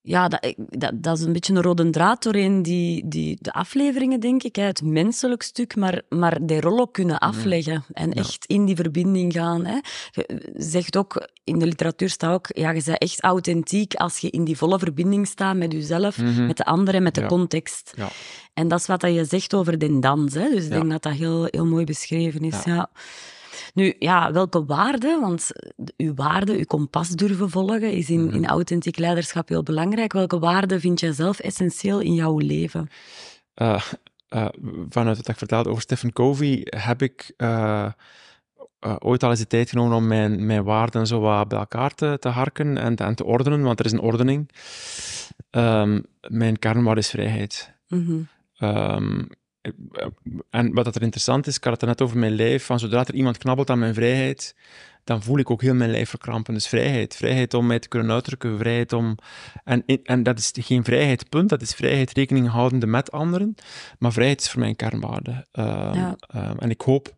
ja, 0.00 0.28
dat, 0.28 0.54
dat, 0.56 1.02
dat 1.02 1.18
is 1.18 1.24
een 1.24 1.32
beetje 1.32 1.54
een 1.54 1.62
rode 1.62 1.90
draad 1.90 2.22
doorheen 2.22 2.62
die, 2.62 3.08
die, 3.08 3.38
de 3.40 3.52
afleveringen, 3.52 4.20
denk 4.20 4.42
ik. 4.42 4.56
Hè, 4.56 4.62
het 4.62 4.82
menselijk 4.82 5.42
stuk, 5.42 5.76
maar, 5.76 6.02
maar 6.08 6.46
die 6.46 6.60
rol 6.60 6.80
ook 6.80 6.92
kunnen 6.92 7.18
afleggen 7.18 7.84
en 7.92 8.08
Ja. 8.08 8.14
echt 8.14 8.44
in 8.46 8.64
die 8.64 8.76
verbinding 8.76 9.32
gaan. 9.32 9.64
Hè. 9.64 9.78
Je 10.10 10.52
zegt 10.56 10.96
ook, 10.96 11.28
in 11.44 11.58
de 11.58 11.66
literatuur 11.66 12.10
staat 12.10 12.32
ook, 12.34 12.46
ja, 12.48 12.70
je 12.70 12.82
bent 12.84 12.98
echt 12.98 13.20
authentiek 13.22 13.94
als 13.94 14.18
je 14.18 14.30
in 14.30 14.44
die 14.44 14.56
volle 14.56 14.78
verbinding 14.78 15.26
staat 15.26 15.56
met 15.56 15.72
jezelf, 15.72 16.18
Mhm. 16.18 16.46
met 16.46 16.56
de 16.56 16.64
anderen, 16.64 17.02
met 17.02 17.14
de 17.14 17.20
Ja. 17.20 17.26
context. 17.26 17.92
Ja. 17.96 18.08
En 18.54 18.68
dat 18.68 18.78
is 18.78 18.86
wat 18.86 19.00
dat 19.00 19.14
je 19.14 19.24
zegt 19.24 19.54
over 19.54 19.78
de 19.78 19.98
dans. 19.98 20.34
Hè? 20.34 20.48
Dus 20.50 20.64
ik 20.64 20.70
denk 20.70 20.90
dat 20.90 21.02
dat 21.02 21.12
heel, 21.12 21.46
heel 21.50 21.66
mooi 21.66 21.84
beschreven 21.84 22.40
is. 22.40 22.64
Ja. 22.64 22.90
Nu, 23.74 23.94
ja, 23.98 24.32
welke 24.32 24.64
waarden, 24.64 25.20
want 25.20 25.50
uw 25.96 26.14
waarden, 26.14 26.56
uw 26.56 26.64
kompas 26.64 27.08
durven 27.08 27.50
volgen, 27.50 27.92
is 27.92 28.10
in, 28.10 28.24
Mhm. 28.24 28.34
in 28.34 28.46
authentiek 28.46 28.98
leiderschap 28.98 29.48
heel 29.48 29.62
belangrijk. 29.62 30.12
Welke 30.12 30.38
waarden 30.38 30.80
vind 30.80 31.00
jij 31.00 31.12
zelf 31.12 31.38
essentieel 31.38 32.00
in 32.00 32.14
jouw 32.14 32.38
leven? 32.38 32.88
Eh, 33.54 33.82
eh, 34.28 34.46
vanuit 34.88 35.16
wat 35.16 35.28
ik 35.28 35.36
vertelde 35.36 35.68
over 35.70 35.82
Stephen 35.82 36.12
Covey, 36.12 36.66
heb 36.76 37.02
ik 37.02 37.32
eh, 37.36 37.88
ooit 38.98 39.22
al 39.22 39.30
eens 39.30 39.38
de 39.38 39.46
tijd 39.46 39.68
genomen 39.70 39.96
om 39.96 40.06
mijn, 40.06 40.46
mijn 40.46 40.64
waarden 40.64 41.06
zo 41.06 41.20
wat 41.20 41.48
bij 41.48 41.58
elkaar 41.58 41.94
te, 41.94 42.16
te 42.20 42.28
harken 42.28 42.78
en, 42.78 42.94
te- 42.94 43.04
en 43.04 43.14
te 43.14 43.24
ordenen, 43.24 43.62
want 43.62 43.78
er 43.78 43.84
is 43.84 43.92
een 43.92 44.00
ordening. 44.00 44.50
Ehm, 45.50 46.00
mijn 46.28 46.58
kernwaarde 46.58 47.00
is 47.00 47.10
vrijheid. 47.10 47.72
Mhm. 47.88 48.10
Ehm, 48.10 48.22
eh, 48.72 49.72
en 50.50 50.74
wat 50.74 50.84
dat 50.84 50.94
er 50.94 51.02
interessant 51.02 51.46
is, 51.46 51.56
ik 51.56 51.64
had 51.64 51.72
het 51.72 51.82
er 51.82 51.88
net 51.88 52.02
over 52.02 52.18
mijn 52.18 52.34
lijf, 52.34 52.64
van 52.64 52.78
zodra 52.78 53.04
er 53.06 53.14
iemand 53.14 53.38
knabbelt 53.38 53.70
aan 53.70 53.78
mijn 53.78 53.94
vrijheid, 53.94 54.54
dan 55.04 55.22
voel 55.22 55.38
ik 55.38 55.50
ook 55.50 55.62
heel 55.62 55.74
mijn 55.74 55.90
lijf 55.90 56.08
verkrampen. 56.08 56.54
Dus 56.54 56.66
vrijheid. 56.68 57.16
Vrijheid 57.16 57.54
om 57.54 57.66
mij 57.66 57.78
te 57.78 57.88
kunnen 57.88 58.10
uitdrukken, 58.10 58.58
vrijheid 58.58 58.92
om... 58.92 59.16
En, 59.64 59.84
en 60.02 60.22
dat 60.22 60.38
is 60.38 60.52
geen 60.54 60.84
vrijheid, 60.84 61.28
punt. 61.28 61.48
Dat 61.48 61.62
is 61.62 61.74
vrijheid 61.74 62.12
rekening 62.12 62.48
houdende 62.48 62.86
met 62.86 63.12
anderen. 63.12 63.54
Maar 63.98 64.12
vrijheid 64.12 64.40
is 64.40 64.50
voor 64.50 64.60
mij 64.60 64.68
een 64.68 64.76
kernwaarde. 64.76 65.46
Ehm, 65.52 65.94
Ja. 65.94 66.16
ehm, 66.18 66.58
en 66.58 66.70
ik 66.70 66.80
hoop... 66.80 67.14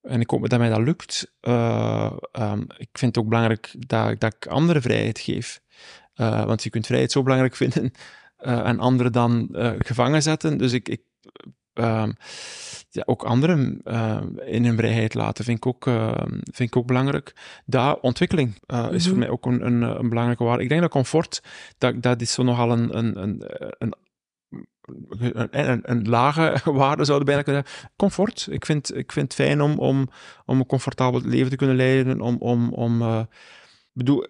En 0.00 0.20
ik 0.20 0.30
hoop 0.30 0.48
dat 0.48 0.58
mij 0.58 0.68
dat 0.68 0.78
lukt. 0.78 1.32
Eh, 1.40 2.12
ehm, 2.32 2.60
ik 2.60 2.88
vind 2.92 3.14
het 3.14 3.18
ook 3.18 3.28
belangrijk 3.28 3.74
dat, 3.78 4.20
dat 4.20 4.34
ik 4.34 4.46
anderen 4.46 4.82
vrijheid 4.82 5.18
geef. 5.18 5.60
Eh, 6.14 6.44
want 6.44 6.62
je 6.62 6.70
kunt 6.70 6.86
vrijheid 6.86 7.12
zo 7.12 7.22
belangrijk 7.22 7.56
vinden 7.62 7.92
eh, 8.40 8.68
en 8.68 8.78
anderen 8.78 9.12
dan 9.12 9.48
eh, 9.52 9.70
gevangen 9.78 10.22
zetten. 10.22 10.58
Dus 10.58 10.72
ik, 10.72 10.88
ik 10.88 11.02
ehm, 11.72 12.12
ja, 12.90 13.02
ook 13.06 13.22
anderen 13.22 13.80
eh, 13.84 14.20
in 14.44 14.64
hun 14.64 14.76
vrijheid 14.76 15.14
laten, 15.14 15.44
vind 15.44 15.56
ik 15.56 15.66
ook, 15.66 15.86
eh, 15.86 16.26
vind 16.52 16.58
ik 16.70 16.76
ook 16.76 16.86
belangrijk. 16.86 17.34
Daar, 17.66 17.96
ontwikkeling 17.96 18.54
is 18.90 19.02
voor 19.04 19.10
Mhm. 19.10 19.18
mij 19.18 19.28
ook 19.28 19.46
een, 19.46 19.66
een, 19.66 19.82
een 19.82 20.08
belangrijke 20.08 20.44
waarde. 20.44 20.62
Ik 20.62 20.68
denk 20.68 20.80
dat 20.80 20.90
comfort, 20.90 21.42
dat, 21.78 22.02
dat 22.02 22.20
is 22.20 22.32
zo 22.32 22.42
nogal 22.42 22.70
een, 22.70 22.96
een, 22.98 23.22
een, 23.22 23.42
een, 23.78 23.94
een, 25.18 25.70
een, 25.70 25.80
een 25.90 26.08
lage 26.08 26.60
waarde, 26.72 27.04
zouden 27.04 27.26
bijna 27.26 27.42
kunnen 27.42 27.64
zeggen. 27.66 27.90
Comfort. 27.96 28.48
Ik 28.50 28.66
vind, 28.66 28.96
ik 28.96 29.12
vind 29.12 29.32
het 29.32 29.46
fijn 29.46 29.60
om, 29.60 29.78
om, 29.78 30.08
om 30.46 30.58
een 30.58 30.66
comfortabel 30.66 31.20
leven 31.24 31.50
te 31.50 31.56
kunnen 31.56 31.76
leiden, 31.76 32.20
om... 32.20 32.36
om, 32.38 32.72
om 32.72 33.26
bedoel, 33.92 34.26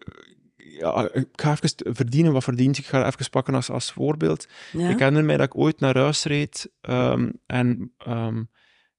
ja, 0.78 1.08
ik 1.12 1.28
ga 1.32 1.50
even 1.50 1.94
verdienen 1.94 2.32
wat 2.32 2.44
verdient. 2.44 2.78
Ik 2.78 2.86
ga 2.86 3.06
even 3.06 3.30
pakken 3.30 3.54
als, 3.54 3.70
als 3.70 3.92
voorbeeld. 3.92 4.48
Ja? 4.72 4.88
Ik 4.88 4.98
herinner 4.98 5.24
mij 5.24 5.36
dat 5.36 5.46
ik 5.46 5.56
ooit 5.56 5.80
naar 5.80 5.96
huis 5.96 6.24
reed 6.24 6.70
ehm, 6.80 7.30
en 7.46 7.92
ehm, 7.98 8.42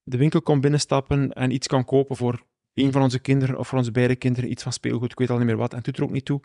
de 0.02 0.16
winkel 0.16 0.42
kon 0.42 0.60
binnenstappen 0.60 1.32
en 1.32 1.50
iets 1.50 1.66
kan 1.66 1.84
kopen 1.84 2.16
voor 2.16 2.42
een 2.74 2.92
van 2.92 3.02
onze 3.02 3.18
kinderen 3.18 3.58
of 3.58 3.68
voor 3.68 3.78
onze 3.78 3.90
beide 3.90 4.16
kinderen, 4.16 4.50
iets 4.50 4.62
van 4.62 4.72
speelgoed, 4.72 5.12
ik 5.12 5.18
weet 5.18 5.30
al 5.30 5.36
niet 5.36 5.46
meer 5.46 5.56
wat, 5.56 5.70
en 5.70 5.76
het 5.76 5.84
doet 5.84 5.96
er 5.96 6.02
ook 6.02 6.10
niet 6.10 6.24
toe. 6.24 6.40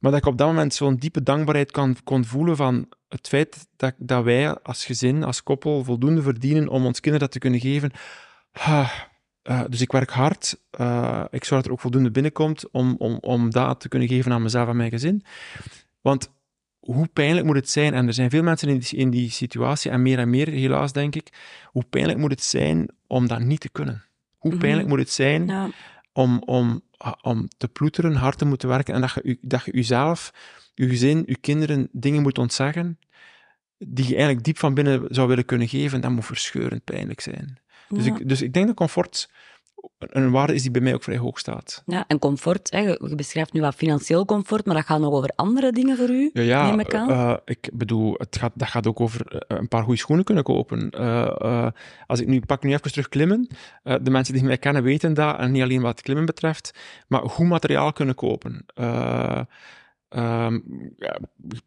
Maar 0.00 0.10
dat 0.10 0.20
ik 0.20 0.26
op 0.26 0.38
dat 0.38 0.46
moment 0.46 0.74
zo'n 0.74 0.96
diepe 0.96 1.22
dankbaarheid 1.22 1.70
kan, 1.70 1.96
kon 2.04 2.24
voelen 2.24 2.56
van 2.56 2.88
het 3.08 3.28
feit 3.28 3.66
dat, 3.76 3.94
dat 3.98 4.24
wij 4.24 4.54
als 4.54 4.84
gezin, 4.84 5.22
als 5.22 5.42
koppel, 5.42 5.84
voldoende 5.84 6.22
verdienen 6.22 6.68
om 6.68 6.86
ons 6.86 7.00
kinderen 7.00 7.26
dat 7.26 7.30
te 7.30 7.38
kunnen 7.38 7.60
geven. 7.60 7.90
Eh, 9.44 9.60
dus 9.68 9.80
ik 9.80 9.92
werk 9.92 10.10
hard. 10.10 10.58
eh, 10.70 11.24
ik 11.30 11.44
zorg 11.44 11.60
dat 11.60 11.64
er 11.66 11.72
ook 11.72 11.80
voldoende 11.80 12.10
binnenkomt 12.10 12.70
om, 12.70 12.94
om, 12.98 13.18
om 13.20 13.50
dat 13.50 13.80
te 13.80 13.88
kunnen 13.88 14.08
geven 14.08 14.32
aan 14.32 14.42
mezelf 14.42 14.68
en 14.68 14.76
mijn 14.76 14.90
gezin. 14.90 15.24
Want 16.00 16.32
hoe 16.78 17.06
pijnlijk 17.12 17.46
moet 17.46 17.56
het 17.56 17.70
zijn, 17.70 17.94
en 17.94 18.06
er 18.06 18.12
zijn 18.12 18.30
veel 18.30 18.42
mensen 18.42 18.68
in 18.68 18.78
die, 18.78 18.98
in 18.98 19.10
die 19.10 19.30
situatie, 19.30 19.90
en 19.90 20.02
meer 20.02 20.18
en 20.18 20.30
meer 20.30 20.48
helaas 20.48 20.92
denk 20.92 21.14
ik, 21.14 21.28
hoe 21.64 21.84
pijnlijk 21.90 22.18
moet 22.18 22.30
het 22.30 22.42
zijn 22.42 22.88
om 23.06 23.28
dat 23.28 23.40
niet 23.40 23.60
te 23.60 23.68
kunnen? 23.68 24.02
Hoe 24.38 24.50
Mhm. 24.50 24.60
pijnlijk 24.60 24.88
moet 24.88 24.98
het 24.98 25.10
zijn 25.10 25.46
Ja. 25.46 25.68
om, 26.12 26.42
om, 26.44 26.80
om 27.22 27.48
te 27.56 27.68
ploeteren, 27.68 28.14
hard 28.14 28.38
te 28.38 28.44
moeten 28.44 28.68
werken 28.68 28.94
en 28.94 29.00
dat 29.00 29.12
je, 29.22 29.38
dat 29.40 29.64
je 29.64 29.72
jezelf, 29.74 30.32
je 30.74 30.88
gezin, 30.88 31.22
je 31.26 31.36
kinderen 31.36 31.88
dingen 31.92 32.22
moet 32.22 32.38
ontzeggen 32.38 32.98
die 33.78 34.04
je 34.04 34.14
eigenlijk 34.14 34.44
diep 34.44 34.58
van 34.58 34.74
binnen 34.74 35.02
zou 35.08 35.28
willen 35.28 35.44
kunnen 35.44 35.68
geven, 35.68 36.00
dat 36.00 36.10
moet 36.10 36.26
verscheurend 36.26 36.84
pijnlijk 36.84 37.20
zijn. 37.20 37.58
Dus, 37.94 38.04
Ja. 38.04 38.14
ik, 38.14 38.28
dus 38.28 38.42
ik 38.42 38.52
denk 38.52 38.66
dat 38.66 38.76
comfort 38.76 39.28
een 39.98 40.30
waarde 40.30 40.54
is 40.54 40.62
die 40.62 40.70
bij 40.70 40.80
mij 40.80 40.94
ook 40.94 41.02
vrij 41.02 41.16
hoog 41.16 41.38
staat. 41.38 41.82
Ja, 41.86 42.04
en 42.06 42.18
comfort, 42.18 42.70
hè, 42.70 42.78
je 42.78 43.12
beschrijft 43.16 43.52
nu 43.52 43.60
wat 43.60 43.74
financieel 43.74 44.24
comfort, 44.24 44.66
maar 44.66 44.74
dat 44.74 44.84
gaat 44.84 45.00
nog 45.00 45.12
over 45.12 45.30
andere 45.36 45.72
dingen 45.72 45.96
voor 45.96 46.08
u, 46.08 46.30
Ja, 46.32 46.42
ja 46.42 46.66
neem 46.66 46.80
ik 46.80 46.94
aan. 46.94 47.10
eh, 47.10 47.36
ik 47.44 47.70
bedoel, 47.72 48.14
het 48.18 48.36
gaat, 48.36 48.52
dat 48.54 48.68
gaat 48.68 48.86
ook 48.86 49.00
over 49.00 49.26
eh, 49.26 49.58
een 49.58 49.68
paar 49.68 49.82
goede 49.82 49.98
schoenen 49.98 50.24
kunnen 50.24 50.44
kopen. 50.44 50.90
Eh, 50.90 51.68
als 52.06 52.20
ik 52.20 52.26
nu 52.26 52.40
pak 52.40 52.62
nu 52.62 52.72
even 52.72 52.90
terug 52.92 53.08
klimmen. 53.08 53.48
De 53.82 54.10
mensen 54.10 54.34
die 54.34 54.44
mij 54.44 54.58
kennen 54.58 54.82
weten 54.82 55.14
dat, 55.14 55.38
en 55.38 55.50
niet 55.52 55.62
alleen 55.62 55.80
wat 55.82 56.00
klimmen 56.02 56.26
betreft, 56.26 56.78
maar 57.08 57.28
goed 57.28 57.46
materiaal 57.46 57.92
kunnen 57.92 58.14
kopen. 58.14 58.64
Eh, 58.74 59.40
ehm, 60.08 60.60
ja, 60.96 61.18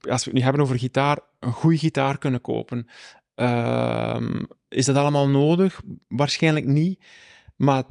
als 0.10 0.24
we 0.24 0.30
het 0.30 0.34
nu 0.34 0.42
hebben 0.42 0.62
over 0.62 0.80
gitaar, 0.80 1.20
een 1.40 1.52
goede 1.52 1.78
gitaar 1.78 2.18
kunnen 2.18 2.42
kopen. 2.42 2.88
Ehm, 3.36 4.44
is 4.70 4.86
dat 4.86 4.96
allemaal 4.96 5.28
nodig? 5.28 5.82
Waarschijnlijk 6.08 6.66
niet. 6.66 7.04
Maar 7.56 7.84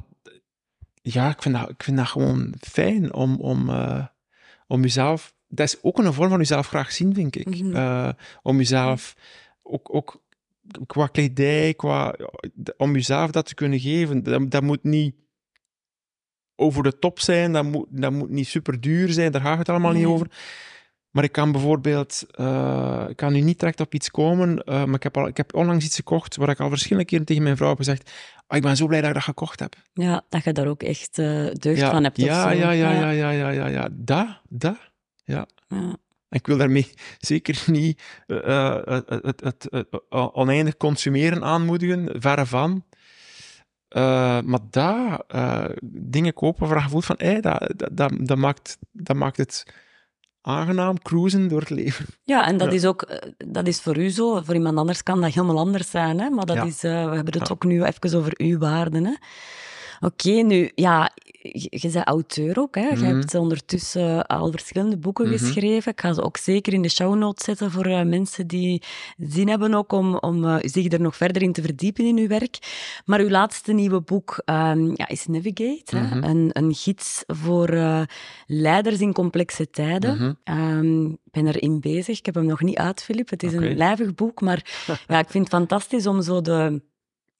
ja, 1.01 1.29
ik 1.29 1.41
vind 1.41 1.55
dat, 1.55 1.69
ik 1.69 1.83
vind 1.83 1.97
dat 1.97 2.07
gewoon 2.07 2.53
fijn 2.59 3.13
om, 3.13 3.35
om, 3.35 3.69
eh, 3.69 4.05
om 4.67 4.81
jezelf... 4.81 5.35
Dat 5.47 5.67
is 5.67 5.83
ook 5.83 5.97
een 5.97 6.13
vorm 6.13 6.29
van 6.29 6.37
jezelf 6.37 6.67
graag 6.67 6.91
zien, 6.91 7.13
vind 7.13 7.35
ik. 7.35 7.49
Mhm. 7.49 7.75
Eh, 7.75 8.09
om 8.41 8.57
jezelf 8.57 9.15
ook, 9.63 9.95
ook 9.95 10.21
qua 10.85 11.07
kledij, 11.07 11.73
qua, 11.73 12.15
om 12.77 12.93
jezelf 12.93 13.31
dat 13.31 13.45
te 13.45 13.55
kunnen 13.55 13.79
geven. 13.79 14.23
Dat, 14.23 14.51
dat 14.51 14.63
moet 14.63 14.83
niet 14.83 15.15
over 16.55 16.83
de 16.83 16.99
top 16.99 17.19
zijn, 17.19 17.53
dat 17.53 17.63
moet, 17.63 17.87
dat 17.89 18.11
moet 18.11 18.29
niet 18.29 18.47
super 18.47 18.81
duur 18.81 19.11
zijn, 19.11 19.31
daar 19.31 19.41
gaat 19.41 19.57
het 19.57 19.69
allemaal 19.69 19.91
niet 19.91 20.05
over. 20.05 20.27
Maar 21.17 21.25
ik 21.25 21.31
kan 21.31 21.51
bijvoorbeeld, 21.51 22.25
eh, 22.31 23.05
ik 23.09 23.15
kan 23.15 23.33
nu 23.33 23.41
niet 23.41 23.59
direct 23.59 23.79
op 23.79 23.93
iets 23.93 24.11
komen, 24.11 24.63
eh, 24.63 24.83
maar 24.83 24.95
ik 24.95 25.03
heb, 25.03 25.17
al, 25.17 25.27
ik 25.27 25.37
heb 25.37 25.55
onlangs 25.55 25.85
iets 25.85 25.95
gekocht 25.95 26.35
waar 26.35 26.49
ik 26.49 26.59
al 26.59 26.69
verschillende 26.69 27.05
keren 27.05 27.25
tegen 27.25 27.43
mijn 27.43 27.57
vrouw 27.57 27.69
heb 27.69 27.77
gezegd, 27.77 28.11
"Ah, 28.47 28.57
ik 28.57 28.63
ben 28.63 28.75
zo 28.75 28.87
blij 28.87 28.99
dat 28.99 29.09
ik 29.09 29.15
dat 29.15 29.23
gekocht 29.23 29.59
heb. 29.59 29.75
Ja, 29.93 30.25
dat 30.29 30.43
je 30.43 30.53
daar 30.53 30.67
ook 30.67 30.83
echt 30.83 31.17
eh, 31.17 31.25
deugd 31.51 31.79
ja, 31.79 31.89
van 31.91 32.03
hebt. 32.03 32.17
ja, 32.17 32.51
ja, 32.51 32.71
ja, 32.71 32.91
ja, 32.91 33.09
ja, 33.09 33.29
ja, 33.29 33.49
ja, 33.49 33.67
ja. 33.67 33.89
Dat, 33.91 34.27
dat. 34.49 34.77
ja. 35.23 35.47
En 35.67 35.99
ik 36.29 36.47
wil 36.47 36.57
daarmee 36.57 36.89
zeker 37.17 37.63
niet 37.65 38.01
het, 38.25 39.41
het, 39.41 39.67
het, 39.69 39.87
oneindig 40.09 40.77
consumeren 40.77 41.43
aanmoedigen, 41.43 42.21
verre 42.21 42.45
van. 42.45 42.83
Maar 44.45 44.59
daar, 44.69 45.21
dingen 45.91 46.33
kopen 46.33 46.67
waar 46.67 46.83
je 46.83 46.89
voelt 46.89 47.05
van, 47.05 47.15
hey, 47.19 47.41
dat, 47.41 47.73
dat, 47.75 47.89
dat, 47.91 48.11
dat 48.19 48.37
maakt, 48.37 48.77
dat 48.91 49.15
maakt 49.15 49.37
het 49.37 49.65
aangenaam 50.47 51.01
cruisen 51.01 51.47
door 51.47 51.59
het 51.59 51.69
leven. 51.69 52.05
Ja, 52.23 52.47
en 52.47 52.57
dat 52.57 52.67
Ja. 52.67 52.73
is 52.73 52.85
ook 52.85 53.07
dat 53.07 53.65
dat 53.67 53.67
is 53.67 53.81
voor 53.81 53.97
u 53.97 54.09
zo. 54.09 54.41
Voor 54.43 54.55
iemand 54.55 54.77
anders 54.77 55.03
kan 55.03 55.21
dat 55.21 55.33
helemaal 55.33 55.57
anders 55.57 55.89
zijn. 55.89 56.19
Hè? 56.19 56.29
Maar 56.29 56.45
dat 56.45 56.55
Ja. 56.55 56.63
is, 56.63 56.83
eh, 56.83 57.09
we 57.09 57.15
hebben 57.15 57.39
het 57.39 57.51
ook 57.51 57.63
nu 57.63 57.83
even 57.83 58.17
over 58.19 58.33
uw 58.37 58.57
waarden. 58.57 59.05
Hè? 59.05 59.13
Oké, 59.99 60.29
nu, 60.31 60.71
ja, 60.75 61.11
je, 61.41 61.67
je 61.69 61.89
bent 61.91 62.05
auteur 62.05 62.59
ook. 62.59 62.75
Hè? 62.75 62.87
Je 62.89 62.95
Mhm. 62.95 63.05
hebt 63.05 63.35
ondertussen 63.35 64.25
al 64.27 64.51
verschillende 64.51 64.97
boeken 64.97 65.27
Mhm. 65.29 65.37
geschreven. 65.37 65.91
Ik 65.91 66.01
ga 66.01 66.13
ze 66.13 66.21
ook 66.23 66.37
zeker 66.37 66.73
in 66.73 66.81
de 66.81 66.89
show 66.89 67.15
notes 67.15 67.45
zetten 67.45 67.71
voor 67.71 67.85
eh, 67.85 68.03
mensen 68.03 68.47
die 68.47 68.81
zin 69.17 69.47
hebben 69.49 69.73
ook 69.73 69.91
om, 69.91 70.15
om 70.17 70.45
eh, 70.45 70.55
zich 70.61 70.91
er 70.91 71.01
nog 71.01 71.15
verder 71.15 71.41
in 71.41 71.53
te 71.53 71.61
verdiepen 71.61 72.05
in 72.05 72.17
uw 72.17 72.27
werk. 72.27 72.57
Maar 73.05 73.19
uw 73.19 73.29
laatste 73.29 73.73
nieuwe 73.73 74.01
boek 74.01 74.41
ehm, 74.45 74.85
ja, 74.93 75.07
is 75.07 75.25
Navigate. 75.27 75.97
hè? 75.97 76.01
Mhm. 76.01 76.23
Een, 76.23 76.49
een 76.53 76.73
gids 76.73 77.23
voor 77.27 77.69
eh, 77.69 78.01
leiders 78.45 78.99
in 78.99 79.13
complexe 79.13 79.69
tijden. 79.69 80.37
Ehm, 80.43 81.05
ik 81.05 81.17
ben 81.31 81.47
erin 81.47 81.79
bezig. 81.79 82.17
Ik 82.19 82.25
heb 82.25 82.35
hem 82.35 82.45
nog 82.45 82.61
niet 82.61 82.77
uit, 82.77 83.03
Filip. 83.03 83.29
Het 83.29 83.43
is 83.43 83.53
een 83.53 83.77
lijvig 83.77 84.15
boek, 84.15 84.41
maar 84.41 84.85
ja, 85.07 85.19
ik 85.19 85.29
vind 85.29 85.43
het 85.43 85.53
fantastisch 85.53 86.07
om 86.07 86.21
zo 86.21 86.41
de... 86.41 86.81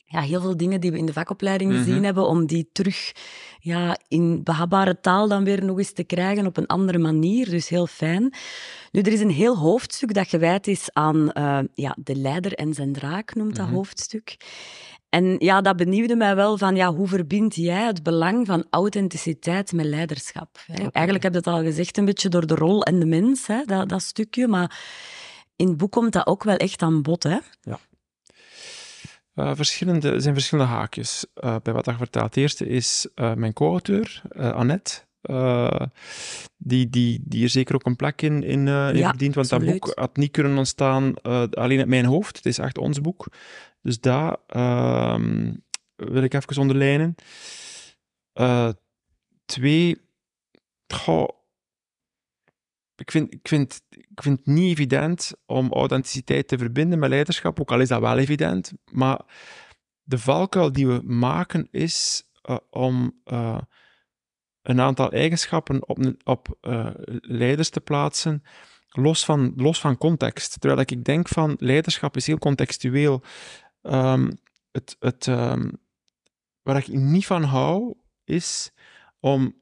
Ja, 0.09 0.21
heel 0.21 0.41
veel 0.41 0.57
dingen 0.57 0.81
die 0.81 0.91
we 0.91 0.97
in 0.97 1.05
de 1.05 1.13
vakopleiding 1.13 1.71
Mhm. 1.71 1.79
gezien 1.83 2.03
hebben, 2.03 2.27
om 2.27 2.45
die 2.45 2.69
terug 2.71 3.11
ja, 3.59 3.97
in 4.07 4.43
behapbare 4.43 4.99
taal 4.99 5.27
dan 5.27 5.43
weer 5.43 5.65
nog 5.65 5.77
eens 5.77 5.91
te 5.93 6.03
krijgen 6.03 6.45
op 6.45 6.57
een 6.57 6.65
andere 6.67 6.97
manier. 6.97 7.49
Dus 7.49 7.69
heel 7.69 7.87
fijn. 7.87 8.33
Nu, 8.91 9.01
er 9.01 9.11
is 9.13 9.19
een 9.19 9.29
heel 9.29 9.57
hoofdstuk 9.57 10.13
dat 10.13 10.27
gewijd 10.27 10.67
is 10.67 10.89
aan 10.93 11.31
eh, 11.31 11.59
ja, 11.73 11.95
de 12.03 12.15
leider 12.15 12.53
en 12.53 12.73
zijn 12.73 12.93
draak, 12.93 13.35
noemt 13.35 13.55
dat 13.55 13.65
Mhm. 13.65 13.75
hoofdstuk. 13.75 14.37
En 15.09 15.35
ja, 15.39 15.61
dat 15.61 15.75
benieuwde 15.75 16.15
mij 16.15 16.35
wel 16.35 16.57
van, 16.57 16.75
ja, 16.75 16.93
hoe 16.93 17.07
verbind 17.07 17.55
jij 17.55 17.85
het 17.85 18.03
belang 18.03 18.45
van 18.47 18.65
authenticiteit 18.69 19.71
met 19.71 19.85
leiderschap? 19.85 20.57
Hè? 20.65 20.73
Eigenlijk 20.91 21.23
heb 21.23 21.31
je 21.31 21.37
het 21.37 21.47
al 21.47 21.61
gezegd, 21.63 21.97
een 21.97 22.05
beetje 22.05 22.29
door 22.29 22.47
de 22.47 22.55
rol 22.55 22.83
en 22.83 22.99
de 22.99 23.05
mens, 23.05 23.47
hè, 23.47 23.63
dat, 23.65 23.89
dat 23.89 24.01
stukje. 24.01 24.47
Maar 24.47 24.79
in 25.55 25.67
het 25.67 25.77
boek 25.77 25.91
komt 25.91 26.11
dat 26.13 26.27
ook 26.27 26.43
wel 26.43 26.55
echt 26.55 26.81
aan 26.81 27.01
bod, 27.01 27.23
hè? 27.23 27.37
Eh, 29.37 29.51
verschillende, 29.55 30.11
er 30.11 30.21
zijn 30.21 30.33
verschillende 30.33 30.71
haakjes 30.71 31.25
eh, 31.33 31.55
bij 31.63 31.73
wat 31.73 31.85
je 31.85 31.93
vertelt. 31.97 32.25
Het 32.25 32.37
eerste 32.37 32.67
is 32.67 33.07
eh, 33.15 33.33
mijn 33.33 33.53
co-auteur, 33.53 34.21
Annette. 34.35 35.05
Die, 36.57 36.89
die, 36.89 37.21
die 37.23 37.43
er 37.43 37.49
zeker 37.49 37.75
ook 37.75 37.85
een 37.85 37.95
plek 37.95 38.21
in, 38.21 38.43
in, 38.43 38.65
Ja, 38.67 39.13
want 39.33 39.49
dat 39.49 39.65
boek 39.65 39.91
had 39.95 40.17
niet 40.17 40.31
kunnen 40.31 40.57
ontstaan 40.57 41.21
alleen 41.51 41.79
uit 41.79 41.87
mijn 41.87 42.05
hoofd. 42.05 42.35
Het 42.35 42.45
is 42.45 42.57
echt 42.57 42.77
ons 42.77 43.01
boek. 43.01 43.27
Dus 43.81 43.99
daar 43.99 44.37
ehm, 44.47 45.53
wil 45.95 46.23
ik 46.23 46.33
even 46.33 46.61
onderlijnen. 46.61 47.15
Twee, 49.45 49.97
goh, 50.87 51.29
ik 52.99 53.11
vind, 53.11 53.33
ik, 53.33 53.47
vind, 53.47 53.81
ik 53.89 54.21
vind 54.21 54.37
het 54.37 54.47
niet 54.47 54.71
evident 54.71 55.33
om 55.45 55.73
authenticiteit 55.73 56.47
te 56.47 56.57
verbinden 56.57 56.99
met 56.99 57.09
leiderschap, 57.09 57.59
ook 57.59 57.71
al 57.71 57.79
is 57.79 57.87
dat 57.87 57.99
wel 57.99 58.17
evident. 58.17 58.73
Maar 58.91 59.21
de 60.03 60.17
valkuil 60.17 60.71
die 60.71 60.87
we 60.87 61.01
maken 61.03 61.67
is 61.71 62.23
eh, 62.41 62.57
om 62.69 63.19
eh, 63.23 63.61
een 64.61 64.81
aantal 64.81 65.11
eigenschappen 65.11 65.87
op, 65.87 66.13
op 66.23 66.57
eh, 66.61 66.89
leiders 67.21 67.69
te 67.69 67.81
plaatsen, 67.81 68.43
los 68.89 69.25
van, 69.25 69.53
los 69.55 69.79
van 69.79 69.97
context. 69.97 70.59
Terwijl 70.59 70.81
ik 70.81 71.05
denk 71.05 71.27
van 71.27 71.55
leiderschap 71.59 72.15
is 72.15 72.27
heel 72.27 72.37
contextueel. 72.37 73.23
Ehm, 73.81 74.31
het, 74.71 74.95
het, 74.99 75.27
ehm, 75.27 75.69
waar 76.61 76.77
ik 76.77 76.87
niet 76.87 77.25
van 77.25 77.43
hou, 77.43 77.95
is 78.23 78.71
om 79.19 79.55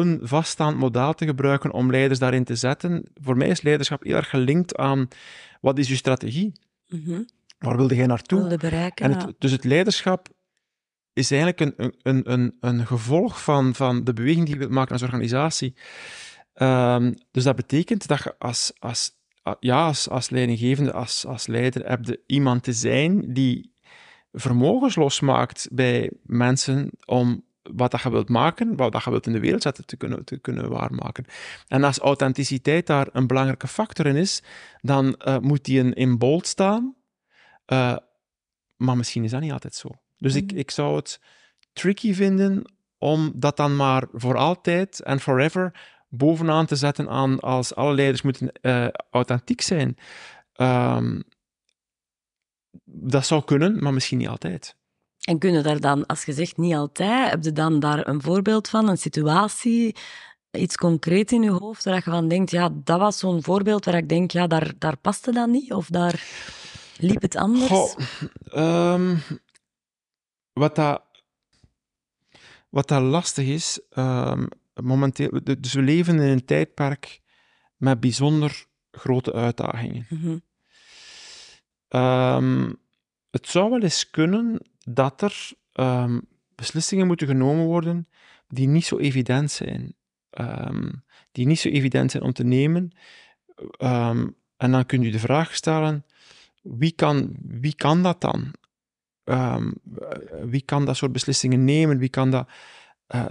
een 0.00 0.20
vaststaand 0.22 0.76
model 0.76 1.14
te 1.14 1.26
gebruiken 1.26 1.72
om 1.72 1.90
leiders 1.90 2.18
daarin 2.18 2.44
te 2.44 2.56
zetten. 2.56 3.04
Voor 3.14 3.36
mij 3.36 3.48
is 3.48 3.62
leiderschap 3.62 4.02
heel 4.02 4.16
erg 4.16 4.30
gelinkt 4.30 4.76
aan 4.76 5.08
wat 5.60 5.78
is 5.78 5.88
je 5.88 5.96
strategie? 5.96 6.52
Mhm. 6.88 7.22
Waar 7.58 7.76
wilde 7.76 7.94
jij 7.94 8.06
naartoe? 8.06 8.38
Wilde 8.38 8.56
bereiken. 8.56 9.04
En 9.04 9.10
ja. 9.10 9.32
dus 9.38 9.50
het 9.50 9.64
leiderschap 9.64 10.28
is 11.12 11.30
eigenlijk 11.30 11.60
een, 11.60 11.94
een, 12.02 12.32
een, 12.32 12.56
een 12.60 12.86
gevolg 12.86 13.42
van, 13.42 13.74
van 13.74 14.04
de 14.04 14.12
beweging 14.12 14.44
die 14.44 14.54
je 14.54 14.60
wilt 14.60 14.72
maken 14.72 14.92
als 14.92 15.02
organisatie. 15.02 15.74
Ehm, 16.52 17.12
dus 17.30 17.44
dat 17.44 17.56
betekent 17.56 18.06
dat 18.06 18.22
je 18.22 18.34
als, 18.38 18.72
als, 18.78 19.10
ja, 19.60 19.86
als, 19.86 20.08
als 20.08 20.30
leidinggevende, 20.30 20.92
als, 20.92 21.26
als 21.26 21.46
leider, 21.46 21.88
heb 21.88 22.04
je 22.04 22.20
iemand 22.26 22.62
te 22.62 22.72
zijn 22.72 23.32
die 23.32 23.72
vermogens 24.32 24.94
losmaakt 24.94 25.68
bij 25.72 26.10
mensen 26.22 26.90
om 27.04 27.44
wat 27.74 27.90
dat 27.90 28.02
je 28.02 28.10
wilt 28.10 28.28
maken, 28.28 28.76
wat 28.76 28.92
dat 28.92 29.04
je 29.04 29.10
wilt 29.10 29.26
in 29.26 29.32
de 29.32 29.40
wereld 29.40 29.62
zetten, 29.62 29.86
te 29.86 29.96
kunnen, 29.96 30.24
te 30.24 30.38
kunnen 30.38 30.70
waarmaken. 30.70 31.24
En 31.68 31.84
als 31.84 31.98
authenticiteit 31.98 32.86
daar 32.86 33.08
een 33.12 33.26
belangrijke 33.26 33.68
factor 33.68 34.06
in 34.06 34.16
is, 34.16 34.42
dan 34.80 35.14
eh, 35.14 35.38
moet 35.38 35.64
die 35.64 35.78
in, 35.78 35.92
in 35.92 36.18
bold 36.18 36.46
staan, 36.46 36.94
eh, 37.64 37.96
maar 38.76 38.96
misschien 38.96 39.24
is 39.24 39.30
dat 39.30 39.40
niet 39.40 39.52
altijd 39.52 39.74
zo. 39.74 39.88
Dus 40.16 40.34
ik, 40.34 40.50
Mhm. 40.50 40.60
ik 40.60 40.70
zou 40.70 40.96
het 40.96 41.20
tricky 41.72 42.14
vinden 42.14 42.74
om 42.98 43.32
dat 43.34 43.56
dan 43.56 43.76
maar 43.76 44.06
voor 44.12 44.36
altijd 44.36 45.00
en 45.00 45.20
forever 45.20 45.94
bovenaan 46.08 46.66
te 46.66 46.76
zetten 46.76 47.08
aan 47.08 47.40
als 47.40 47.74
alle 47.74 47.94
leiders 47.94 48.22
moeten 48.22 48.52
eh, 48.52 48.88
authentiek 49.10 49.60
zijn. 49.60 49.96
Ehm, 50.52 51.20
dat 52.84 53.26
zou 53.26 53.44
kunnen, 53.44 53.82
maar 53.82 53.92
misschien 53.92 54.18
niet 54.18 54.28
altijd. 54.28 54.76
En 55.26 55.38
kunnen 55.38 55.62
daar 55.62 55.80
dan, 55.80 56.06
als 56.06 56.24
je 56.24 56.32
zegt 56.32 56.56
niet 56.56 56.74
altijd, 56.74 57.30
heb 57.30 57.44
je 57.44 57.52
dan 57.52 57.80
daar 57.80 58.08
een 58.08 58.22
voorbeeld 58.22 58.68
van, 58.68 58.88
een 58.88 58.98
situatie, 58.98 59.96
iets 60.50 60.76
concreet 60.76 61.32
in 61.32 61.42
je 61.42 61.50
hoofd, 61.50 61.84
waar 61.84 61.94
je 61.94 62.02
van 62.02 62.28
denkt, 62.28 62.50
ja, 62.50 62.70
dat 62.74 62.98
was 62.98 63.18
zo'n 63.18 63.42
voorbeeld 63.42 63.84
waar 63.84 63.94
ik 63.94 64.08
denk, 64.08 64.30
ja, 64.30 64.46
daar, 64.46 64.72
daar 64.78 64.96
paste 64.96 65.32
dat 65.32 65.48
niet, 65.48 65.72
of 65.72 65.88
daar 65.88 66.24
liep 66.98 67.22
het 67.22 67.36
anders? 67.36 67.68
Goh, 67.68 67.94
ehm, 68.44 69.16
wat, 70.52 70.74
dat, 70.74 71.02
wat 72.68 72.88
dat 72.88 73.02
lastig 73.02 73.46
is, 73.46 73.80
ehm, 73.90 74.46
momenteel, 74.74 75.40
dus 75.58 75.72
we 75.72 75.82
leven 75.82 76.14
in 76.14 76.28
een 76.28 76.44
tijdperk 76.44 77.20
met 77.76 78.00
bijzonder 78.00 78.66
grote 78.90 79.32
uitdagingen. 79.32 80.06
Mhm. 80.08 80.38
Ehm, 81.88 82.72
het 83.30 83.48
zou 83.48 83.70
wel 83.70 83.80
eens 83.80 84.10
kunnen 84.10 84.60
dat 84.88 85.22
er 85.22 85.50
ehm, 85.72 86.20
beslissingen 86.54 87.06
moeten 87.06 87.26
genomen 87.26 87.64
worden 87.64 88.08
die 88.48 88.68
niet 88.68 88.84
zo 88.84 88.98
evident 88.98 89.50
zijn. 89.50 89.94
Ehm, 90.30 90.92
die 91.32 91.46
niet 91.46 91.58
zo 91.58 91.68
evident 91.68 92.10
zijn 92.10 92.22
om 92.22 92.32
te 92.32 92.44
nemen. 92.44 92.92
Ehm, 93.70 94.28
en 94.56 94.70
dan 94.70 94.86
kun 94.86 95.02
je 95.02 95.10
de 95.10 95.18
vraag 95.18 95.54
stellen, 95.54 96.04
wie 96.62 96.92
kan, 96.92 97.34
wie 97.42 97.74
kan 97.74 98.02
dat 98.02 98.20
dan? 98.20 98.52
Wie 100.44 100.62
kan 100.62 100.84
dat 100.84 100.96
soort 100.96 101.12
beslissingen 101.12 101.64
nemen? 101.64 101.98
Wie 101.98 102.08
kan 102.08 102.30
dat... 102.30 102.48
eh, 103.06 103.26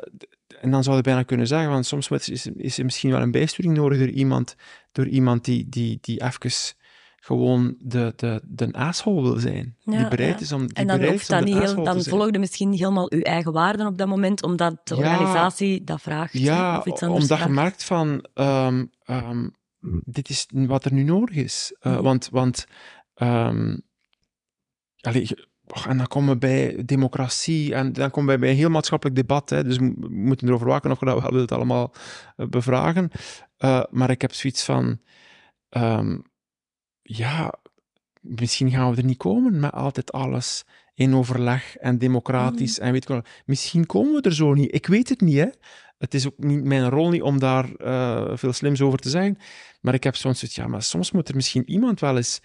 en 0.62 0.72
dan 0.72 0.84
zou 0.84 0.96
je 0.96 1.02
bijna 1.02 1.24
kunnen 1.24 1.48
zeggen, 1.48 1.70
want 1.70 1.86
soms 1.86 2.10
is, 2.10 2.30
is, 2.30 2.48
is 2.48 2.78
er 2.78 2.86
misschien 2.86 3.12
wel 3.12 3.22
een 3.22 3.32
bijsturing 3.32 3.78
nodig 3.78 3.98
door 3.98 4.10
iemand, 4.10 4.56
door 4.92 5.08
iemand 5.08 5.46
die, 5.46 5.70
die, 5.70 5.98
die 6.02 6.24
even 6.24 6.76
gewoon 7.26 7.76
de, 7.80 8.14
de, 8.16 8.42
de 8.44 8.74
asshole 8.74 9.22
wil 9.22 9.40
zijn. 9.40 9.76
die 9.84 10.08
bereid 10.08 10.34
ja. 10.34 10.40
is 10.40 10.52
om, 10.52 10.68
die 10.68 10.76
En 10.76 10.88
dan, 10.88 11.04
hoeft 11.04 11.30
dat 11.30 11.44
niet 11.44 11.58
heel, 11.58 11.84
dan 11.84 12.04
volgde 12.04 12.40
misschien 12.40 12.70
niet 12.70 12.80
helemaal 12.80 13.12
uw 13.12 13.22
eigen 13.22 13.52
waarden 13.52 13.88
op 13.88 13.98
dat 13.98 14.08
moment, 14.08 14.44
omdat 14.44 14.76
de 14.84 14.96
Ja, 14.96 15.02
organisatie 15.02 15.84
dat 15.84 16.02
vraagt. 16.02 16.34
Ja, 16.34 16.78
of 16.78 16.86
iets 16.86 17.02
anders 17.04 17.22
omdat 17.22 17.48
je 17.48 17.54
merkt 17.54 17.84
van, 17.84 18.26
ehm, 18.34 18.86
ehm, 19.04 19.48
dit 20.04 20.30
is 20.30 20.48
wat 20.52 20.86
er 20.86 20.94
nu 20.94 21.04
nodig 21.04 21.36
is. 21.36 21.76
Eh, 21.80 21.92
Mhm. 21.92 22.02
Want, 22.02 22.30
want 22.32 22.66
ehm, 23.14 23.78
en 25.88 25.98
dan 25.98 26.08
komen 26.08 26.34
we 26.34 26.38
bij 26.38 26.84
democratie 26.86 27.74
en 27.74 27.94
dan 27.94 28.12
komen 28.12 28.34
we 28.34 28.40
bij 28.40 28.50
een 28.50 28.56
heel 28.56 28.70
maatschappelijk 28.70 29.18
debat. 29.18 29.50
Hè, 29.50 29.64
dus 29.64 29.78
we 29.78 29.94
we 30.00 30.10
moeten 30.10 30.48
erover 30.48 30.68
waken 30.68 30.92
of 30.92 31.00
je 31.00 31.06
dat 31.06 31.22
wel 31.22 31.32
wilt 31.32 31.52
allemaal 31.52 31.94
eh, 32.36 32.48
bevragen. 32.48 33.10
Eh, 33.58 33.84
maar 33.90 34.10
ik 34.10 34.22
heb 34.22 34.34
zoiets 34.34 34.64
van, 34.64 35.00
ja, 37.08 37.54
misschien 38.22 38.72
gaan 38.72 38.92
we 38.92 38.98
er 38.98 39.04
niet 39.04 39.18
komen 39.18 39.60
met 39.60 39.72
altijd 39.72 40.12
alles 40.12 40.66
in 40.94 41.16
overleg 41.16 41.78
en 41.78 41.98
democratisch 41.98 42.80
en 42.80 42.92
weet 42.92 43.02
ik 43.02 43.08
wel. 43.08 43.22
Misschien 43.46 43.86
komen 43.86 44.14
we 44.14 44.22
er 44.22 44.34
zo 44.34 44.54
niet. 44.54 44.76
Ik 44.76 44.88
weet 44.88 45.10
het 45.10 45.22
niet, 45.22 45.38
hè. 45.38 45.48
Het 45.98 46.14
is 46.14 46.28
ook 46.28 46.38
niet 46.38 46.64
mijn 46.64 46.90
rol 46.90 47.10
niet 47.10 47.22
om 47.22 47.40
daar 47.40 47.76
eh, 47.76 48.38
veel 48.38 48.54
slims 48.54 48.82
over 48.82 49.00
te 49.00 49.10
zeggen. 49.10 49.38
Maar 49.82 49.94
ik 49.94 50.04
heb 50.04 50.16
soms 50.16 50.40
zoiets, 50.40 50.58
ja, 50.58 50.68
maar 50.68 50.84
soms 50.84 51.12
moet 51.12 51.30
er 51.30 51.36
misschien 51.36 51.70
iemand 51.70 52.00
wel 52.00 52.18
eens 52.18 52.42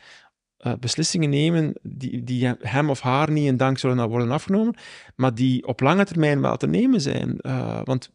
eh, 0.57 0.73
beslissingen 0.81 1.31
nemen 1.31 1.75
die, 1.83 2.25
die 2.25 2.55
hem 2.59 2.91
of 2.91 3.01
haar 3.01 3.31
niet 3.31 3.47
in 3.47 3.57
dank 3.57 3.79
zullen 3.79 4.09
worden 4.09 4.31
afgenomen, 4.31 4.75
maar 5.17 5.35
die 5.35 5.67
op 5.67 5.81
lange 5.81 6.05
termijn 6.05 6.41
wel 6.41 6.57
te 6.57 6.67
nemen 6.67 7.01
zijn. 7.01 7.39
Eh, 7.39 7.81
want 7.85 8.11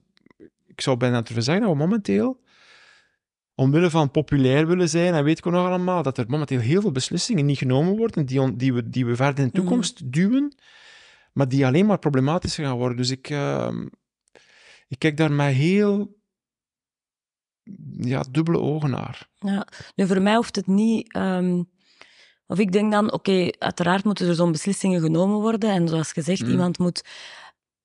ik 0.68 0.82
zou 0.82 0.98
bijna 0.98 1.22
durven 1.22 1.44
zeggen 1.44 1.64
dat 1.64 1.74
we 1.74 1.80
momenteel, 1.80 2.40
omwille 3.56 3.90
van 3.90 4.12
populair 4.12 4.68
willen 4.68 4.90
zijn, 4.90 5.14
en 5.14 5.24
weet 5.24 5.38
ik 5.38 5.46
ook 5.48 5.54
nog 5.54 5.66
allemaal, 5.68 6.04
dat 6.04 6.18
er 6.18 6.26
momenteel 6.28 6.60
heel 6.60 6.82
veel 6.82 6.92
beslissingen 6.92 7.46
niet 7.46 7.58
genomen 7.58 7.98
worden, 7.98 8.26
die, 8.26 8.42
on- 8.42 8.58
die, 8.58 8.74
we, 8.74 8.90
die 8.90 9.06
we 9.06 9.16
verder 9.16 9.44
in 9.44 9.50
de 9.54 9.56
toekomst 9.60 10.12
duwen, 10.12 10.56
maar 11.34 11.48
die 11.48 11.66
alleen 11.66 11.86
maar 11.86 12.00
problematischer 12.00 12.66
gaan 12.66 12.78
worden. 12.78 12.98
Dus 12.98 13.10
ik, 13.10 13.30
ehm, 13.30 13.86
ik 14.88 15.00
kijk 15.00 15.18
daar 15.18 15.32
met 15.32 15.54
heel 15.54 16.18
ja, 18.00 18.24
dubbele 18.32 18.60
ogen 18.60 18.90
naar. 18.90 19.28
Ja. 19.40 19.68
Nu, 19.96 20.08
voor 20.08 20.22
mij 20.22 20.36
hoeft 20.36 20.56
het 20.56 20.68
niet... 20.68 21.14
ehm, 21.14 21.64
of 22.48 22.60
ik 22.60 22.72
denk 22.72 22.92
dan, 22.92 23.12
oké, 23.12 23.50
uiteraard 23.60 24.04
moeten 24.04 24.28
er 24.28 24.36
zo'n 24.36 24.52
beslissingen 24.52 25.02
genomen 25.02 25.40
worden. 25.40 25.70
En 25.70 25.88
zoals 25.88 26.12
gezegd, 26.12 26.42
Mm. 26.42 26.50
iemand 26.50 26.78
moet... 26.80 27.04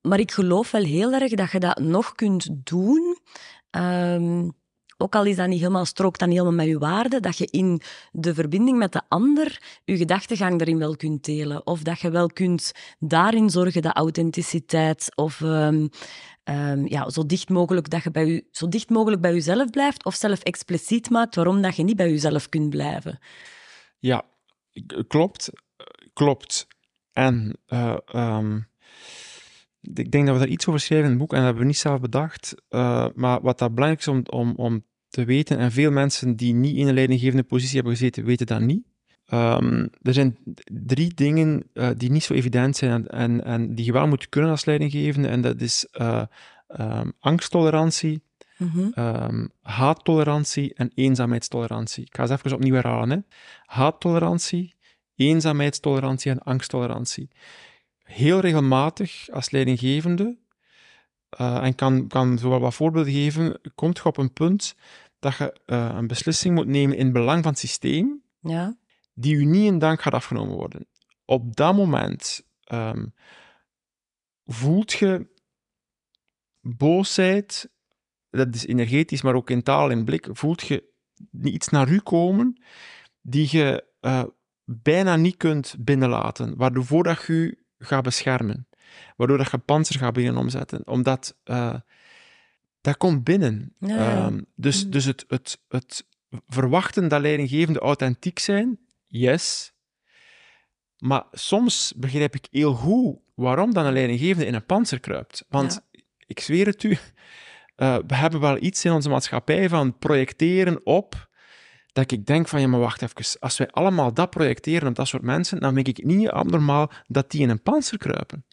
Maar 0.00 0.18
ik 0.20 0.32
geloof 0.32 0.70
wel 0.70 0.82
heel 0.84 1.12
erg 1.12 1.32
dat 1.34 1.50
je 1.50 1.60
dat 1.60 1.78
nog 1.78 2.14
kunt 2.14 2.48
doen. 2.66 3.18
ehm, 3.70 4.48
ook 5.00 5.14
al 5.14 5.24
is 5.24 5.36
dat 5.36 5.48
niet 5.48 5.58
helemaal, 5.58 5.84
strookt 5.84 6.20
niet 6.20 6.28
helemaal 6.30 6.52
met 6.52 6.66
je 6.66 6.78
waarde, 6.78 7.20
dat 7.20 7.38
je 7.38 7.46
in 7.50 7.80
de 8.12 8.34
verbinding 8.34 8.78
met 8.78 8.92
de 8.92 9.02
ander 9.08 9.62
je 9.84 9.96
gedachtegang 9.96 10.60
erin 10.60 10.78
wel 10.78 10.96
kunt 10.96 11.24
delen. 11.24 11.66
Of 11.66 11.82
dat 11.82 12.00
je 12.00 12.10
wel 12.10 12.26
kunt 12.26 12.72
daarin 12.98 13.50
zorgen 13.50 13.82
dat 13.82 13.96
authenticiteit 13.96 15.12
of 15.14 15.40
ehm, 15.40 15.86
ehm, 16.44 16.86
ja, 16.86 17.10
zo, 17.10 17.26
dicht 17.26 17.48
mogelijk 17.48 17.90
dat 17.90 18.02
je 18.02 18.10
bij 18.10 18.26
je, 18.26 18.44
zo 18.50 18.68
dicht 18.68 18.90
mogelijk 18.90 19.22
bij 19.22 19.32
jezelf 19.32 19.70
blijft 19.70 20.04
of 20.04 20.14
zelf 20.14 20.40
expliciet 20.42 21.10
maakt 21.10 21.34
waarom 21.34 21.62
dat 21.62 21.76
je 21.76 21.82
niet 21.82 21.96
bij 21.96 22.10
jezelf 22.10 22.48
kunt 22.48 22.70
blijven. 22.70 23.18
Ja, 23.98 24.24
k- 24.86 25.04
klopt. 25.08 25.50
eh, 25.76 25.86
Klopt. 26.12 26.66
En 27.12 27.58
eh, 27.66 27.96
ehm, 28.06 28.58
ik 29.82 30.10
denk 30.10 30.26
dat 30.26 30.34
we 30.34 30.40
daar 30.40 30.50
iets 30.50 30.66
over 30.66 30.80
schrijven 30.80 31.06
in 31.06 31.12
het 31.12 31.20
boek 31.20 31.30
en 31.30 31.36
dat 31.36 31.44
hebben 31.44 31.62
we 31.62 31.68
niet 31.68 31.78
zelf 31.78 32.00
bedacht. 32.00 32.54
Eh, 32.68 33.06
maar 33.14 33.40
wat 33.42 33.58
dat 33.58 33.74
belangrijk 33.74 34.00
is 34.06 34.08
om, 34.08 34.22
om, 34.26 34.54
om 34.56 34.84
te 35.10 35.24
weten, 35.24 35.58
en 35.58 35.72
veel 35.72 35.90
mensen 35.90 36.36
die 36.36 36.54
niet 36.54 36.76
in 36.76 36.88
een 36.88 36.94
leidinggevende 36.94 37.42
positie 37.42 37.74
hebben 37.74 37.92
gezeten, 37.92 38.24
weten 38.24 38.46
dat 38.46 38.60
niet. 38.60 38.82
Ehm, 39.26 39.86
er 40.02 40.12
zijn 40.12 40.36
drie 40.86 41.14
dingen 41.14 41.62
eh, 41.72 41.88
die 41.96 42.10
niet 42.10 42.24
zo 42.24 42.34
evident 42.34 42.76
zijn 42.76 42.90
en, 42.90 43.08
en, 43.08 43.44
en 43.44 43.74
die 43.74 43.84
je 43.84 43.92
wel 43.92 44.06
moet 44.06 44.28
kunnen 44.28 44.50
als 44.50 44.64
leidinggevende. 44.64 45.28
En 45.28 45.40
dat 45.40 45.60
is 45.60 45.86
eh, 45.92 46.22
ehm, 46.66 47.10
angsttolerantie, 47.18 48.22
Mhm. 48.58 48.88
ehm, 48.94 49.46
haattolerantie 49.62 50.74
en 50.74 50.90
eenzaamheidstolerantie. 50.94 52.04
Ik 52.04 52.14
ga 52.16 52.26
ze 52.26 52.32
even 52.32 52.52
opnieuw 52.52 52.74
herhalen. 52.74 53.10
Hè. 53.10 53.18
Haattolerantie, 53.64 54.74
eenzaamheidstolerantie 55.16 56.30
en 56.30 56.38
angsttolerantie. 56.38 57.28
Heel 58.02 58.40
regelmatig 58.40 59.28
als 59.32 59.50
leidinggevende, 59.50 60.36
eh, 61.30 61.56
en 61.56 61.64
ik 61.64 61.76
kan, 61.76 62.06
kan 62.08 62.38
zo 62.38 62.48
wel 62.48 62.60
wat 62.60 62.74
voorbeelden 62.74 63.12
geven, 63.12 63.60
komt 63.74 63.96
je 63.96 64.04
op 64.04 64.16
een 64.16 64.32
punt 64.32 64.74
dat 65.18 65.36
je 65.36 65.60
eh, 65.66 65.92
een 65.94 66.06
beslissing 66.06 66.54
moet 66.54 66.66
nemen 66.66 66.96
in 66.96 67.04
het 67.04 67.12
belang 67.12 67.42
van 67.42 67.50
het 67.50 67.60
systeem, 67.60 68.22
Ja. 68.40 68.76
die 69.14 69.34
u 69.34 69.44
niet 69.44 69.66
in 69.66 69.78
dank 69.78 70.02
gaat 70.02 70.12
afgenomen 70.14 70.56
worden. 70.56 70.86
Op 71.24 71.56
dat 71.56 71.74
moment 71.74 72.46
ehm, 72.64 73.06
voelt 74.44 74.92
je 74.92 75.28
boosheid, 76.60 77.70
dat 78.30 78.54
is 78.54 78.66
energetisch, 78.66 79.22
maar 79.22 79.34
ook 79.34 79.50
in 79.50 79.62
taal 79.62 79.90
en 79.90 80.04
blik, 80.04 80.28
voelt 80.30 80.66
je 80.66 80.88
iets 81.42 81.68
naar 81.68 81.88
u 81.88 81.98
komen 81.98 82.62
die 83.22 83.48
je 83.50 83.84
eh, 84.00 84.24
bijna 84.64 85.16
niet 85.16 85.36
kunt 85.36 85.74
binnenlaten, 85.78 86.56
waardoor 86.56 86.84
voordat 86.84 87.22
je 87.26 87.32
u 87.32 87.64
gaat 87.78 88.02
beschermen, 88.02 88.68
waardoor 89.16 89.38
dat 89.38 89.50
je 89.50 89.58
panzer 89.58 89.98
gaat 89.98 90.12
beginnen 90.12 90.40
omzetten, 90.40 90.86
omdat 90.86 91.36
eh, 91.44 91.74
dat 92.80 92.96
komt 92.96 93.24
binnen. 93.24 93.74
Ja. 93.78 93.96
Ehm, 93.96 94.40
dus 94.54 94.82
Mhm. 94.82 94.90
dus 94.90 95.04
het, 95.04 95.24
het, 95.28 95.60
het 95.68 96.06
verwachten 96.46 97.08
dat 97.08 97.20
leidinggevenden 97.20 97.82
authentiek 97.82 98.38
zijn, 98.38 98.78
yes, 99.06 99.72
maar 100.98 101.24
soms 101.32 101.92
begrijp 101.96 102.34
ik 102.34 102.46
heel 102.50 102.74
goed 102.74 103.18
waarom 103.34 103.72
dan 103.72 103.86
een 103.86 103.92
leidinggevende 103.92 104.46
in 104.46 104.54
een 104.54 104.66
panzer 104.66 105.00
kruipt. 105.00 105.44
Want 105.48 105.80
ik 106.26 106.40
zweer 106.40 106.66
het 106.66 106.82
u, 106.82 106.90
eh, 107.76 107.98
we 108.06 108.14
hebben 108.14 108.40
wel 108.40 108.62
iets 108.62 108.84
in 108.84 108.92
onze 108.92 109.08
maatschappij 109.08 109.68
van 109.68 109.98
projecteren 109.98 110.86
op 110.86 111.28
dat 111.92 112.10
ik 112.10 112.26
denk 112.26 112.48
van, 112.48 112.60
ja, 112.60 112.66
maar 112.66 112.80
wacht 112.80 113.02
even, 113.02 113.40
als 113.40 113.58
wij 113.58 113.70
allemaal 113.70 114.14
dat 114.14 114.30
projecteren 114.30 114.88
op 114.88 114.94
dat 114.94 115.08
soort 115.08 115.22
mensen, 115.22 115.60
dan 115.60 115.74
vind 115.74 115.88
ik 115.88 116.04
niet 116.04 116.28
abnormaal 116.28 116.90
dat 117.06 117.30
die 117.30 117.40
in 117.40 117.50
een 117.50 117.62
panzer 117.62 117.98
kruipen. 117.98 118.44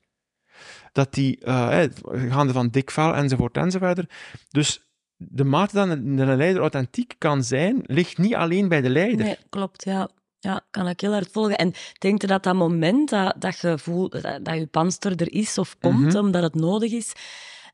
Dat 0.98 1.14
die, 1.14 1.40
hè, 1.44 1.88
gaande 2.30 2.54
van 2.54 2.68
dik 2.68 2.92
vel 2.92 3.16
enzovoort 3.16 3.58
enzovoort. 3.58 4.02
Dus 4.50 4.82
de 5.18 5.44
mate 5.44 5.76
dat 5.76 5.90
een, 5.90 6.36
leider 6.36 6.62
authentiek 6.62 7.16
kan 7.18 7.44
zijn, 7.44 7.82
ligt 7.86 8.18
niet 8.18 8.36
alleen 8.36 8.68
bij 8.68 8.82
de 8.82 8.90
leider. 8.90 9.26
Nee, 9.26 9.38
klopt, 9.50 9.84
ja. 9.84 10.10
Ja, 10.40 10.62
kan 10.72 10.88
ik 10.88 11.02
heel 11.02 11.12
hard 11.12 11.32
volgen. 11.32 11.58
En 11.58 11.74
denk 12.00 12.22
je 12.22 12.28
dat 12.28 12.44
dat 12.44 12.56
moment 12.56 13.10
dat, 13.10 13.36
dat 13.40 13.60
je 13.60 13.78
voelt 13.78 14.12
dat, 14.22 14.46
dat 14.46 14.56
je 14.58 14.68
panster 14.68 15.16
er 15.16 15.32
is 15.34 15.58
of 15.58 15.76
komt, 15.80 16.06
Mhm. 16.14 16.18
omdat 16.18 16.44
het 16.44 16.56
nodig 16.56 16.92
is, 16.92 17.14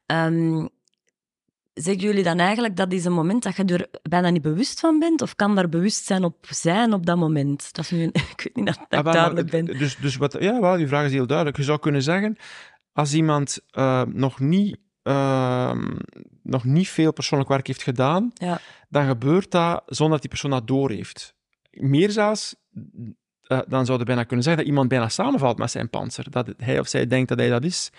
ehm, 0.05 0.65
zeggen 1.73 2.03
jullie 2.03 2.23
dan 2.23 2.39
eigenlijk 2.39 2.75
dat 2.75 2.91
is 2.91 3.05
een 3.05 3.13
moment 3.13 3.43
dat 3.43 3.55
je 3.55 3.63
er 3.65 3.87
bijna 4.09 4.29
niet 4.29 4.41
bewust 4.41 4.79
van 4.79 4.99
bent? 4.99 5.21
Of 5.21 5.35
kan 5.35 5.55
daar 5.55 5.69
bewustzijn 5.69 6.23
op 6.23 6.45
zijn 6.49 6.93
op 6.93 7.05
dat 7.05 7.17
moment? 7.17 7.73
Dat 7.73 7.85
is 7.85 7.91
nu 7.91 8.03
een, 8.03 8.13
ik 8.37 8.41
weet 8.43 8.55
niet 8.55 8.65
dat, 8.65 8.75
dat 8.75 8.85
Ah, 8.89 8.99
ik 8.99 9.03
maar 9.05 9.13
duidelijk 9.13 9.49
ben. 9.49 9.65
Dus, 9.65 9.97
dus 9.97 10.15
wat, 10.15 10.35
ja, 10.39 10.59
wel, 10.61 10.77
die 10.77 10.87
vraag 10.87 11.05
is 11.05 11.11
heel 11.11 11.27
duidelijk. 11.27 11.57
Je 11.57 11.63
zou 11.63 11.79
kunnen 11.79 12.01
zeggen, 12.03 12.37
als 12.93 13.13
iemand 13.13 13.59
eh, 13.69 14.01
nog, 14.07 14.39
niet, 14.39 14.77
ehm, 15.03 15.95
nog 16.43 16.63
niet 16.63 16.89
veel 16.89 17.13
persoonlijk 17.13 17.49
werk 17.49 17.67
heeft 17.67 17.83
gedaan, 17.83 18.31
Ja. 18.33 18.59
dan 18.89 19.07
gebeurt 19.07 19.51
dat 19.51 19.83
zonder 19.85 20.11
dat 20.11 20.21
die 20.21 20.29
persoon 20.29 20.51
dat 20.51 20.67
doorheeft. 20.67 21.35
Meer 21.71 22.11
zelfs, 22.11 22.55
eh, 23.41 23.59
dan 23.67 23.85
zou 23.85 23.99
je 23.99 24.05
bijna 24.05 24.23
kunnen 24.23 24.43
zeggen 24.45 24.61
dat 24.63 24.71
iemand 24.71 24.89
bijna 24.89 25.09
samenvalt 25.09 25.57
met 25.57 25.71
zijn 25.71 25.89
panzer. 25.89 26.31
Dat 26.31 26.53
hij 26.57 26.79
of 26.79 26.87
zij 26.87 27.07
denkt 27.07 27.29
dat 27.29 27.37
hij 27.39 27.49
dat 27.49 27.63
is. 27.63 27.89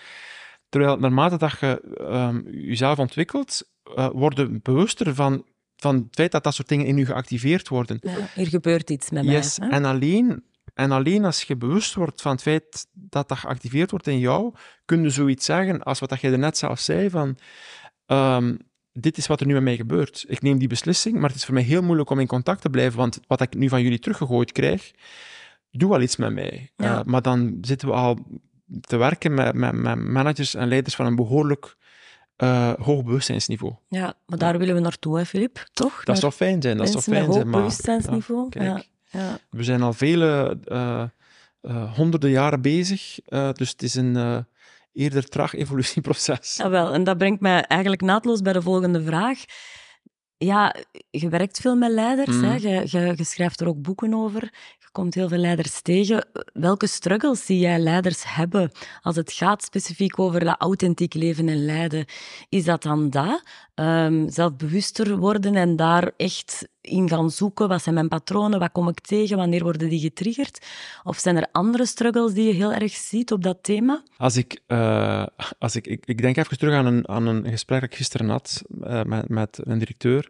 Terwijl 0.69 0.97
naarmate 0.97 1.37
dat 1.37 1.59
je 1.59 1.81
ehm, 2.09 2.41
jezelf 2.49 2.99
ontwikkelt, 2.99 3.69
eh 3.95 4.09
word 4.13 4.37
je 4.37 4.59
bewuster 4.61 5.15
van, 5.15 5.45
van 5.75 5.95
het 5.95 6.05
feit 6.11 6.31
dat 6.31 6.43
dat 6.43 6.53
soort 6.53 6.67
dingen 6.67 6.85
in 6.85 6.97
je 6.97 7.05
geactiveerd 7.05 7.67
worden. 7.67 7.97
Ja, 8.01 8.15
er 8.35 8.47
gebeurt 8.47 8.89
iets 8.89 9.09
met 9.09 9.25
Yes, 9.25 9.59
mij. 9.59 9.67
hè? 9.67 9.73
en 9.75 9.85
alleen, 9.85 10.43
en 10.75 10.91
alleen 10.91 11.25
als 11.25 11.43
je 11.43 11.55
bewust 11.55 11.93
wordt 11.93 12.21
van 12.21 12.31
het 12.31 12.41
feit 12.41 12.87
dat 12.91 13.27
dat 13.27 13.37
geactiveerd 13.37 13.91
wordt 13.91 14.07
in 14.07 14.19
jou, 14.19 14.53
kun 14.85 15.03
je 15.03 15.09
zoiets 15.09 15.45
zeggen 15.45 15.83
als 15.83 15.99
wat 15.99 16.21
je 16.21 16.31
er 16.31 16.39
net 16.39 16.57
zelf 16.57 16.79
zei 16.79 17.09
van... 17.09 17.37
ehm, 18.05 18.55
dit 18.91 19.17
is 19.17 19.27
wat 19.27 19.39
er 19.39 19.47
nu 19.47 19.53
met 19.53 19.63
mij 19.63 19.75
gebeurt. 19.75 20.25
Ik 20.27 20.41
neem 20.41 20.57
die 20.57 20.67
beslissing, 20.67 21.19
maar 21.19 21.29
het 21.29 21.37
is 21.37 21.45
voor 21.45 21.53
mij 21.53 21.63
heel 21.63 21.81
moeilijk 21.81 22.09
om 22.09 22.19
in 22.19 22.27
contact 22.27 22.61
te 22.61 22.69
blijven, 22.69 22.97
want 22.97 23.19
wat 23.27 23.41
ik 23.41 23.55
nu 23.55 23.69
van 23.69 23.81
jullie 23.81 23.99
teruggegooid 23.99 24.51
krijg, 24.51 24.91
doe 25.71 25.89
wel 25.89 26.01
iets 26.01 26.15
met 26.15 26.33
mij. 26.33 26.71
Ja. 26.75 26.99
Eh, 26.99 27.03
maar 27.05 27.21
dan 27.21 27.57
zitten 27.61 27.87
we 27.87 27.93
al 27.93 28.17
te 28.81 28.97
werken 28.97 29.33
met, 29.33 29.53
met, 29.53 29.73
met 29.73 29.95
managers 29.95 30.55
en 30.55 30.67
leiders 30.67 30.95
van 30.95 31.05
een 31.05 31.15
behoorlijk 31.15 31.75
eh, 32.35 32.73
hoog 32.73 33.03
bewustzijnsniveau. 33.03 33.73
Ja, 33.87 34.13
maar 34.25 34.37
daar 34.37 34.57
willen 34.57 34.75
we 34.75 34.81
naartoe, 34.81 35.17
hè, 35.17 35.25
Filip? 35.25 35.67
Toch? 35.73 36.03
Dat 36.03 36.19
zou 36.19 36.31
fijn 36.31 36.61
zijn, 36.61 36.77
dat 36.77 36.89
zou 36.89 37.03
fijn 37.03 37.33
zijn, 37.33 37.49
maar 37.49 37.59
bewustzijnsniveau. 37.59 38.47
ja, 38.49 38.49
kijk. 38.49 38.65
ja, 38.65 38.83
ja. 39.15 39.39
we 39.49 39.63
zijn 39.63 39.81
al 39.81 39.93
vele 39.93 40.57
eh, 40.63 41.03
eh, 41.61 41.93
honderden 41.93 42.29
jaren 42.29 42.61
bezig, 42.61 43.19
eh, 43.25 43.51
dus 43.51 43.69
het 43.69 43.83
is 43.83 43.95
een 43.95 44.45
eerder 44.93 45.29
traag 45.29 45.53
evolutieproces. 45.63 46.55
Ja, 46.55 46.69
wel. 46.69 46.93
En 46.93 47.03
dat 47.03 47.17
brengt 47.17 47.41
mij 47.41 47.61
eigenlijk 47.61 48.01
naadloos 48.01 48.41
bij 48.41 48.53
de 48.53 48.61
volgende 48.61 49.03
vraag. 49.03 49.39
Ja, 50.37 50.75
je 51.09 51.29
werkt 51.29 51.59
veel 51.59 51.75
met 51.75 51.91
leiders, 51.91 52.35
hè? 52.35 52.55
Mhm. 52.55 52.67
Je, 52.67 52.81
je, 52.85 53.13
je 53.15 53.23
schrijft 53.23 53.59
er 53.59 53.67
ook 53.67 53.81
boeken 53.81 54.13
over. 54.13 54.53
Komt 54.95 55.13
heel 55.13 55.27
veel 55.27 55.37
leiders 55.37 55.81
tegen. 55.81 56.27
Welke 56.53 56.87
struggles 56.87 57.45
zie 57.45 57.59
jij 57.59 57.79
leiders 57.79 58.23
hebben 58.25 58.71
als 59.01 59.15
het 59.15 59.31
gaat 59.31 59.63
specifiek 59.63 60.19
over 60.19 60.39
dat 60.39 60.55
authentiek 60.59 61.13
leven 61.13 61.49
en 61.49 61.65
leiden? 61.65 62.05
Is 62.49 62.63
dat 62.65 62.83
dan 62.83 63.09
dat? 63.09 63.43
Ehm, 63.73 64.29
zelfbewuster 64.29 65.17
worden 65.17 65.55
en 65.55 65.75
daar 65.75 66.11
echt 66.17 66.67
in 66.81 67.09
gaan 67.09 67.31
zoeken. 67.31 67.67
Wat 67.67 67.81
zijn 67.81 67.95
mijn 67.95 68.07
patronen? 68.07 68.59
Wat 68.59 68.71
kom 68.71 68.87
ik 68.87 68.99
tegen? 68.99 69.37
Wanneer 69.37 69.63
worden 69.63 69.89
die 69.89 69.99
getriggerd? 69.99 70.65
Of 71.03 71.17
zijn 71.17 71.35
er 71.35 71.47
andere 71.51 71.85
struggles 71.85 72.33
die 72.33 72.47
je 72.47 72.53
heel 72.53 72.73
erg 72.73 72.93
ziet 72.93 73.31
op 73.31 73.43
dat 73.43 73.57
thema? 73.61 74.03
Als 74.17 74.37
ik, 74.37 74.61
eh, 74.67 75.25
als 75.59 75.75
ik, 75.75 75.87
ik, 75.87 76.05
ik 76.05 76.21
denk 76.21 76.37
even 76.37 76.57
terug 76.57 76.73
aan 76.73 76.85
een, 76.85 77.07
aan 77.07 77.27
een 77.27 77.49
gesprek 77.49 77.81
dat 77.81 77.89
ik 77.89 77.95
gisteren 77.95 78.29
had 78.29 78.61
eh, 78.81 79.03
met, 79.03 79.29
met 79.29 79.59
een 79.63 79.79
directeur. 79.79 80.29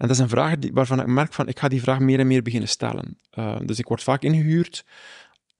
En 0.00 0.06
dat 0.06 0.10
is 0.10 0.18
een 0.18 0.28
vraag 0.28 0.58
die, 0.58 0.72
waarvan 0.72 1.00
ik 1.00 1.06
merk 1.06 1.32
van, 1.32 1.48
ik 1.48 1.58
ga 1.58 1.68
die 1.68 1.82
vraag 1.82 1.98
meer 1.98 2.18
en 2.18 2.26
meer 2.26 2.42
beginnen 2.42 2.68
stellen. 2.68 3.18
Eh, 3.30 3.56
dus 3.64 3.78
ik 3.78 3.88
word 3.88 4.02
vaak 4.02 4.22
ingehuurd 4.22 4.84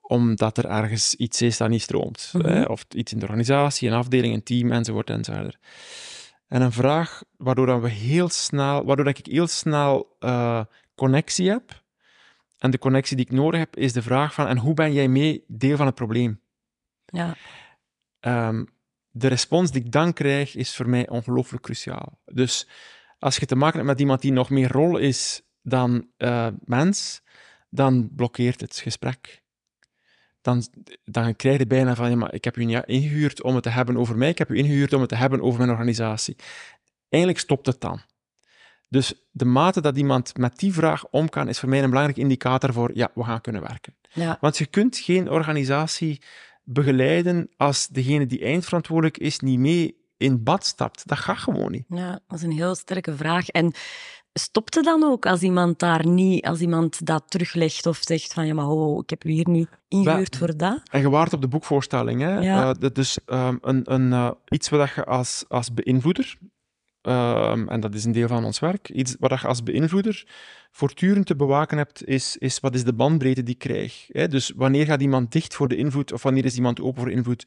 omdat 0.00 0.58
er 0.58 0.66
ergens 0.66 1.14
iets 1.14 1.42
is 1.42 1.56
dat 1.56 1.68
niet 1.68 1.82
stroomt. 1.82 2.30
Mhm. 2.32 2.46
hè, 2.46 2.62
of 2.62 2.84
iets 2.88 3.12
in 3.12 3.18
de 3.18 3.24
organisatie, 3.24 3.88
een 3.88 3.94
afdeling, 3.94 4.34
een 4.34 4.42
team, 4.42 4.72
enzovoort, 4.72 5.10
enzovoort. 5.10 5.58
En 6.46 6.62
een 6.62 6.72
vraag 6.72 7.22
waardoor, 7.36 7.66
dat 7.66 7.80
we 7.80 7.88
heel 7.88 8.28
snel, 8.28 8.84
waardoor 8.84 9.04
dat 9.04 9.18
ik 9.18 9.26
heel 9.26 9.46
snel 9.46 10.16
eh, 10.18 10.64
connectie 10.94 11.50
heb. 11.50 11.82
En 12.58 12.70
de 12.70 12.78
connectie 12.78 13.16
die 13.16 13.26
ik 13.26 13.32
nodig 13.32 13.60
heb, 13.60 13.76
is 13.76 13.92
de 13.92 14.02
vraag 14.02 14.34
van, 14.34 14.46
en 14.46 14.58
hoe 14.58 14.74
ben 14.74 14.92
jij 14.92 15.08
mee 15.08 15.44
deel 15.46 15.76
van 15.76 15.86
het 15.86 15.94
probleem? 15.94 16.40
Ja, 17.04 17.36
Ehm, 18.20 18.64
de 19.10 19.28
respons 19.28 19.70
die 19.70 19.84
ik 19.84 19.92
dan 19.92 20.12
krijg, 20.12 20.54
is 20.54 20.76
voor 20.76 20.88
mij 20.88 21.08
ongelooflijk 21.08 21.62
cruciaal. 21.62 22.18
Dus 22.24 22.68
als 23.20 23.36
je 23.36 23.46
te 23.46 23.56
maken 23.56 23.76
hebt 23.76 23.88
met 23.88 24.00
iemand 24.00 24.20
die 24.20 24.32
nog 24.32 24.50
meer 24.50 24.72
rol 24.72 24.96
is 24.96 25.42
dan 25.62 26.06
eh, 26.16 26.46
mens, 26.64 27.22
dan 27.68 28.10
blokkeert 28.14 28.60
het 28.60 28.76
gesprek. 28.76 29.42
Dan, 30.40 30.62
dan 31.04 31.36
krijg 31.36 31.58
je 31.58 31.66
bijna 31.66 31.94
van, 31.94 32.10
ja, 32.10 32.16
maar 32.16 32.34
ik 32.34 32.44
heb 32.44 32.56
u 32.56 32.64
niet 32.64 32.82
ingehuurd 32.84 33.42
om 33.42 33.54
het 33.54 33.62
te 33.62 33.68
hebben 33.68 33.96
over 33.96 34.16
mij, 34.16 34.28
ik 34.28 34.38
heb 34.38 34.50
u 34.50 34.56
ingehuurd 34.56 34.92
om 34.92 35.00
het 35.00 35.08
te 35.08 35.14
hebben 35.14 35.40
over 35.40 35.58
mijn 35.58 35.70
organisatie. 35.70 36.36
Eigenlijk 37.08 37.42
stopt 37.42 37.66
het 37.66 37.80
dan. 37.80 38.00
Dus 38.88 39.14
de 39.30 39.44
mate 39.44 39.80
dat 39.80 39.96
iemand 39.96 40.36
met 40.36 40.58
die 40.58 40.72
vraag 40.72 41.08
om 41.08 41.28
kan, 41.28 41.48
is 41.48 41.58
voor 41.58 41.68
mij 41.68 41.82
een 41.82 41.88
belangrijke 41.88 42.20
indicator 42.20 42.72
voor, 42.72 42.90
ja, 42.94 43.10
we 43.14 43.24
gaan 43.24 43.40
kunnen 43.40 43.62
werken. 43.62 43.96
ja. 44.12 44.38
Want 44.40 44.58
je 44.58 44.66
kunt 44.66 44.96
geen 44.96 45.30
organisatie 45.30 46.22
begeleiden 46.64 47.50
als 47.56 47.86
degene 47.86 48.26
die 48.26 48.44
eindverantwoordelijk 48.44 49.18
is 49.18 49.40
niet 49.40 49.58
mee 49.58 49.99
in 50.20 50.42
bad 50.42 50.64
stapt. 50.64 51.08
Dat 51.08 51.18
gaat 51.18 51.38
gewoon 51.38 51.70
niet. 51.70 51.84
Ja, 51.88 52.20
dat 52.26 52.38
is 52.38 52.44
een 52.44 52.52
heel 52.52 52.74
sterke 52.74 53.16
vraag. 53.16 53.48
En 53.48 53.72
stopt 54.32 54.74
het 54.74 54.84
dan 54.84 55.02
ook 55.02 55.26
als 55.26 55.42
iemand 55.42 55.78
daar 55.78 56.06
niet, 56.06 56.46
als 56.46 56.60
iemand 56.60 57.06
dat 57.06 57.24
teruglegt 57.28 57.86
of 57.86 57.98
zegt 58.00 58.32
van 58.32 58.46
ja, 58.46 58.54
maar 58.54 58.64
ho, 58.64 59.00
ik 59.00 59.10
heb 59.10 59.24
u 59.24 59.30
hier 59.30 59.48
nu 59.48 59.66
ingehuurd 59.88 60.36
voor 60.36 60.56
dat? 60.56 60.80
En 60.90 61.00
je 61.00 61.10
waart 61.10 61.32
op 61.32 61.40
de 61.40 61.48
boekvoorstelling. 61.48 62.20
Hè? 62.20 62.38
Ja. 62.38 62.68
Eh, 62.68 62.74
dat 62.78 62.98
is 62.98 63.18
ehm, 63.26 63.56
een, 63.60 63.92
een, 63.92 64.12
eh, 64.12 64.30
iets 64.48 64.68
wat 64.68 64.90
je 64.94 65.04
als, 65.04 65.44
als 65.48 65.74
beïnvloeder, 65.74 66.36
ehm, 67.02 67.68
en 67.68 67.80
dat 67.80 67.94
is 67.94 68.04
een 68.04 68.12
deel 68.12 68.28
van 68.28 68.44
ons 68.44 68.58
werk, 68.58 68.88
iets 68.88 69.16
wat 69.18 69.40
je 69.40 69.46
als 69.46 69.62
beïnvloeder 69.62 70.26
voortdurend 70.70 71.26
te 71.26 71.36
bewaken 71.36 71.76
hebt, 71.76 72.06
is, 72.06 72.36
is 72.36 72.60
wat 72.60 72.74
is 72.74 72.84
de 72.84 72.92
bandbreedte 72.92 73.42
die 73.42 73.54
ik 73.54 73.60
krijg. 73.60 74.06
Hè? 74.08 74.28
Dus 74.28 74.52
wanneer 74.56 74.86
gaat 74.86 75.02
iemand 75.02 75.32
dicht 75.32 75.54
voor 75.54 75.68
de 75.68 75.76
invloed 75.76 76.12
of 76.12 76.22
wanneer 76.22 76.44
is 76.44 76.56
iemand 76.56 76.80
open 76.80 77.02
voor 77.02 77.10
invloed? 77.10 77.46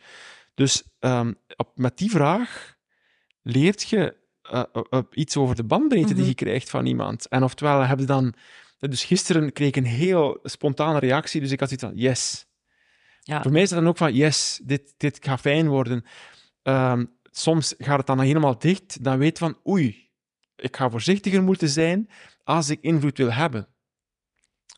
Dus 0.53 0.83
ehm, 0.99 1.33
op, 1.55 1.71
met 1.75 1.97
die 1.97 2.09
vraag 2.09 2.75
leert 3.41 3.89
je 3.89 4.15
eh, 4.41 4.63
eh, 4.89 4.99
iets 5.11 5.37
over 5.37 5.55
de 5.55 5.63
bandbreedte 5.63 6.13
die 6.13 6.17
Mhm. 6.17 6.27
je 6.27 6.35
krijgt 6.35 6.69
van 6.69 6.85
iemand. 6.85 7.27
En 7.27 7.43
oftewel 7.43 7.81
heb 7.81 7.99
je 7.99 8.05
dan... 8.05 8.33
Dus 8.79 9.03
gisteren 9.05 9.53
kreeg 9.53 9.67
ik 9.67 9.75
een 9.75 9.85
heel 9.85 10.39
spontane 10.43 10.99
reactie, 10.99 11.41
dus 11.41 11.51
ik 11.51 11.59
had 11.59 11.69
zoiets 11.69 11.87
van, 11.87 11.95
yes. 12.03 12.45
Ja. 13.21 13.41
Voor 13.41 13.51
mij 13.51 13.61
is 13.61 13.69
het 13.69 13.79
dan 13.79 13.87
ook 13.87 13.97
van, 13.97 14.13
yes, 14.13 14.59
dit, 14.63 14.93
dit 14.97 15.17
gaat 15.21 15.39
fijn 15.39 15.67
worden. 15.67 16.05
Ehm, 16.61 17.05
soms 17.23 17.75
gaat 17.77 17.97
het 17.97 18.07
dan 18.07 18.19
helemaal 18.19 18.57
dicht, 18.57 19.03
dan 19.03 19.17
weet 19.17 19.37
je 19.37 19.45
van, 19.45 19.57
oei, 19.67 20.09
ik 20.55 20.75
ga 20.75 20.89
voorzichtiger 20.89 21.43
moeten 21.43 21.69
zijn 21.69 22.09
als 22.43 22.69
ik 22.69 22.81
invloed 22.81 23.17
wil 23.17 23.31
hebben. 23.31 23.67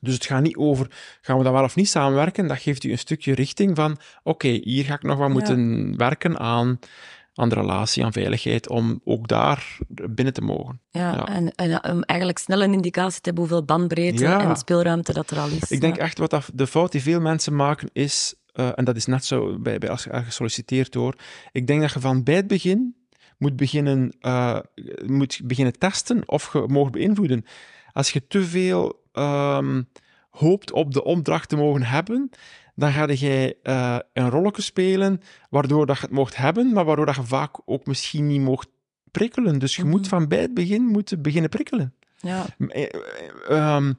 Dus 0.05 0.13
het 0.13 0.25
gaat 0.25 0.41
niet 0.41 0.55
over, 0.57 0.87
gaan 1.21 1.37
we 1.37 1.43
dan 1.43 1.53
wel 1.53 1.63
of 1.63 1.75
niet 1.75 1.89
samenwerken? 1.89 2.47
Dat 2.47 2.59
geeft 2.59 2.83
u 2.83 2.91
een 2.91 2.97
stukje 2.97 3.33
richting 3.33 3.75
van, 3.75 3.97
oké, 4.23 4.47
hier 4.47 4.83
ga 4.85 4.93
ik 4.93 5.03
nog 5.03 5.17
wat 5.17 5.27
Ja. 5.27 5.33
moeten 5.33 5.97
werken 5.97 6.39
aan, 6.39 6.79
aan 7.33 7.49
de 7.49 7.55
relatie, 7.55 8.03
aan 8.05 8.13
veiligheid, 8.13 8.69
om 8.69 9.01
ook 9.03 9.27
daar 9.27 9.77
binnen 10.09 10.33
te 10.33 10.41
mogen. 10.41 10.81
Ja, 10.89 11.11
Ja. 11.11 11.25
En, 11.27 11.51
en 11.55 11.83
om 11.91 12.01
eigenlijk 12.03 12.39
snel 12.39 12.61
een 12.63 12.73
indicatie 12.73 13.21
te 13.21 13.29
hebben 13.29 13.43
hoeveel 13.43 13.65
bandbreedte 13.65 14.23
Ja. 14.23 14.39
en 14.41 14.55
speelruimte 14.55 15.13
dat 15.13 15.29
er 15.29 15.39
al 15.39 15.47
is. 15.49 15.71
Ik 15.71 15.81
denk 15.81 15.97
echt 15.97 16.17
wat 16.17 16.29
dat, 16.29 16.49
de 16.53 16.67
fout 16.67 16.91
die 16.91 17.01
veel 17.01 17.21
mensen 17.21 17.55
maken 17.55 17.89
is, 17.93 18.35
eh, 18.53 18.69
en 18.75 18.85
dat 18.85 18.95
is 18.95 19.05
net 19.05 19.25
zo 19.25 19.59
bij, 19.59 19.77
bij 19.77 19.89
als 19.89 20.03
je 20.03 20.23
solliciteert 20.29 20.93
hoor, 20.93 21.15
ik 21.51 21.67
denk 21.67 21.81
dat 21.81 21.91
je 21.93 21.99
van 21.99 22.23
bij 22.23 22.35
het 22.35 22.47
begin 22.47 22.95
moet 23.37 23.55
beginnen, 23.55 24.15
eh, 24.19 24.59
moet 25.05 25.41
beginnen 25.43 25.79
testen 25.79 26.21
of 26.29 26.53
je 26.53 26.63
mag 26.67 26.89
beïnvloeden. 26.89 27.45
Als 27.95 28.11
je 28.11 28.27
te 28.27 28.43
veel 28.43 29.03
ehm, 29.11 29.83
hoopt 30.29 30.71
op 30.71 30.93
de 30.93 31.03
opdracht 31.03 31.49
te 31.49 31.55
mogen 31.55 31.83
hebben, 31.83 32.29
dan 32.75 32.91
ga 32.91 33.07
je 33.07 33.57
eh, 33.63 33.97
een 34.13 34.29
rolletje 34.29 34.61
spelen 34.61 35.21
waardoor 35.49 35.85
dat 35.85 35.95
je 35.97 36.01
het 36.01 36.11
mocht 36.11 36.35
hebben, 36.35 36.73
maar 36.73 36.85
waardoor 36.85 37.05
dat 37.05 37.15
je 37.15 37.23
vaak 37.23 37.55
ook 37.65 37.85
misschien 37.85 38.27
niet 38.27 38.41
mocht 38.41 38.67
prikkelen. 39.11 39.59
Dus 39.59 39.75
je 39.75 39.81
Mhm. 39.81 39.91
moet 39.91 40.07
van 40.07 40.27
bij 40.27 40.39
het 40.41 40.53
begin 40.53 40.81
moeten 40.83 41.21
beginnen 41.21 41.49
prikkelen. 41.49 41.93
Ja, 42.17 42.45
Eh, 42.57 42.83
eh, 42.83 42.89
ehm, 43.49 43.93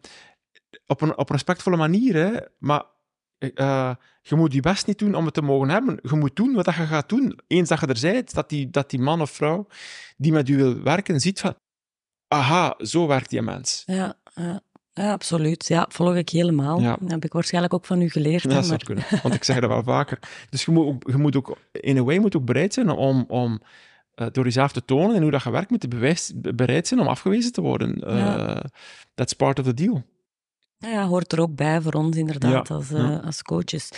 op, 0.86 1.00
een, 1.00 1.10
op 1.18 1.28
een 1.28 1.34
respectvolle 1.34 1.76
manier, 1.76 2.14
hè. 2.14 2.32
maar 2.58 2.84
eh, 3.38 3.94
je 4.22 4.34
moet 4.36 4.52
je 4.52 4.60
best 4.60 4.86
niet 4.86 4.98
doen 4.98 5.14
om 5.14 5.24
het 5.24 5.34
te 5.34 5.42
mogen 5.42 5.68
hebben. 5.68 5.98
Je 6.02 6.16
moet 6.16 6.36
doen 6.36 6.54
wat 6.54 6.64
je 6.64 6.72
gaat 6.72 7.08
doen. 7.08 7.38
Eens 7.46 7.68
dat 7.68 7.80
je 7.80 7.86
er 7.86 7.98
bent, 8.12 8.34
dat 8.34 8.48
die, 8.48 8.70
dat 8.70 8.90
die 8.90 9.00
man 9.00 9.20
of 9.20 9.30
vrouw 9.30 9.66
die 10.16 10.32
met 10.32 10.48
u 10.48 10.56
wil 10.56 10.82
werken, 10.82 11.20
ziet 11.20 11.40
van 11.40 11.54
aha, 12.28 12.74
zo 12.78 13.06
werkt 13.06 13.30
die 13.30 13.42
mens. 13.42 13.82
ja, 13.86 14.14
ja. 14.34 14.60
Ja, 14.92 15.12
absoluut. 15.12 15.66
Ja, 15.66 15.86
volg 15.90 16.14
ik 16.14 16.28
helemaal. 16.28 16.80
Ja. 16.80 16.96
Dat 17.00 17.10
heb 17.10 17.24
ik 17.24 17.32
waarschijnlijk 17.32 17.74
ook 17.74 17.84
van 17.84 18.00
u 18.00 18.08
geleerd. 18.10 18.42
Ja, 18.42 18.48
dat 18.48 18.66
zou 18.66 18.78
kunnen, 18.84 19.04
want 19.22 19.34
ik 19.34 19.44
zeg 19.44 19.60
dat 19.60 19.68
wel 19.70 19.82
vaker. 19.82 20.18
Dus 20.50 20.64
je 20.64 20.70
moet 20.70 20.86
ook, 20.86 21.10
je 21.10 21.16
moet 21.16 21.36
ook 21.36 21.56
in 21.72 21.96
een 21.96 22.04
way 22.04 22.18
moet 22.18 22.36
ook 22.36 22.44
bereid 22.44 22.74
zijn 22.74 22.90
om, 22.90 23.24
om 23.28 23.60
eh, 24.14 24.26
door 24.32 24.44
jezelf 24.44 24.72
te 24.72 24.84
tonen 24.84 25.16
en 25.16 25.22
hoe 25.22 25.30
dat 25.30 25.42
je 25.42 25.50
werkt, 25.50 25.70
moet 25.70 25.82
je 25.82 25.88
bewijs, 25.88 26.32
bereid 26.36 26.88
zijn 26.88 27.00
om 27.00 27.06
afgewezen 27.06 27.52
te 27.52 27.60
worden. 27.60 28.16
Ja. 28.16 28.62
That's 29.14 29.32
part 29.32 29.58
of 29.58 29.64
the 29.64 29.74
deal. 29.74 30.02
Ja, 30.78 31.06
hoort 31.06 31.32
er 31.32 31.40
ook 31.40 31.54
bij 31.54 31.80
voor 31.80 31.92
ons 31.92 32.16
inderdaad 32.16 32.68
Ja, 32.68 32.74
als, 32.74 32.90
eh, 32.92 33.24
als 33.24 33.42
coaches. 33.42 33.90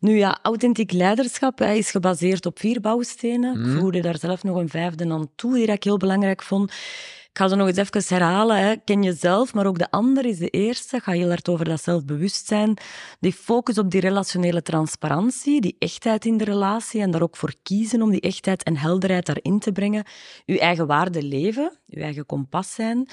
Nu 0.00 0.16
ja, 0.16 0.38
authentiek 0.42 0.92
leiderschap 0.92 1.60
is 1.60 1.90
gebaseerd 1.90 2.46
op 2.46 2.58
vier 2.58 2.80
bouwstenen. 2.80 3.60
Ik 3.60 3.66
Mhm. 3.66 3.78
voegde 3.78 4.00
daar 4.00 4.18
zelf 4.18 4.42
nog 4.42 4.56
een 4.56 4.68
vijfde 4.68 5.10
aan 5.12 5.28
toe, 5.34 5.54
die 5.54 5.66
ik 5.66 5.84
heel 5.84 5.96
belangrijk 5.96 6.42
vond. 6.42 6.72
Ik 7.32 7.38
ga 7.38 7.48
ze 7.48 7.54
nog 7.54 7.66
eens 7.66 7.76
even 7.76 8.16
herhalen. 8.16 8.56
Hè. 8.56 8.76
Ken 8.84 9.02
jezelf, 9.02 9.54
maar 9.54 9.66
ook 9.66 9.78
de 9.78 9.90
ander 9.90 10.24
is 10.24 10.38
de 10.38 10.48
eerste. 10.48 11.00
Gaat 11.00 11.14
heel 11.14 11.28
hard 11.28 11.48
over 11.48 11.64
dat 11.64 11.82
zelfbewustzijn. 11.82 12.76
Die 13.20 13.32
focus 13.32 13.78
op 13.78 13.90
die 13.90 14.00
relationele 14.00 14.62
transparantie, 14.62 15.60
die 15.60 15.76
echtheid 15.78 16.24
in 16.24 16.36
de 16.36 16.44
relatie 16.44 17.00
en 17.00 17.10
daar 17.10 17.22
ook 17.22 17.36
voor 17.36 17.54
kiezen 17.62 18.02
om 18.02 18.10
die 18.10 18.20
echtheid 18.20 18.62
en 18.62 18.76
helderheid 18.76 19.26
daarin 19.26 19.58
te 19.58 19.72
brengen. 19.72 20.04
Uw 20.46 20.56
eigen 20.56 20.86
waarde 20.86 21.22
leven, 21.22 21.78
uw 21.88 22.02
eigen 22.02 22.26
kompas 22.26 22.74
zijn, 22.74 23.08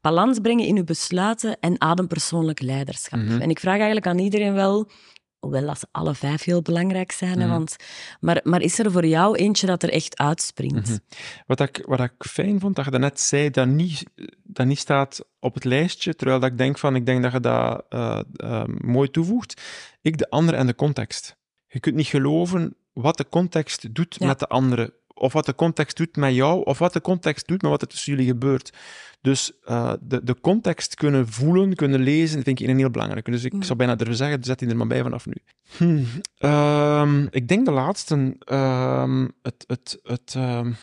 balans 0.00 0.38
brengen 0.38 0.66
in 0.66 0.76
uw 0.76 0.84
besluiten 0.84 1.56
en 1.60 1.80
adempersoonlijk 1.80 2.60
leiderschap. 2.60 3.18
Mhm. 3.18 3.40
En 3.40 3.50
ik 3.50 3.58
vraag 3.58 3.76
eigenlijk 3.76 4.06
aan 4.06 4.18
iedereen 4.18 4.54
wel, 4.54 4.90
hoewel 5.44 5.66
dat 5.66 5.78
ze 5.78 5.86
alle 5.90 6.14
vijf 6.14 6.44
heel 6.44 6.62
belangrijk 6.62 7.12
zijn, 7.12 7.38
Mhm. 7.38 7.48
want, 7.48 7.76
maar, 8.20 8.40
maar 8.42 8.60
is 8.60 8.78
er 8.78 8.92
voor 8.92 9.06
jou 9.06 9.36
eentje 9.36 9.66
dat 9.66 9.82
er 9.82 9.90
echt 9.90 10.18
uitspringt? 10.18 10.88
Mhm. 10.88 10.98
Wat 11.46 11.60
ik, 11.60 11.82
wat 11.86 12.00
ik 12.00 12.12
fijn 12.18 12.60
vond, 12.60 12.76
dat 12.76 12.84
je 12.84 12.90
daarnet 12.90 13.20
zei, 13.20 13.50
dat 13.50 13.66
niet, 13.66 14.04
dat 14.42 14.66
niet 14.66 14.78
staat 14.78 15.24
op 15.40 15.54
het 15.54 15.64
lijstje, 15.64 16.14
terwijl 16.14 16.40
dat 16.40 16.50
ik 16.50 16.58
denk 16.58 16.78
van, 16.78 16.96
ik 16.96 17.06
denk 17.06 17.22
dat 17.22 17.32
je 17.32 17.40
dat 17.40 17.84
eh, 17.88 18.20
eh, 18.36 18.64
mooi 18.66 19.10
toevoegt. 19.10 19.60
Ik, 20.02 20.18
de 20.18 20.30
andere 20.30 20.56
en 20.56 20.66
de 20.66 20.74
context. 20.74 21.36
Je 21.66 21.80
kunt 21.80 21.94
niet 21.94 22.06
geloven 22.06 22.76
wat 22.92 23.16
de 23.16 23.28
context 23.28 23.94
doet 23.94 24.16
Ja. 24.18 24.26
met 24.26 24.38
de 24.38 24.46
andere. 24.46 24.94
Of 25.14 25.32
wat 25.32 25.46
de 25.46 25.54
context 25.54 25.96
doet 25.96 26.16
met 26.16 26.34
jou, 26.34 26.64
of 26.64 26.78
wat 26.78 26.92
de 26.92 27.00
context 27.00 27.46
doet 27.46 27.62
met 27.62 27.70
wat 27.70 27.82
er 27.82 27.88
tussen 27.88 28.12
jullie 28.12 28.28
gebeurt. 28.28 28.72
Dus 29.20 29.52
uh, 29.66 29.92
de, 30.00 30.24
de 30.24 30.40
context 30.40 30.94
kunnen 30.94 31.28
voelen, 31.28 31.74
kunnen 31.74 32.00
lezen, 32.00 32.42
vind 32.42 32.60
ik 32.60 32.68
een 32.68 32.78
heel 32.78 32.90
belangrijk. 32.90 33.24
Dus 33.24 33.44
ik 33.44 33.52
mm. 33.52 33.62
zou 33.62 33.78
bijna 33.78 33.94
durven 33.94 34.16
zeggen, 34.16 34.44
zet 34.44 34.58
die 34.58 34.68
er 34.68 34.76
maar 34.76 34.86
bij 34.86 35.02
vanaf 35.02 35.26
nu. 35.26 35.34
Hm. 35.76 36.04
Um, 36.46 37.28
ik 37.30 37.48
denk 37.48 37.64
de 37.64 37.72
laatste, 37.72 38.36
um, 38.52 39.32
het, 39.42 39.64
het, 39.66 39.98
het 40.02 40.34
um, 40.36 40.76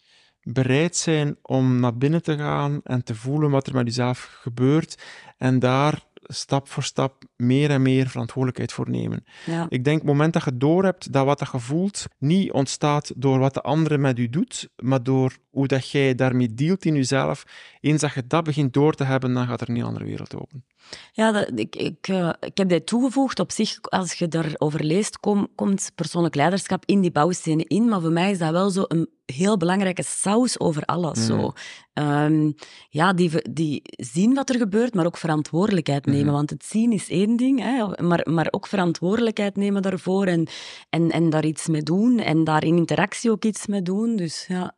bereid 0.43 0.95
zijn 0.95 1.38
om 1.41 1.79
naar 1.79 1.97
binnen 1.97 2.23
te 2.23 2.38
gaan 2.38 2.82
en 2.84 3.03
te 3.03 3.15
voelen 3.15 3.49
wat 3.49 3.67
er 3.67 3.73
met 3.73 3.86
jezelf 3.86 4.38
gebeurt 4.41 5.03
en 5.38 5.59
daar 5.59 6.03
stap 6.22 6.67
voor 6.67 6.84
stap 6.84 7.24
meer 7.36 7.69
en 7.69 7.82
meer 7.82 8.07
verantwoordelijkheid 8.07 8.74
voor 8.74 8.89
nemen. 8.89 9.24
Ja. 9.45 9.65
Ik 9.69 9.84
denk, 9.84 9.97
het 9.97 10.07
moment 10.07 10.34
dat 10.34 10.43
je 10.43 10.57
doorhebt 10.57 11.13
dat 11.13 11.26
wat 11.26 11.49
je 11.51 11.59
voelt 11.59 12.05
niet 12.17 12.51
ontstaat 12.51 13.11
door 13.15 13.39
wat 13.39 13.53
de 13.53 13.61
andere 13.61 13.97
met 13.97 14.19
u 14.19 14.30
doet, 14.30 14.69
maar 14.76 15.03
door 15.03 15.38
hoe 15.49 15.67
dat 15.67 15.89
jij 15.89 16.15
daarmee 16.15 16.53
dealt 16.53 16.86
in 16.86 16.95
jezelf. 16.95 17.43
Eens 17.80 18.01
dat 18.01 18.13
je 18.13 18.28
dat 18.28 18.43
begint 18.43 18.74
door 18.74 18.93
te 18.93 19.03
hebben, 19.03 19.34
dan 19.34 19.47
gaat 19.47 19.61
er 19.61 19.69
een 19.69 19.84
andere 19.84 20.05
wereld 20.05 20.36
open. 20.36 20.65
Ja, 21.11 21.32
dat, 21.32 21.51
ik, 21.55 21.75
ik, 21.75 22.07
uh, 22.07 22.34
ik 22.39 22.57
heb 22.57 22.69
dit 22.69 22.86
toegevoegd. 22.86 23.39
Op 23.39 23.51
zich, 23.51 23.82
als 23.82 24.13
je 24.13 24.27
daarover 24.27 24.84
leest, 24.84 25.19
kom, 25.19 25.47
komt 25.55 25.91
persoonlijk 25.95 26.36
leiderschap 26.36 26.84
in 26.86 27.01
die 27.01 27.11
bouwstenen 27.11 27.67
in. 27.67 27.89
Maar 27.89 28.01
voor 28.01 28.11
mij 28.11 28.32
is 28.32 28.38
dat 28.38 28.51
wel 28.51 28.69
zo 28.69 28.84
een 28.88 29.09
heel 29.25 29.57
belangrijke 29.57 30.03
saus 30.03 30.59
over 30.59 30.84
alles. 30.84 31.19
Mm. 31.19 31.25
Zo. 31.25 31.51
Um, 31.93 32.55
ja, 32.89 33.13
die, 33.13 33.32
die 33.51 33.82
zien 33.84 34.34
wat 34.34 34.49
er 34.49 34.57
gebeurt, 34.57 34.93
maar 34.93 35.05
ook 35.05 35.17
verantwoordelijkheid 35.17 36.05
nemen. 36.05 36.25
Mm. 36.25 36.32
Want 36.32 36.49
het 36.49 36.65
zien 36.65 36.91
is 36.91 37.09
één 37.09 37.36
ding, 37.36 37.59
hè, 37.59 38.03
maar, 38.03 38.27
maar 38.29 38.47
ook 38.49 38.67
verantwoordelijkheid 38.67 39.55
nemen 39.55 39.82
daarvoor 39.82 40.25
en, 40.25 40.47
en, 40.89 41.09
en 41.09 41.29
daar 41.29 41.45
iets 41.45 41.67
mee 41.67 41.84
doen. 41.84 42.19
En 42.19 42.43
daar 42.43 42.63
in 42.63 42.77
interactie 42.77 43.32
ook 43.32 43.45
iets 43.45 43.67
mee 43.67 43.82
doen. 43.82 44.15
Dus 44.15 44.45
ja. 44.47 44.75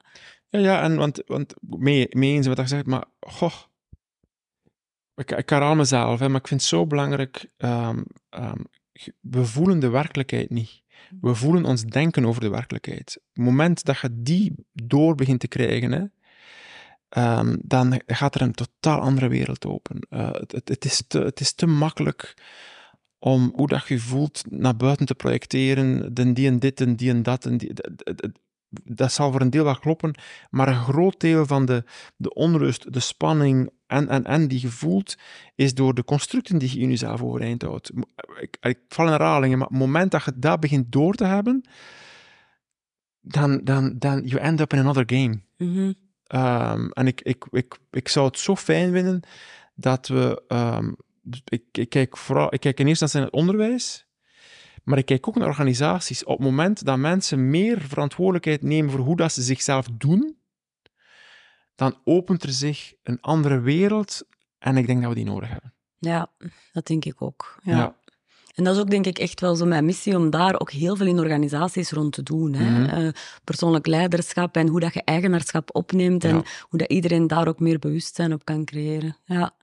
Ja, 0.49 0.59
ja 0.59 0.81
en 0.81 0.95
want, 0.95 1.21
want 1.25 1.53
mee, 1.59 2.07
mee 2.09 2.33
eens 2.33 2.47
wat 2.47 2.57
je 2.57 2.67
zegt, 2.67 2.85
maar 2.85 3.05
goh, 3.19 3.53
ik, 5.15 5.31
ik 5.31 5.49
herhaal 5.49 5.75
mezelf, 5.75 6.19
hè, 6.19 6.29
maar 6.29 6.39
ik 6.39 6.47
vind 6.47 6.59
het 6.59 6.69
zo 6.69 6.87
belangrijk. 6.87 7.49
Um, 7.57 8.03
um, 8.29 8.65
we 9.19 9.45
voelen 9.45 9.79
de 9.79 9.89
werkelijkheid 9.89 10.49
niet. 10.49 10.81
We 11.21 11.35
voelen 11.35 11.65
ons 11.65 11.83
denken 11.83 12.25
over 12.25 12.41
de 12.41 12.49
werkelijkheid. 12.49 13.17
Op 13.17 13.23
het 13.33 13.45
moment 13.45 13.83
dat 13.83 13.99
je 13.99 14.09
die 14.11 14.55
door 14.73 15.15
begint 15.15 15.39
te 15.39 15.47
krijgen, 15.47 15.91
hè, 15.91 16.03
um, 17.39 17.57
dan 17.63 18.01
gaat 18.05 18.35
er 18.35 18.41
een 18.41 18.53
totaal 18.53 18.99
andere 18.99 19.27
wereld 19.27 19.65
open. 19.65 20.07
Uh, 20.09 20.29
het, 20.31 20.67
het, 20.69 20.85
is 20.85 21.03
te, 21.07 21.19
het 21.19 21.39
is 21.39 21.53
te 21.53 21.65
makkelijk 21.65 22.33
om 23.19 23.51
hoe 23.55 23.67
dat 23.67 23.87
je 23.87 23.99
voelt 23.99 24.43
naar 24.49 24.75
buiten 24.75 25.05
te 25.05 25.15
projecteren, 25.15 26.13
den 26.13 26.33
die 26.33 26.47
en 26.47 26.59
dit 26.59 26.81
en 26.81 26.95
die 26.95 27.09
en 27.09 27.23
dat. 27.23 27.45
En 27.45 27.57
die, 27.57 27.73
dat 28.83 29.11
zal 29.11 29.31
voor 29.31 29.41
een 29.41 29.49
deel 29.49 29.63
wel 29.63 29.79
kloppen, 29.79 30.15
maar 30.49 30.67
een 30.67 30.83
groot 30.83 31.19
deel 31.19 31.45
van 31.45 31.65
de, 31.65 31.83
de 32.15 32.33
onrust, 32.33 32.93
de 32.93 32.99
spanning 32.99 33.69
en, 33.93 34.09
en, 34.09 34.25
en 34.25 34.47
die 34.47 34.61
je 34.61 34.67
voelt, 34.67 35.15
is 35.55 35.73
door 35.73 35.93
de 35.93 36.03
constructen 36.03 36.57
die 36.57 36.73
je 36.73 36.79
in 36.79 36.89
jezelf 36.89 37.21
overeind 37.21 37.61
houdt. 37.61 37.91
Ik, 38.39 38.57
ik 38.61 38.79
val 38.87 39.05
in 39.05 39.11
herhalingen, 39.11 39.57
maar 39.57 39.67
op 39.67 39.73
het 39.73 39.81
moment 39.81 40.11
dat 40.11 40.23
je 40.23 40.31
dat 40.35 40.59
begint 40.59 40.91
door 40.91 41.13
te 41.13 41.25
hebben, 41.25 41.65
dan, 43.21 43.61
dan, 43.63 43.95
dan 43.97 44.21
you 44.21 44.41
end 44.41 44.59
up 44.59 44.73
in 44.73 44.79
another 44.79 45.03
game. 45.05 45.41
Mm 45.57 45.93
um, 46.33 46.91
en 46.91 47.07
ik, 47.07 47.21
ik, 47.21 47.45
ik, 47.51 47.77
ik 47.91 48.07
zou 48.07 48.25
het 48.25 48.39
zo 48.39 48.55
fijn 48.55 48.91
vinden 48.91 49.21
dat 49.75 50.07
we... 50.07 50.43
Um, 50.47 50.95
ik, 51.45 51.63
ik, 51.71 51.89
kijk 51.89 52.17
vooral, 52.17 52.53
ik 52.53 52.59
kijk 52.59 52.79
in 52.79 52.87
eerste 52.87 53.03
instantie 53.03 53.19
naar 53.19 53.29
het 53.29 53.39
onderwijs, 53.39 54.07
maar 54.83 54.97
ik 54.97 55.05
kijk 55.05 55.27
ook 55.27 55.35
naar 55.35 55.47
organisaties. 55.47 56.23
Op 56.23 56.37
het 56.37 56.45
moment 56.45 56.85
dat 56.85 56.97
mensen 56.97 57.49
meer 57.49 57.81
verantwoordelijkheid 57.81 58.61
nemen 58.61 58.91
voor 58.91 58.99
hoe 58.99 59.15
dat 59.15 59.31
ze 59.31 59.41
zichzelf 59.41 59.87
doen, 59.97 60.37
dan 61.75 61.97
opent 62.03 62.43
er 62.43 62.51
zich 62.51 62.93
een 63.03 63.21
andere 63.21 63.59
wereld 63.59 64.21
en 64.59 64.77
ik 64.77 64.87
denk 64.87 65.01
dat 65.01 65.09
we 65.09 65.15
die 65.15 65.25
nodig 65.25 65.49
hebben. 65.49 65.73
Ja, 65.97 66.31
dat 66.71 66.87
denk 66.87 67.05
ik 67.05 67.21
ook. 67.21 67.59
Ja. 67.63 67.77
ja. 67.77 67.95
En 68.53 68.63
dat 68.63 68.75
is 68.75 68.81
ook 68.81 68.89
denk 68.89 69.05
ik 69.05 69.17
echt 69.19 69.39
wel 69.39 69.55
zo 69.55 69.65
mijn 69.65 69.85
missie 69.85 70.17
om 70.17 70.29
daar 70.29 70.59
ook 70.59 70.71
heel 70.71 70.95
veel 70.95 71.05
in 71.05 71.19
organisaties 71.19 71.91
rond 71.91 72.13
te 72.13 72.23
doen. 72.23 72.53
Hè? 72.53 72.69
Mhm. 72.69 72.89
Eh, 72.89 73.11
persoonlijk 73.43 73.87
leiderschap 73.87 74.55
en 74.55 74.67
hoe 74.67 74.79
dat 74.79 74.93
je 74.93 75.03
eigenaarschap 75.03 75.75
opneemt 75.75 76.23
en 76.23 76.43
hoe 76.69 76.79
dat 76.79 76.91
iedereen 76.91 77.27
daar 77.27 77.47
ook 77.47 77.59
meer 77.59 77.79
bewustzijn 77.79 78.33
op 78.33 78.45
kan 78.45 78.65
creëren. 78.65 79.17
Ja. 79.25 79.55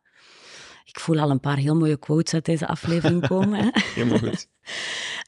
Ik 0.90 1.00
voel 1.00 1.18
al 1.18 1.30
een 1.30 1.40
paar 1.40 1.56
heel 1.56 1.76
mooie 1.76 1.96
quotes 1.96 2.34
uit 2.34 2.44
deze 2.44 2.66
aflevering 2.66 3.26
komen. 3.28 3.60
Hè? 3.60 3.70
Helemaal 3.72 4.18
goed. 4.18 4.48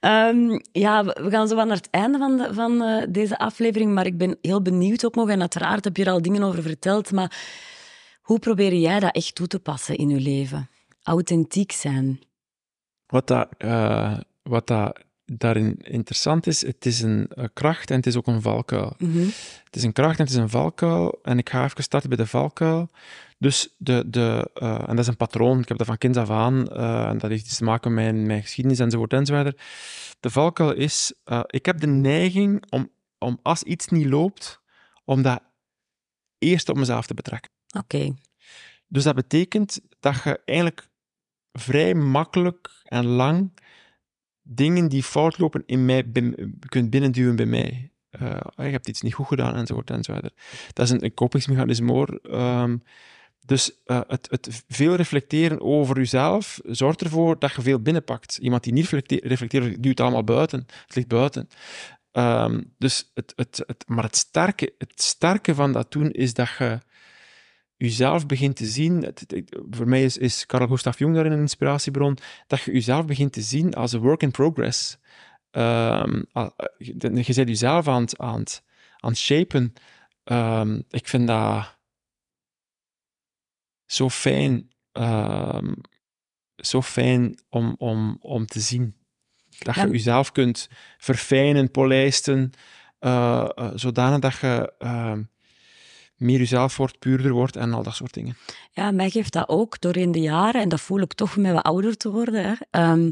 um, 0.00 0.60
ja, 0.72 1.04
we 1.04 1.30
gaan 1.30 1.48
zo 1.48 1.54
naar 1.54 1.76
het 1.76 1.90
einde 1.90 2.18
van, 2.18 2.36
de, 2.36 2.54
van 2.54 2.82
uh, 2.82 3.02
deze 3.08 3.38
aflevering, 3.38 3.94
maar 3.94 4.06
ik 4.06 4.18
ben 4.18 4.38
heel 4.40 4.62
benieuwd 4.62 5.04
ook 5.04 5.14
nog, 5.14 5.28
en 5.28 5.40
uiteraard 5.40 5.84
heb 5.84 5.96
je 5.96 6.04
er 6.04 6.10
al 6.10 6.22
dingen 6.22 6.42
over 6.42 6.62
verteld, 6.62 7.12
maar 7.12 7.36
hoe 8.22 8.38
probeer 8.38 8.74
jij 8.74 9.00
dat 9.00 9.14
echt 9.14 9.34
toe 9.34 9.46
te 9.46 9.58
passen 9.58 9.96
in 9.96 10.08
je 10.08 10.20
leven? 10.20 10.68
Authentiek 11.02 11.72
zijn. 11.72 12.20
Wat 13.06 13.26
dat, 13.26 13.48
uh, 13.58 14.18
wat 14.42 14.66
dat 14.66 14.98
daarin 15.38 15.76
interessant 15.82 16.46
is, 16.46 16.66
het 16.66 16.86
is 16.86 17.00
een, 17.00 17.30
kracht 17.52 17.90
en 17.90 17.96
het 17.96 18.06
is 18.06 18.16
ook 18.16 18.26
een 18.26 18.42
valkuil. 18.42 18.94
Mm 18.98 19.12
-hmm. 19.12 19.30
Het 19.64 19.76
is 19.76 19.82
een 19.82 19.92
kracht 19.92 20.18
en 20.18 20.24
het 20.24 20.32
is 20.32 20.38
een 20.38 20.48
valkuil. 20.48 21.18
En 21.22 21.38
ik 21.38 21.50
ga 21.50 21.64
even 21.64 21.82
starten 21.82 22.08
bij 22.08 22.18
de 22.18 22.26
valkuil. 22.26 22.90
Dus 23.38 23.74
de, 23.76 24.04
de, 24.06 24.50
uh, 24.62 24.74
en 24.74 24.86
dat 24.86 24.98
is 24.98 25.06
een 25.06 25.16
patroon, 25.16 25.60
ik 25.60 25.68
heb 25.68 25.78
dat 25.78 25.86
van 25.86 25.98
kinds 25.98 26.18
af 26.18 26.30
aan, 26.30 26.66
uh, 26.72 27.08
en 27.08 27.18
dat 27.18 27.30
heeft 27.30 27.44
iets 27.44 27.56
te 27.56 27.64
maken 27.64 27.94
met 27.94 28.04
mijn, 28.04 28.26
mijn 28.26 28.42
geschiedenis 28.42 28.78
enzovoort 28.78 29.12
enzovoort. 29.12 29.60
De 30.20 30.30
valkuil 30.30 30.72
is, 30.72 31.12
uh, 31.24 31.40
ik 31.46 31.66
heb 31.66 31.80
de 31.80 31.86
neiging 31.86 32.64
om, 32.70 32.90
om 33.18 33.38
als 33.42 33.62
iets 33.62 33.88
niet 33.88 34.06
loopt, 34.06 34.60
om 35.04 35.22
dat 35.22 35.42
eerst 36.38 36.68
op 36.68 36.76
mezelf 36.76 37.06
te 37.06 37.14
betrekken. 37.14 37.50
Oké. 37.76 37.96
Okay. 37.96 38.14
Dus 38.86 39.04
dat 39.04 39.14
betekent 39.14 39.80
dat 40.00 40.22
je 40.22 40.40
eigenlijk 40.44 40.88
vrij 41.52 41.94
makkelijk 41.94 42.70
en 42.84 43.04
lang 43.04 43.52
dingen 44.42 44.88
die 44.88 45.02
fout 45.02 45.38
lopen 45.38 45.62
in 45.66 45.84
mij 45.84 46.04
kunt 46.68 46.90
binnenduwen 46.90 47.36
bij 47.36 47.46
mij. 47.46 47.90
Uh, 48.20 48.36
je 48.56 48.62
hebt 48.62 48.88
iets 48.88 49.00
niet 49.00 49.14
goed 49.14 49.26
gedaan 49.26 49.54
enzovoort 49.54 49.90
enzovoort. 49.90 50.32
Dat 50.72 50.86
is 50.86 50.90
een, 50.90 51.04
een 51.04 51.14
kopingsmechanisme 51.14 51.92
hoor. 51.92 52.20
Um, 52.22 52.82
dus 53.44 53.80
uh, 53.86 54.00
het, 54.06 54.26
het, 54.30 54.64
veel 54.68 54.94
reflecteren 54.94 55.60
over 55.60 55.96
jezelf 55.96 56.60
zorgt 56.64 57.00
ervoor 57.00 57.38
dat 57.38 57.54
je 57.54 57.62
veel 57.62 57.80
binnenpakt. 57.80 58.36
Iemand 58.36 58.62
die 58.62 58.72
niet 58.72 58.82
reflecteert, 58.82 59.24
reflecteert 59.24 59.82
duwt 59.82 60.00
allemaal 60.00 60.24
buiten. 60.24 60.66
Het 60.86 60.94
ligt 60.94 61.08
buiten. 61.08 61.48
Um, 62.12 62.74
dus 62.78 63.10
het, 63.14 63.32
het, 63.36 63.62
het, 63.66 63.84
maar 63.86 64.04
het 64.04 64.16
sterke, 64.16 64.74
het 64.78 65.02
sterke 65.02 65.54
van 65.54 65.72
dat 65.72 65.92
doen 65.92 66.10
is 66.10 66.34
dat 66.34 66.48
je 66.58 66.78
jezelf 67.82 68.26
begint 68.26 68.56
te 68.56 68.66
zien. 68.66 69.02
Het, 69.02 69.26
voor 69.70 69.88
mij 69.88 70.04
is, 70.04 70.16
is 70.18 70.46
Carl 70.46 70.66
Gustav 70.66 70.98
Jung 70.98 71.14
daarin 71.14 71.32
een 71.32 71.38
inspiratiebron. 71.38 72.18
Dat 72.46 72.60
je 72.60 72.72
jezelf 72.72 73.06
begint 73.06 73.32
te 73.32 73.40
zien 73.40 73.74
als 73.74 73.92
een 73.92 74.00
work 74.00 74.22
in 74.22 74.30
progress. 74.30 74.98
Um, 75.50 76.26
je 76.78 76.94
bent 76.96 77.26
jezelf 77.26 77.88
aan 77.88 78.00
het, 78.00 78.18
aan 78.18 78.38
het, 78.38 78.62
aan 78.98 79.10
het 79.10 79.18
shapen. 79.18 79.72
Um, 80.24 80.84
ik 80.90 81.08
vind 81.08 81.26
dat 81.26 81.78
zo 83.86 84.08
fijn, 84.08 84.70
uh, 84.92 85.72
zo 86.56 86.82
fijn 86.82 87.38
om, 87.48 87.74
om, 87.78 88.16
om 88.20 88.46
te 88.46 88.60
zien. 88.60 88.96
Dat 89.58 89.74
je 89.74 89.88
jezelf 89.88 90.32
kunt 90.32 90.68
verfijnen, 90.98 91.70
polijsten, 91.70 92.52
uh, 93.00 93.48
uh, 93.54 93.70
zodanig 93.74 94.18
dat 94.18 94.38
je 94.38 94.72
ehm, 94.78 95.22
meer 96.22 96.38
jezelf 96.38 96.76
wordt, 96.76 96.98
puurder 96.98 97.32
wordt 97.32 97.56
en 97.56 97.72
al 97.72 97.82
dat 97.82 97.94
soort 97.94 98.14
dingen. 98.14 98.36
Ja, 98.70 98.90
mij 98.90 99.10
geeft 99.10 99.32
dat 99.32 99.48
ook 99.48 99.80
door 99.80 99.96
in 99.96 100.12
de 100.12 100.20
jaren, 100.20 100.60
en 100.60 100.68
dat 100.68 100.80
voel 100.80 101.00
ik 101.00 101.12
toch 101.12 101.36
met 101.36 101.52
wat 101.52 101.62
ouder 101.62 101.96
te 101.96 102.10
worden. 102.10 102.44
Hè. 102.70 102.90
Um, 102.90 103.10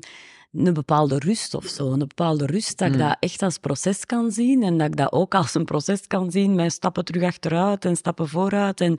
een 0.53 0.73
bepaalde 0.75 1.19
rust 1.19 1.55
of 1.55 1.67
zo. 1.67 1.93
Een 1.93 1.99
bepaalde 1.99 2.47
rust, 2.47 2.79
dat 2.79 2.89
ik 2.89 2.95
mm. 2.95 3.01
dat 3.01 3.17
echt 3.21 3.43
als 3.43 3.59
proces 3.59 4.05
kan 4.05 4.31
zien. 4.31 4.63
En 4.63 4.79
dat 4.79 4.87
ik 4.87 4.97
dat 4.97 5.13
ook 5.13 5.35
als 5.35 5.55
een 5.55 5.65
proces 5.65 6.07
kan 6.07 6.31
zien 6.31 6.55
met 6.55 6.73
stappen 6.73 7.05
terug 7.05 7.23
achteruit 7.23 7.85
en 7.85 7.97
stappen 7.97 8.29
vooruit. 8.29 8.81
En, 8.81 8.99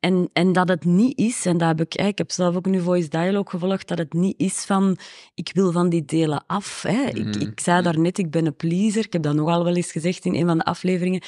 en, 0.00 0.30
en 0.32 0.52
dat 0.52 0.68
het 0.68 0.84
niet 0.84 1.18
is, 1.18 1.46
en 1.46 1.58
dat 1.58 1.68
heb 1.68 1.80
ik, 1.80 1.94
ik 1.94 2.18
heb 2.18 2.30
zelf 2.30 2.56
ook 2.56 2.66
nu 2.66 2.80
Voice 2.80 3.08
Dialogue 3.08 3.50
gevolgd, 3.50 3.88
dat 3.88 3.98
het 3.98 4.12
niet 4.12 4.40
is 4.40 4.64
van, 4.64 4.98
ik 5.34 5.50
wil 5.52 5.72
van 5.72 5.88
die 5.88 6.04
delen 6.04 6.44
af. 6.46 6.82
Hè. 6.82 7.04
Ik, 7.04 7.34
mm. 7.34 7.40
ik 7.40 7.60
zei 7.60 7.82
daar 7.82 7.98
net, 7.98 8.18
ik 8.18 8.30
ben 8.30 8.46
een 8.46 8.56
pleaser. 8.56 9.04
Ik 9.04 9.12
heb 9.12 9.22
dat 9.22 9.34
nogal 9.34 9.64
wel 9.64 9.76
eens 9.76 9.92
gezegd 9.92 10.24
in 10.24 10.34
een 10.34 10.46
van 10.46 10.58
de 10.58 10.64
afleveringen. 10.64 11.22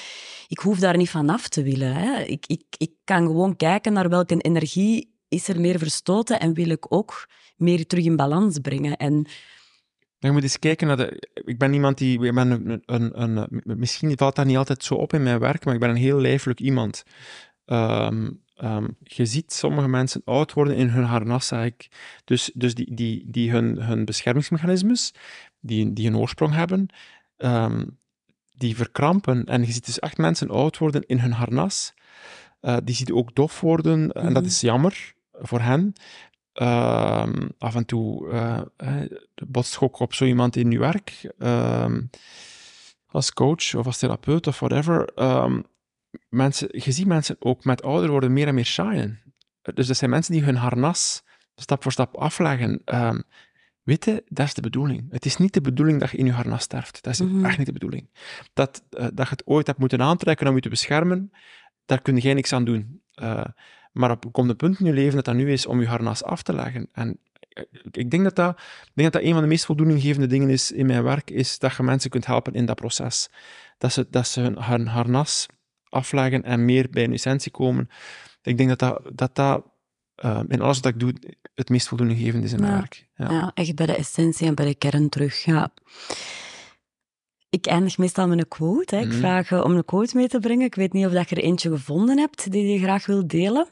Ik 0.48 0.58
hoef 0.58 0.78
daar 0.78 0.96
niet 0.96 1.10
van 1.10 1.28
af 1.28 1.48
te 1.48 1.62
willen. 1.62 1.94
Hè. 1.94 2.22
Ik, 2.22 2.46
ik, 2.46 2.64
ik 2.76 2.92
kan 3.04 3.26
gewoon 3.26 3.56
kijken 3.56 3.92
naar 3.92 4.08
welke 4.08 4.36
energie 4.36 5.18
is 5.28 5.48
er 5.48 5.60
meer 5.60 5.78
verstoten 5.78 6.40
en 6.40 6.54
wil 6.54 6.68
ik 6.68 6.86
ook 6.88 7.28
meer 7.60 7.86
terug 7.86 8.04
in 8.04 8.16
balans 8.16 8.58
brengen. 8.58 8.96
En 8.96 9.26
je 10.18 10.30
moet 10.30 10.42
eens 10.42 10.58
kijken 10.58 10.86
naar 10.86 10.96
de... 10.96 11.28
Ik 11.44 11.58
ben 11.58 11.72
iemand 11.72 11.98
die... 11.98 12.24
Ik 12.24 12.34
ben 12.34 12.50
een, 12.50 12.82
een, 12.84 13.22
een, 13.22 13.62
misschien 13.64 14.16
valt 14.16 14.36
dat 14.36 14.46
niet 14.46 14.56
altijd 14.56 14.84
zo 14.84 14.94
op 14.94 15.12
in 15.12 15.22
mijn 15.22 15.38
werk, 15.38 15.64
maar 15.64 15.74
ik 15.74 15.80
ben 15.80 15.90
een 15.90 15.96
heel 15.96 16.20
lijfelijk 16.20 16.60
iemand. 16.60 17.02
Um, 17.66 18.42
um, 18.62 18.96
je 19.02 19.26
ziet 19.26 19.52
sommige 19.52 19.88
mensen 19.88 20.22
oud 20.24 20.52
worden 20.52 20.76
in 20.76 20.88
hun 20.88 21.04
harnas, 21.04 21.46
zeg 21.46 21.64
ik. 21.64 21.88
Dus, 22.24 22.50
dus 22.54 22.74
die, 22.74 22.94
die, 22.94 23.24
die 23.26 23.50
hun, 23.50 23.82
hun 23.82 24.04
beschermingsmechanismes, 24.04 25.14
die, 25.60 25.92
die 25.92 26.06
een 26.06 26.16
oorsprong 26.16 26.54
hebben, 26.54 26.88
um, 27.36 27.98
die 28.52 28.76
verkrampen. 28.76 29.44
En 29.44 29.64
je 29.64 29.72
ziet 29.72 29.86
dus 29.86 29.98
echt 29.98 30.18
mensen 30.18 30.48
oud 30.48 30.78
worden 30.78 31.06
in 31.06 31.18
hun 31.18 31.32
harnas. 31.32 31.94
Uh, 32.62 32.76
die 32.84 32.94
ziet 32.94 33.12
ook 33.12 33.34
dof 33.34 33.60
worden. 33.60 34.12
En 34.12 34.32
dat 34.32 34.42
mhm. 34.42 34.50
is 34.50 34.60
jammer 34.60 35.14
voor 35.32 35.60
hen. 35.60 35.92
Ehm, 36.52 37.48
af 37.58 37.74
en 37.74 37.86
toe 37.86 38.28
uh, 38.28 38.60
botst 39.46 39.78
op 39.78 40.14
zo 40.14 40.24
iemand 40.24 40.56
in 40.56 40.70
je 40.70 40.78
werk. 40.78 41.32
Ehm, 41.38 42.02
als 43.06 43.32
coach 43.32 43.74
of 43.74 43.86
als 43.86 43.98
therapeut 43.98 44.46
of 44.46 44.58
whatever. 44.58 45.22
Um, 45.22 45.64
mensen, 46.28 46.68
je 46.72 46.92
ziet 46.92 47.06
mensen 47.06 47.36
ook 47.38 47.64
met 47.64 47.82
ouder 47.82 48.10
worden 48.10 48.32
meer 48.32 48.46
en 48.46 48.54
meer 48.54 48.64
shinen. 48.64 49.20
Dus 49.74 49.86
dat 49.86 49.96
zijn 49.96 50.10
mensen 50.10 50.32
die 50.32 50.42
hun 50.42 50.56
harnas 50.56 51.22
stap 51.54 51.82
voor 51.82 51.92
stap 51.92 52.16
afleggen. 52.16 52.82
Weet 53.82 54.04
je, 54.04 54.24
dat 54.28 54.46
is 54.46 54.54
de 54.54 54.60
bedoeling. 54.60 55.06
Het 55.10 55.24
is 55.24 55.36
niet 55.36 55.54
de 55.54 55.60
bedoeling 55.60 56.00
dat 56.00 56.10
je 56.10 56.16
in 56.16 56.26
je 56.26 56.32
harnas 56.32 56.62
sterft. 56.62 57.02
Dat 57.02 57.12
is 57.12 57.20
mhm. 57.20 57.44
echt 57.44 57.58
niet 57.58 57.66
de 57.66 57.72
bedoeling. 57.72 58.10
Dat, 58.52 58.82
uh, 58.90 59.00
dat 59.00 59.26
je 59.26 59.30
het 59.30 59.46
ooit 59.46 59.66
hebt 59.66 59.78
moeten 59.78 60.02
aantrekken 60.02 60.48
om 60.48 60.54
je 60.54 60.60
te 60.60 60.68
beschermen, 60.68 61.32
daar 61.84 62.02
kun 62.02 62.16
je 62.16 62.34
niks 62.34 62.52
aan 62.52 62.64
doen. 62.64 63.02
Uh, 63.22 63.44
maar 63.92 64.10
op 64.10 64.32
komt 64.32 64.50
een 64.50 64.56
punt 64.56 64.80
in 64.80 64.86
je 64.86 64.92
leven 64.92 65.14
dat 65.14 65.24
dat 65.24 65.34
nu 65.34 65.52
is 65.52 65.66
om 65.66 65.80
je 65.80 65.86
harnas 65.86 66.22
af 66.22 66.42
te 66.42 66.52
leggen. 66.52 66.88
En 66.92 67.18
ik 67.90 68.10
denk 68.10 68.22
dat 68.22 68.36
dat, 68.36 68.58
ik 68.84 68.92
denk 68.94 69.12
dat 69.12 69.22
dat 69.22 69.22
een 69.22 69.32
van 69.32 69.42
de 69.42 69.48
meest 69.48 69.64
voldoeninggevende 69.64 70.26
dingen 70.26 70.48
is 70.48 70.72
in 70.72 70.86
mijn 70.86 71.02
werk, 71.02 71.30
is 71.30 71.58
dat 71.58 71.76
je 71.76 71.82
mensen 71.82 72.10
kunt 72.10 72.26
helpen 72.26 72.52
in 72.52 72.66
dat 72.66 72.76
proces. 72.76 73.28
Dat 73.78 73.92
ze, 73.92 74.06
dat 74.10 74.26
ze 74.26 74.40
hun, 74.40 74.86
harnas 74.86 75.46
afleggen 75.88 76.42
en 76.42 76.64
meer 76.64 76.90
bij 76.90 77.04
een 77.04 77.12
essentie 77.12 77.50
komen. 77.50 77.88
Ik 78.42 78.56
denk 78.56 78.68
dat 78.68 78.78
dat, 78.78 79.10
dat, 79.12 79.34
dat 79.34 79.64
uh, 80.24 80.40
in 80.48 80.60
alles 80.60 80.80
wat 80.80 80.92
ik 80.92 81.00
doe 81.00 81.14
het 81.54 81.68
meest 81.68 81.88
voldoeninggevend 81.88 82.44
is 82.44 82.52
in 82.52 82.60
mijn 82.60 82.72
werk. 82.72 83.08
Ja. 83.14 83.30
ja. 83.30 83.50
echt 83.54 83.74
bij 83.74 83.86
de 83.86 83.96
essentie 83.96 84.46
en 84.46 84.54
bij 84.54 84.66
de 84.66 84.74
kern 84.74 85.08
terug. 85.08 85.44
Ja. 85.44 85.72
Ik 87.50 87.66
eindig 87.66 87.98
meestal 87.98 88.28
met 88.28 88.38
een 88.38 88.48
quote. 88.48 88.94
Hè. 88.94 89.00
Ik 89.00 89.08
mhm. 89.08 89.18
vraag 89.18 89.64
om 89.64 89.76
een 89.76 89.84
quote 89.84 90.16
mee 90.16 90.28
te 90.28 90.38
brengen. 90.38 90.66
Ik 90.66 90.74
weet 90.74 90.92
niet 90.92 91.06
of 91.06 91.12
dat 91.12 91.28
je 91.28 91.36
er 91.36 91.42
eentje 91.42 91.70
gevonden 91.70 92.18
hebt 92.18 92.50
die 92.50 92.66
je 92.72 92.78
graag 92.78 93.06
wil 93.06 93.26
delen. 93.26 93.68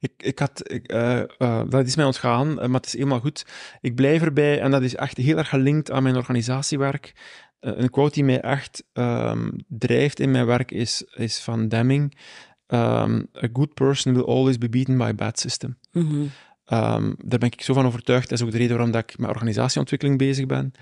Ik, 0.00 0.12
ik 0.16 0.38
had, 0.38 0.72
ik, 0.72 0.92
uh, 0.92 1.22
uh, 1.38 1.62
dat 1.68 1.86
is 1.86 1.96
mij 1.96 2.04
ontgaan, 2.04 2.54
maar 2.54 2.80
het 2.80 2.86
is 2.86 2.92
helemaal 2.92 3.20
goed. 3.20 3.46
Ik 3.80 3.94
blijf 3.94 4.22
erbij 4.22 4.60
en 4.60 4.70
dat 4.70 4.82
is 4.82 4.94
echt 4.94 5.16
heel 5.16 5.36
erg 5.36 5.48
gelinkt 5.48 5.90
aan 5.90 6.02
mijn 6.02 6.16
organisatiewerk. 6.16 7.12
Uh, 7.60 7.72
een 7.76 7.90
quote 7.90 8.14
die 8.14 8.24
mij 8.24 8.40
echt 8.40 8.84
um, 8.92 9.52
drijft 9.68 10.20
in 10.20 10.30
mijn 10.30 10.46
werk 10.46 10.70
is, 10.70 11.04
is 11.14 11.38
van 11.38 11.68
Deming. 11.68 12.18
Um, 12.66 13.28
a 13.42 13.48
good 13.52 13.74
person 13.74 14.14
will 14.14 14.24
always 14.24 14.58
be 14.58 14.68
beaten 14.68 14.98
by 14.98 15.04
a 15.04 15.14
bad 15.14 15.38
system. 15.38 15.78
Mm 15.92 16.08
-hmm. 16.08 16.30
um, 16.78 17.14
daar 17.24 17.38
ben 17.38 17.50
ik 17.50 17.62
zo 17.62 17.74
van 17.74 17.86
overtuigd. 17.86 18.28
Dat 18.28 18.38
is 18.38 18.44
ook 18.44 18.50
de 18.50 18.58
reden 18.58 18.76
waarom 18.76 18.92
dat 18.92 19.10
ik 19.10 19.18
met 19.18 19.30
organisatieontwikkeling 19.30 20.18
bezig 20.18 20.46
ben. 20.46 20.72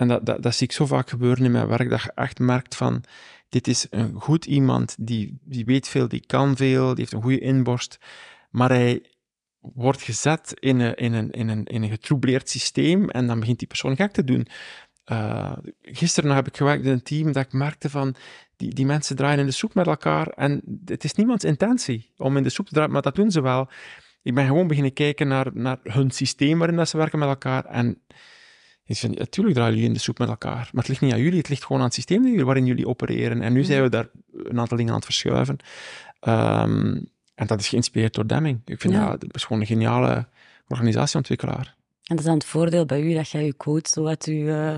En 0.00 0.08
dat, 0.08 0.26
dat, 0.26 0.42
dat 0.42 0.54
zie 0.54 0.66
ik 0.66 0.72
zo 0.72 0.86
vaak 0.86 1.10
gebeuren 1.10 1.44
in 1.44 1.50
mijn 1.50 1.66
werk, 1.66 1.90
dat 1.90 2.02
je 2.02 2.12
echt 2.14 2.38
merkt 2.38 2.76
van 2.76 3.04
dit 3.48 3.68
is 3.68 3.86
een 3.90 4.20
goed 4.20 4.44
iemand, 4.44 4.96
die, 4.98 5.38
die 5.44 5.64
weet 5.64 5.88
veel, 5.88 6.08
die 6.08 6.24
kan 6.26 6.56
veel, 6.56 6.88
die 6.88 6.98
heeft 6.98 7.12
een 7.12 7.22
goede 7.22 7.38
inborst, 7.40 7.98
maar 8.50 8.68
hij 8.68 9.02
wordt 9.60 10.02
gezet 10.02 10.54
in 10.58 10.80
een, 10.80 10.94
in 10.94 11.12
een, 11.12 11.30
in 11.30 11.48
een, 11.48 11.64
in 11.64 11.82
een 11.82 11.90
getroubleerd 11.90 12.48
systeem 12.48 13.08
en 13.08 13.26
dan 13.26 13.40
begint 13.40 13.58
die 13.58 13.68
persoon 13.68 13.96
gek 13.96 14.12
te 14.12 14.24
doen. 14.24 14.46
Uh, 15.06 15.52
gisteren 15.82 16.34
heb 16.34 16.46
ik 16.46 16.56
gewerkt 16.56 16.84
in 16.84 16.90
een 16.90 17.02
team 17.02 17.32
dat 17.32 17.44
ik 17.44 17.52
merkte 17.52 17.90
van, 17.90 18.14
die, 18.56 18.74
die 18.74 18.86
mensen 18.86 19.16
draaien 19.16 19.38
in 19.38 19.46
de 19.46 19.52
soep 19.52 19.74
met 19.74 19.86
elkaar 19.86 20.28
en 20.28 20.62
het 20.84 21.04
is 21.04 21.14
niemands 21.14 21.44
intentie 21.44 22.12
om 22.16 22.36
in 22.36 22.42
de 22.42 22.50
soep 22.50 22.66
te 22.66 22.72
draaien, 22.72 22.92
maar 22.92 23.02
dat 23.02 23.14
doen 23.14 23.30
ze 23.30 23.40
wel. 23.40 23.68
Ik 24.22 24.34
ben 24.34 24.46
gewoon 24.46 24.66
beginnen 24.66 24.92
kijken 24.92 25.28
naar, 25.28 25.50
naar 25.52 25.78
hun 25.82 26.10
systeem 26.10 26.58
waarin 26.58 26.76
dat 26.76 26.88
ze 26.88 26.96
werken 26.96 27.18
met 27.18 27.28
elkaar 27.28 27.64
en 27.64 28.02
natuurlijk 29.00 29.54
draaien 29.54 29.74
jullie 29.74 29.88
in 29.88 29.92
de 29.92 30.00
soep 30.00 30.18
met 30.18 30.28
elkaar, 30.28 30.70
maar 30.72 30.82
het 30.82 30.88
ligt 30.88 31.00
niet 31.00 31.12
aan 31.12 31.20
jullie, 31.20 31.38
het 31.38 31.48
ligt 31.48 31.64
gewoon 31.64 31.78
aan 31.78 31.86
het 31.86 31.94
systeem 31.94 32.44
waarin 32.44 32.66
jullie 32.66 32.88
opereren. 32.88 33.42
En 33.42 33.52
nu 33.52 33.64
zijn 33.64 33.82
we 33.82 33.88
daar 33.88 34.08
een 34.32 34.60
aantal 34.60 34.76
dingen 34.76 34.92
aan 34.92 34.98
het 34.98 35.04
verschuiven. 35.04 35.56
Um, 36.28 37.08
en 37.34 37.46
dat 37.46 37.60
is 37.60 37.68
geïnspireerd 37.68 38.14
door 38.14 38.26
Deming. 38.26 38.60
Ik 38.64 38.80
vind 38.80 38.94
dat, 38.94 39.20
dat 39.20 39.34
is 39.34 39.44
gewoon 39.44 39.60
een 39.60 39.66
geniale 39.66 40.26
organisatieontwikkelaar. 40.68 41.74
En 42.04 42.16
dat 42.16 42.18
is 42.18 42.24
dan 42.24 42.34
het 42.34 42.44
voordeel 42.44 42.86
bij 42.86 43.00
u, 43.00 43.14
dat 43.14 43.28
jij 43.28 43.44
je 43.44 43.54
quote 43.54 43.90
zo 43.90 44.06
uit 44.06 44.24
je 44.24 44.32
uh, 44.32 44.74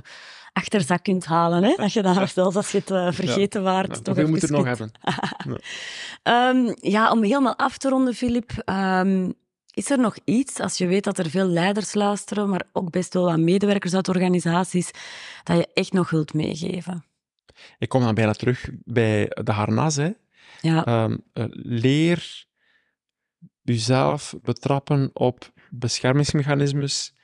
achterzak 0.52 1.02
kunt 1.02 1.24
halen. 1.24 1.62
Hè? 1.62 1.74
Dat 1.76 1.92
je 1.92 2.02
daar 2.02 2.28
zelfs 2.34 2.56
als 2.56 2.72
je 2.72 2.78
het 2.78 2.90
uh, 2.90 3.12
vergeten 3.12 3.62
ja. 3.62 3.70
waart, 3.70 3.96
ja, 3.96 4.02
toch 4.02 4.16
even 4.16 4.30
moet 4.30 4.42
er 4.42 4.50
nog 4.50 4.64
hebben. 4.64 4.92
ja. 6.22 6.48
Um, 6.48 6.76
ja, 6.80 7.10
om 7.10 7.22
helemaal 7.22 7.56
af 7.56 7.78
te 7.78 7.88
ronden, 7.88 8.14
Filip. 8.14 8.50
Um, 8.66 9.34
is 9.74 9.90
er 9.90 9.98
nog 9.98 10.16
iets, 10.24 10.60
als 10.60 10.78
je 10.78 10.86
weet 10.86 11.04
dat 11.04 11.18
er 11.18 11.30
veel 11.30 11.46
leiders 11.46 11.94
luisteren, 11.94 12.48
maar 12.48 12.64
ook 12.72 12.90
best 12.90 13.14
wel 13.14 13.24
wat 13.24 13.38
medewerkers 13.38 13.94
uit 13.94 14.08
organisaties, 14.08 14.90
dat 15.42 15.56
je 15.56 15.68
echt 15.74 15.92
nog 15.92 16.10
wilt 16.10 16.34
meegeven? 16.34 17.04
Ik 17.78 17.88
kom 17.88 18.02
dan 18.02 18.14
bijna 18.14 18.32
terug 18.32 18.70
bij 18.84 19.30
de 19.44 19.52
harnas. 19.52 19.96
Hè. 19.96 20.10
Ja. 20.60 21.04
Um, 21.04 21.24
leer 21.62 22.46
jezelf 23.62 24.34
betrappen 24.42 25.10
op 25.12 25.52
beschermingsmechanismes 25.70 27.14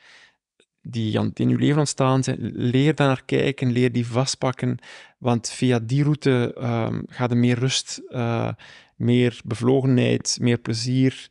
die 0.83 1.33
in 1.35 1.49
je 1.49 1.57
leven 1.57 1.79
ontstaan 1.79 2.23
zijn. 2.23 2.39
Leer 2.55 2.95
daar 2.95 3.07
naar 3.07 3.25
kijken, 3.25 3.73
leer 3.73 3.93
die 3.93 4.07
vastpakken, 4.07 4.79
want 5.19 5.51
via 5.51 5.79
die 5.79 6.03
route 6.03 6.55
um, 6.59 7.05
gaat 7.07 7.31
er 7.31 7.37
meer 7.37 7.59
rust, 7.59 8.01
uh, 8.09 8.53
meer 8.97 9.41
bevlogenheid, 9.45 10.39
meer 10.41 10.59
plezier, 10.59 11.29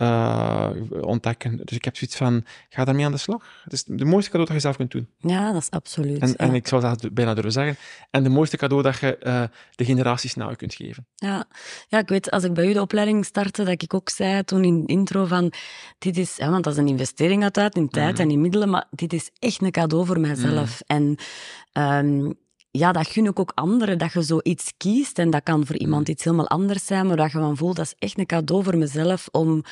uh, 0.00 0.70
ontdekken. 1.00 1.56
Dus 1.64 1.76
ik 1.76 1.84
heb 1.84 1.96
zoiets 1.96 2.16
van, 2.16 2.44
ga 2.68 2.84
daarmee 2.84 3.04
aan 3.04 3.12
de 3.12 3.18
slag. 3.18 3.60
Het 3.64 3.72
is 3.72 3.84
de 3.84 4.04
mooiste 4.04 4.30
cadeau 4.30 4.46
dat 4.46 4.56
je 4.56 4.62
zelf 4.62 4.76
kunt 4.76 4.90
doen. 4.90 5.08
Ja, 5.18 5.52
dat 5.52 5.62
is 5.62 5.70
absoluut. 5.70 6.18
En, 6.18 6.36
en 6.36 6.54
ik 6.54 6.68
zou 6.68 6.82
dat 6.82 7.14
bijna 7.14 7.34
durven 7.34 7.52
zeggen. 7.52 7.76
En 8.10 8.22
de 8.22 8.28
mooiste 8.28 8.56
cadeau 8.56 8.82
dat 8.82 8.98
je 8.98 9.18
uh, 9.22 9.42
de 9.74 9.84
generaties 9.84 10.34
na 10.34 10.48
je 10.48 10.56
kunt 10.56 10.74
geven. 10.74 11.06
Ja. 11.14 11.44
ja, 11.88 11.98
ik 11.98 12.08
weet, 12.08 12.30
als 12.30 12.44
ik 12.44 12.52
bij 12.52 12.68
u 12.68 12.72
de 12.72 12.80
opleiding 12.80 13.24
startte, 13.24 13.64
dat 13.64 13.82
ik 13.82 13.94
ook 13.94 14.08
zei 14.08 14.44
toen 14.44 14.64
in 14.64 14.80
de 14.80 14.92
intro 14.92 15.24
van, 15.24 15.52
dit 15.98 16.16
is, 16.16 16.36
want 16.36 16.64
dat 16.64 16.72
is 16.72 16.78
een 16.78 16.88
investering 16.88 17.42
uit 17.42 17.76
in 17.76 17.88
tijd 17.88 18.12
mhm. 18.12 18.22
en 18.22 18.30
in 18.30 18.40
middelen, 18.40 18.70
maar 18.70 18.86
dit 18.90 19.12
is 19.12 19.30
echt 19.38 19.62
een 19.62 19.70
cadeau 19.70 20.06
voor 20.06 20.20
mijzelf. 20.20 20.82
Mhm. 20.86 21.16
En 21.72 22.04
um, 22.06 22.38
ja, 22.70 22.92
dat 22.92 23.06
gun 23.06 23.26
ik 23.26 23.40
ook 23.40 23.52
anderen, 23.54 23.98
dat 23.98 24.12
je 24.12 24.22
zoiets 24.22 24.72
kiest. 24.76 25.18
En 25.18 25.30
dat 25.30 25.42
kan 25.42 25.66
voor 25.66 25.76
iemand 25.76 26.08
iets 26.08 26.24
helemaal 26.24 26.48
anders 26.48 26.86
zijn, 26.86 27.06
maar 27.06 27.16
dat 27.16 27.32
je 27.32 27.38
van 27.38 27.56
voelt, 27.56 27.76
dat 27.76 27.86
is 27.86 27.94
echt 27.98 28.18
een 28.18 28.26
cadeau 28.26 28.64
voor 28.64 28.76
mezelf 28.76 29.28
om 29.30 29.62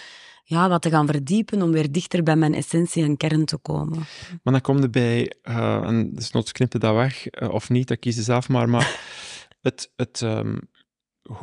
ja, 0.44 0.68
wat 0.68 0.82
te 0.82 0.90
gaan 0.90 1.06
verdiepen, 1.06 1.62
om 1.62 1.72
weer 1.72 1.92
dichter 1.92 2.22
bij 2.22 2.36
mijn 2.36 2.54
essentie 2.54 3.04
en 3.04 3.16
kern 3.16 3.44
te 3.44 3.56
komen. 3.56 3.98
Maar 4.42 4.52
dan 4.52 4.60
komt 4.60 4.82
er 4.82 4.90
bij, 4.90 5.32
uh, 5.42 5.82
en 5.86 6.14
dus 6.14 6.30
nooit 6.30 6.52
knipte 6.52 6.78
dat 6.78 6.94
weg, 6.94 7.40
uh, 7.42 7.48
of 7.48 7.68
niet, 7.68 7.88
dat 7.88 7.98
kies 7.98 8.16
je 8.16 8.22
zelf 8.22 8.48
maar, 8.48 8.68
maar 8.68 9.00
het, 9.60 9.92
het, 9.96 10.20
um, 10.20 10.60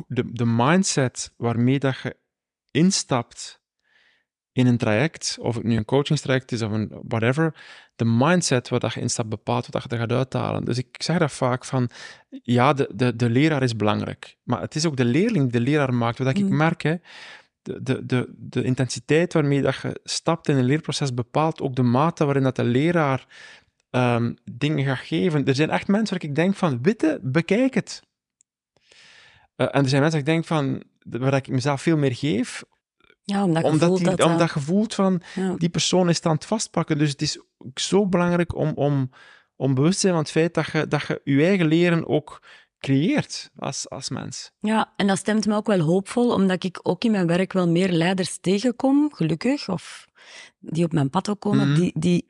de, 0.06 0.32
de 0.32 0.46
mindset 0.46 1.32
waarmee 1.36 1.78
dat 1.78 1.96
je 2.02 2.16
instapt 2.70 3.60
in 4.56 4.66
een 4.66 4.76
traject, 4.76 5.36
of 5.40 5.54
het 5.54 5.64
nu 5.64 5.76
een 5.76 5.84
coachingstraject 5.84 6.52
is 6.52 6.62
of 6.62 6.70
een 6.70 6.92
whatever, 7.02 7.54
de 7.96 8.04
mindset 8.04 8.68
waar 8.68 8.80
dat 8.80 8.92
je 8.92 9.00
instapt 9.00 9.28
bepaalt 9.28 9.68
wat 9.70 9.82
je 9.82 9.88
er 9.88 9.98
gaat 9.98 10.12
uithalen. 10.12 10.64
Dus 10.64 10.78
ik 10.78 11.02
zeg 11.02 11.18
dat 11.18 11.32
vaak 11.32 11.64
van, 11.64 11.90
ja, 12.42 12.72
de, 12.72 12.90
de, 12.94 13.16
de 13.16 13.30
leraar 13.30 13.62
is 13.62 13.76
belangrijk, 13.76 14.36
maar 14.42 14.60
het 14.60 14.74
is 14.74 14.86
ook 14.86 14.96
de 14.96 15.04
leerling 15.04 15.42
die 15.42 15.60
de 15.60 15.70
leraar 15.70 15.94
maakt. 15.94 16.18
Wat 16.18 16.36
ik 16.36 16.44
mm. 16.44 16.56
merk, 16.56 16.82
hè, 16.82 16.94
de, 17.62 17.82
de, 17.82 18.06
de, 18.06 18.34
de 18.36 18.62
intensiteit 18.62 19.32
waarmee 19.32 19.62
dat 19.62 19.76
je 19.82 20.00
stapt 20.04 20.48
in 20.48 20.56
een 20.56 20.64
leerproces 20.64 21.14
bepaalt 21.14 21.60
ook 21.60 21.76
de 21.76 21.82
mate 21.82 22.24
waarin 22.24 22.42
dat 22.42 22.56
de 22.56 22.64
leraar 22.64 23.26
um, 23.90 24.36
dingen 24.44 24.84
gaat 24.84 24.98
geven. 24.98 25.44
Er 25.44 25.54
zijn 25.54 25.70
echt 25.70 25.88
mensen 25.88 26.18
waar 26.18 26.28
ik 26.28 26.34
denk 26.34 26.54
van, 26.54 26.82
witte, 26.82 27.18
bekijk 27.22 27.74
het. 27.74 28.02
Uh, 29.56 29.66
en 29.70 29.82
er 29.82 29.88
zijn 29.88 30.02
mensen 30.02 30.10
waar 30.10 30.18
ik 30.18 30.24
denk 30.24 30.44
van, 30.44 30.82
waar 31.20 31.34
ik 31.34 31.48
mezelf 31.48 31.82
veel 31.82 31.96
meer 31.96 32.14
geef, 32.14 32.64
ja, 33.26 33.44
omdat 33.44 33.62
je 33.62 33.68
omdat 33.68 33.88
voelt, 33.88 33.98
die, 33.98 34.16
dat, 34.16 34.30
omdat 34.30 34.52
je 34.52 34.60
voelt 34.60 34.94
van, 34.94 35.20
ja. 35.34 35.54
die 35.56 35.68
persoon 35.68 36.08
is 36.08 36.22
aan 36.22 36.34
het 36.34 36.44
vastpakken. 36.44 36.98
Dus 36.98 37.10
het 37.10 37.22
is 37.22 37.40
zo 37.74 38.06
belangrijk 38.06 38.54
om, 38.54 38.72
om, 38.74 39.10
om 39.56 39.74
bewust 39.74 39.94
te 39.94 40.00
zijn 40.00 40.12
van 40.12 40.22
het 40.22 40.32
feit 40.32 40.54
dat 40.54 40.66
je, 40.66 40.88
dat 40.88 41.06
je 41.06 41.20
je 41.24 41.44
eigen 41.44 41.66
leren 41.66 42.08
ook 42.08 42.42
creëert 42.78 43.50
als, 43.56 43.90
als 43.90 44.08
mens. 44.08 44.52
Ja, 44.60 44.92
en 44.96 45.06
dat 45.06 45.18
stemt 45.18 45.46
me 45.46 45.54
ook 45.54 45.66
wel 45.66 45.80
hoopvol, 45.80 46.32
omdat 46.32 46.64
ik 46.64 46.78
ook 46.82 47.04
in 47.04 47.10
mijn 47.10 47.26
werk 47.26 47.52
wel 47.52 47.68
meer 47.68 47.90
leiders 47.90 48.38
tegenkom, 48.40 49.12
gelukkig, 49.12 49.68
of 49.68 50.06
die 50.58 50.84
op 50.84 50.92
mijn 50.92 51.10
pad 51.10 51.28
ook 51.28 51.40
komen, 51.40 51.70
mhm. 51.70 51.80
die, 51.80 51.92
die 51.94 52.28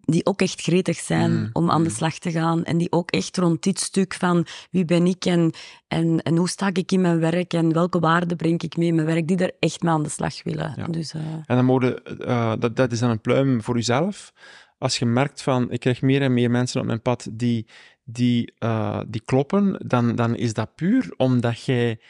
die 0.00 0.26
ook 0.26 0.40
echt 0.40 0.60
gretig 0.60 0.98
zijn 0.98 1.32
mm, 1.32 1.50
om 1.52 1.70
aan 1.70 1.82
de 1.82 1.88
mm. 1.88 1.94
slag 1.94 2.18
te 2.18 2.30
gaan. 2.30 2.64
En 2.64 2.78
die 2.78 2.92
ook 2.92 3.10
echt 3.10 3.36
rond 3.36 3.62
dit 3.62 3.80
stuk 3.80 4.14
van 4.14 4.46
wie 4.70 4.84
ben 4.84 5.06
ik 5.06 5.24
en, 5.24 5.52
en, 5.88 6.22
en 6.22 6.36
hoe 6.36 6.48
sta 6.48 6.70
ik 6.72 6.92
in 6.92 7.00
mijn 7.00 7.18
werk 7.18 7.52
en 7.52 7.72
welke 7.72 7.98
waarden 7.98 8.36
breng 8.36 8.62
ik 8.62 8.76
mee 8.76 8.88
in 8.88 8.94
mijn 8.94 9.06
werk, 9.06 9.28
die 9.28 9.36
er 9.36 9.52
echt 9.58 9.82
mee 9.82 9.92
aan 9.92 10.02
de 10.02 10.08
slag 10.08 10.42
willen. 10.42 10.92
Dus, 10.92 11.14
uh... 11.14 11.22
En 11.22 11.56
dan 11.56 11.64
mode, 11.64 12.02
uh, 12.20 12.52
dat, 12.58 12.76
dat 12.76 12.92
is 12.92 12.98
dan 12.98 13.10
een 13.10 13.20
pluim 13.20 13.62
voor 13.62 13.74
jezelf. 13.74 14.32
Als 14.78 14.98
je 14.98 15.06
merkt 15.06 15.42
van, 15.42 15.70
ik 15.70 15.80
krijg 15.80 16.02
meer 16.02 16.22
en 16.22 16.34
meer 16.34 16.50
mensen 16.50 16.80
op 16.80 16.86
mijn 16.86 17.02
pad 17.02 17.28
die, 17.32 17.66
die, 18.04 18.52
uh, 18.58 19.00
die 19.08 19.22
kloppen, 19.24 19.82
dan, 19.86 20.14
dan 20.14 20.36
is 20.36 20.54
dat 20.54 20.74
puur 20.74 21.14
omdat 21.16 21.64
jij 21.64 22.00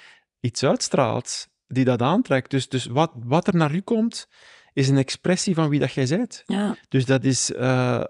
iets 0.41 0.65
uitstraalt 0.65 1.49
die 1.67 1.85
dat 1.85 2.03
aantrekt. 2.03 2.51
Dus, 2.51 2.69
dus 2.69 2.87
wat, 2.87 3.13
wat 3.25 3.47
er 3.47 3.57
naar 3.57 3.75
u 3.75 3.81
komt, 3.81 4.29
is 4.73 4.89
een 4.89 4.97
expressie 4.97 5.55
van 5.55 5.69
wie 5.69 5.81
dat 5.81 5.93
jij 5.93 6.07
bent. 6.07 6.43
Ja. 6.47 6.77
Dus 6.89 7.05
dat 7.05 7.25
is, 7.25 7.51
uh, 7.51 7.59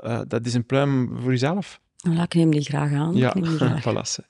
uh, 0.04 0.20
dat 0.28 0.46
is 0.46 0.54
een 0.54 0.66
pluim 0.66 1.18
voor 1.20 1.30
jezelf. 1.30 1.80
Voilà, 2.08 2.22
ik 2.22 2.34
neem 2.34 2.50
die 2.50 2.62
graag 2.62 2.92
aan. 2.92 3.14
Ja, 3.14 3.36
voilà. 3.88 4.24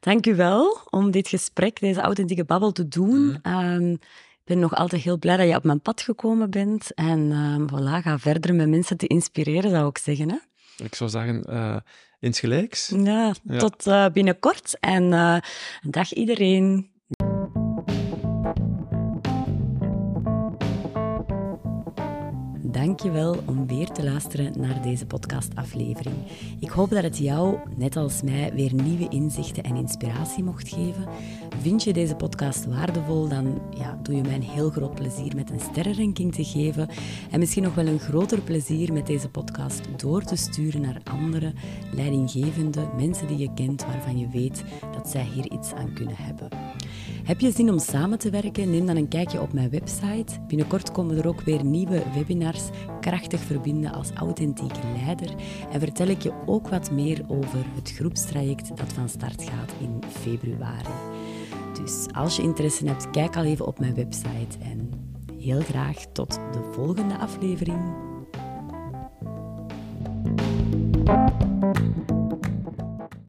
Dank 0.00 0.26
u 0.26 0.34
wel 0.34 0.78
om 0.90 1.10
dit 1.10 1.28
gesprek, 1.28 1.80
deze 1.80 2.00
authentieke 2.00 2.44
babbel 2.44 2.72
te 2.72 2.88
doen. 2.88 3.26
Mhm. 3.26 3.36
Ehm, 3.42 3.90
ik 3.92 4.44
ben 4.44 4.58
nog 4.58 4.74
altijd 4.74 5.02
heel 5.02 5.18
blij 5.18 5.36
dat 5.36 5.48
je 5.48 5.56
op 5.56 5.64
mijn 5.64 5.80
pad 5.80 6.00
gekomen 6.02 6.50
bent. 6.50 6.94
En 6.94 7.32
ehm, 7.32 7.62
voilà, 7.62 8.02
ga 8.02 8.18
verder 8.18 8.54
met 8.54 8.68
mensen 8.68 8.96
te 8.96 9.06
inspireren, 9.06 9.70
zou 9.70 9.88
ik 9.88 9.98
zeggen. 9.98 10.30
Hè? 10.30 10.36
Ik 10.84 10.94
zou 10.94 11.10
zeggen, 11.10 11.44
eh 11.44 11.76
insgelijks. 12.24 12.92
Ja, 12.96 13.32
Ja. 13.42 13.58
tot 13.58 13.86
eh, 13.86 14.06
binnenkort. 14.12 14.76
En 14.80 15.12
eh, 15.12 15.36
dag 15.82 16.12
iedereen. 16.12 16.92
Dankjewel 22.84 23.36
om 23.46 23.66
weer 23.66 23.86
te 23.86 24.04
luisteren 24.04 24.60
naar 24.60 24.82
deze 24.82 25.06
podcastaflevering. 25.06 26.14
Ik 26.60 26.70
hoop 26.70 26.90
dat 26.90 27.02
het 27.02 27.18
jou, 27.18 27.58
net 27.76 27.96
als 27.96 28.22
mij, 28.22 28.52
weer 28.54 28.74
nieuwe 28.74 29.08
inzichten 29.08 29.62
en 29.62 29.76
inspiratie 29.76 30.44
mocht 30.44 30.68
geven. 30.68 31.08
Vind 31.60 31.82
je 31.82 31.92
deze 31.92 32.14
podcast 32.14 32.66
waardevol, 32.66 33.28
dan 33.28 33.60
ja, 33.76 33.98
doe 34.02 34.14
je 34.14 34.22
mij 34.22 34.34
een 34.34 34.42
heel 34.42 34.70
groot 34.70 34.94
plezier 34.94 35.36
met 35.36 35.50
een 35.50 35.60
sterrenranking 35.60 36.34
te 36.34 36.44
geven. 36.44 36.88
En 37.30 37.38
misschien 37.38 37.62
nog 37.62 37.74
wel 37.74 37.86
een 37.86 38.00
groter 38.00 38.40
plezier 38.40 38.92
met 38.92 39.06
deze 39.06 39.28
podcast 39.28 39.80
door 39.96 40.22
te 40.22 40.36
sturen 40.36 40.80
naar 40.80 41.00
andere 41.04 41.52
leidinggevende 41.92 42.88
mensen 42.96 43.26
die 43.26 43.38
je 43.38 43.54
kent, 43.54 43.86
waarvan 43.86 44.18
je 44.18 44.28
weet 44.28 44.64
dat 44.92 45.08
zij 45.08 45.28
hier 45.34 45.52
iets 45.52 45.72
aan 45.72 45.92
kunnen 45.92 46.16
hebben. 46.16 46.48
Heb 47.24 47.40
je 47.40 47.50
zin 47.50 47.70
om 47.70 47.78
samen 47.78 48.18
te 48.18 48.30
werken? 48.30 48.70
Neem 48.70 48.86
dan 48.86 48.96
een 48.96 49.08
kijkje 49.08 49.40
op 49.40 49.52
mijn 49.52 49.70
website. 49.70 50.40
Binnenkort 50.46 50.92
komen 50.92 51.16
er 51.16 51.28
ook 51.28 51.40
weer 51.40 51.64
nieuwe 51.64 52.02
webinars, 52.14 52.62
krachtig 53.00 53.40
verbinden 53.40 53.92
als 53.92 54.12
authentieke 54.12 54.80
leider 55.04 55.34
en 55.72 55.80
vertel 55.80 56.06
ik 56.06 56.22
je 56.22 56.32
ook 56.46 56.68
wat 56.68 56.90
meer 56.90 57.24
over 57.28 57.64
het 57.74 57.92
groepstraject 57.92 58.76
dat 58.76 58.92
van 58.92 59.08
start 59.08 59.42
gaat 59.42 59.72
in 59.80 60.02
februari. 60.08 61.22
Dus 61.82 62.06
als 62.12 62.36
je 62.36 62.42
interesse 62.42 62.86
hebt, 62.86 63.10
kijk 63.10 63.36
al 63.36 63.44
even 63.44 63.66
op 63.66 63.78
mijn 63.78 63.94
website 63.94 64.58
en 64.62 64.90
heel 65.38 65.60
graag 65.60 65.96
tot 66.12 66.34
de 66.52 66.70
volgende 66.72 67.18
aflevering. 67.18 67.78